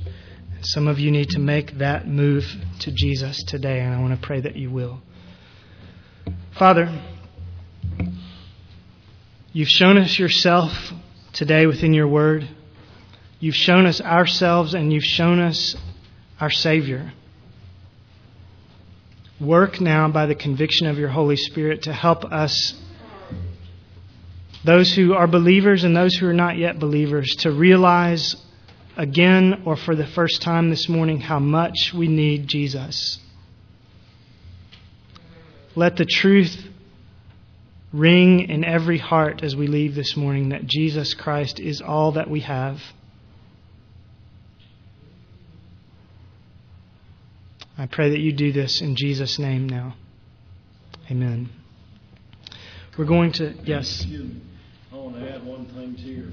Some 0.63 0.87
of 0.87 0.99
you 0.99 1.09
need 1.09 1.29
to 1.29 1.39
make 1.39 1.79
that 1.79 2.07
move 2.07 2.45
to 2.81 2.91
Jesus 2.91 3.43
today, 3.45 3.79
and 3.79 3.95
I 3.95 3.99
want 3.99 4.19
to 4.19 4.27
pray 4.27 4.41
that 4.41 4.55
you 4.55 4.69
will. 4.69 5.01
Father, 6.57 7.01
you've 9.51 9.69
shown 9.69 9.97
us 9.97 10.19
yourself 10.19 10.71
today 11.33 11.65
within 11.65 11.95
your 11.95 12.07
word. 12.07 12.47
You've 13.39 13.55
shown 13.55 13.87
us 13.87 14.01
ourselves, 14.01 14.75
and 14.75 14.93
you've 14.93 15.03
shown 15.03 15.39
us 15.39 15.75
our 16.39 16.51
Savior. 16.51 17.11
Work 19.39 19.81
now 19.81 20.09
by 20.09 20.27
the 20.27 20.35
conviction 20.35 20.85
of 20.85 20.99
your 20.99 21.09
Holy 21.09 21.37
Spirit 21.37 21.81
to 21.83 21.93
help 21.93 22.23
us, 22.23 22.75
those 24.63 24.93
who 24.93 25.15
are 25.15 25.25
believers 25.25 25.83
and 25.83 25.97
those 25.97 26.13
who 26.13 26.27
are 26.27 26.33
not 26.33 26.55
yet 26.59 26.77
believers, 26.77 27.35
to 27.37 27.51
realize 27.51 28.35
again 28.97 29.63
or 29.65 29.75
for 29.75 29.95
the 29.95 30.07
first 30.07 30.41
time 30.41 30.69
this 30.69 30.89
morning 30.89 31.19
how 31.19 31.39
much 31.39 31.93
we 31.93 32.07
need 32.07 32.47
Jesus. 32.47 33.19
Let 35.75 35.95
the 35.95 36.05
truth 36.05 36.67
ring 37.93 38.49
in 38.49 38.63
every 38.63 38.97
heart 38.97 39.43
as 39.43 39.55
we 39.55 39.67
leave 39.67 39.95
this 39.95 40.15
morning 40.15 40.49
that 40.49 40.65
Jesus 40.65 41.13
Christ 41.13 41.59
is 41.59 41.81
all 41.81 42.13
that 42.13 42.29
we 42.29 42.41
have. 42.41 42.79
I 47.77 47.87
pray 47.87 48.11
that 48.11 48.19
you 48.19 48.31
do 48.31 48.51
this 48.51 48.81
in 48.81 48.95
Jesus' 48.95 49.39
name 49.39 49.67
now. 49.67 49.95
Amen. 51.09 51.49
We're 52.97 53.05
going 53.05 53.31
to, 53.33 53.55
yes. 53.63 54.05
I 54.91 54.95
want 54.95 55.15
to 55.15 55.33
add 55.33 55.45
one 55.45 55.65
thing 55.67 55.95
to 55.95 56.01
your 56.01 56.27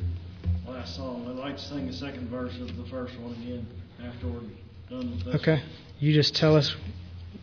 last 0.69 0.97
song. 0.97 1.27
I'd 1.29 1.37
like 1.37 1.57
to 1.57 1.63
sing 1.63 1.87
the 1.87 1.93
second 1.93 2.29
verse 2.29 2.55
of 2.61 2.77
the 2.77 2.85
first 2.91 3.19
one 3.19 3.33
again 3.33 3.67
after 4.05 4.29
we're 4.29 4.41
done 4.91 5.11
with 5.11 5.25
this. 5.25 5.35
Okay. 5.37 5.63
You 5.99 6.13
just 6.13 6.35
tell 6.37 6.57
us 6.57 6.75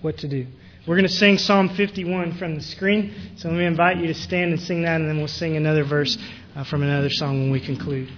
what 0.01 0.17
to 0.19 0.27
do. 0.27 0.45
We're 0.87 0.95
going 0.95 1.07
to 1.07 1.13
sing 1.13 1.37
Psalm 1.39 1.69
51 1.69 2.37
from 2.37 2.55
the 2.55 2.61
screen. 2.61 3.33
So 3.37 3.49
let 3.49 3.57
me 3.57 3.65
invite 3.65 3.97
you 3.97 4.07
to 4.07 4.13
stand 4.13 4.53
and 4.53 4.61
sing 4.61 4.83
that, 4.83 5.01
and 5.01 5.09
then 5.09 5.17
we'll 5.17 5.27
sing 5.27 5.57
another 5.57 5.83
verse 5.83 6.17
uh, 6.55 6.63
from 6.63 6.83
another 6.83 7.09
song 7.09 7.41
when 7.41 7.51
we 7.51 7.59
conclude. 7.59 8.09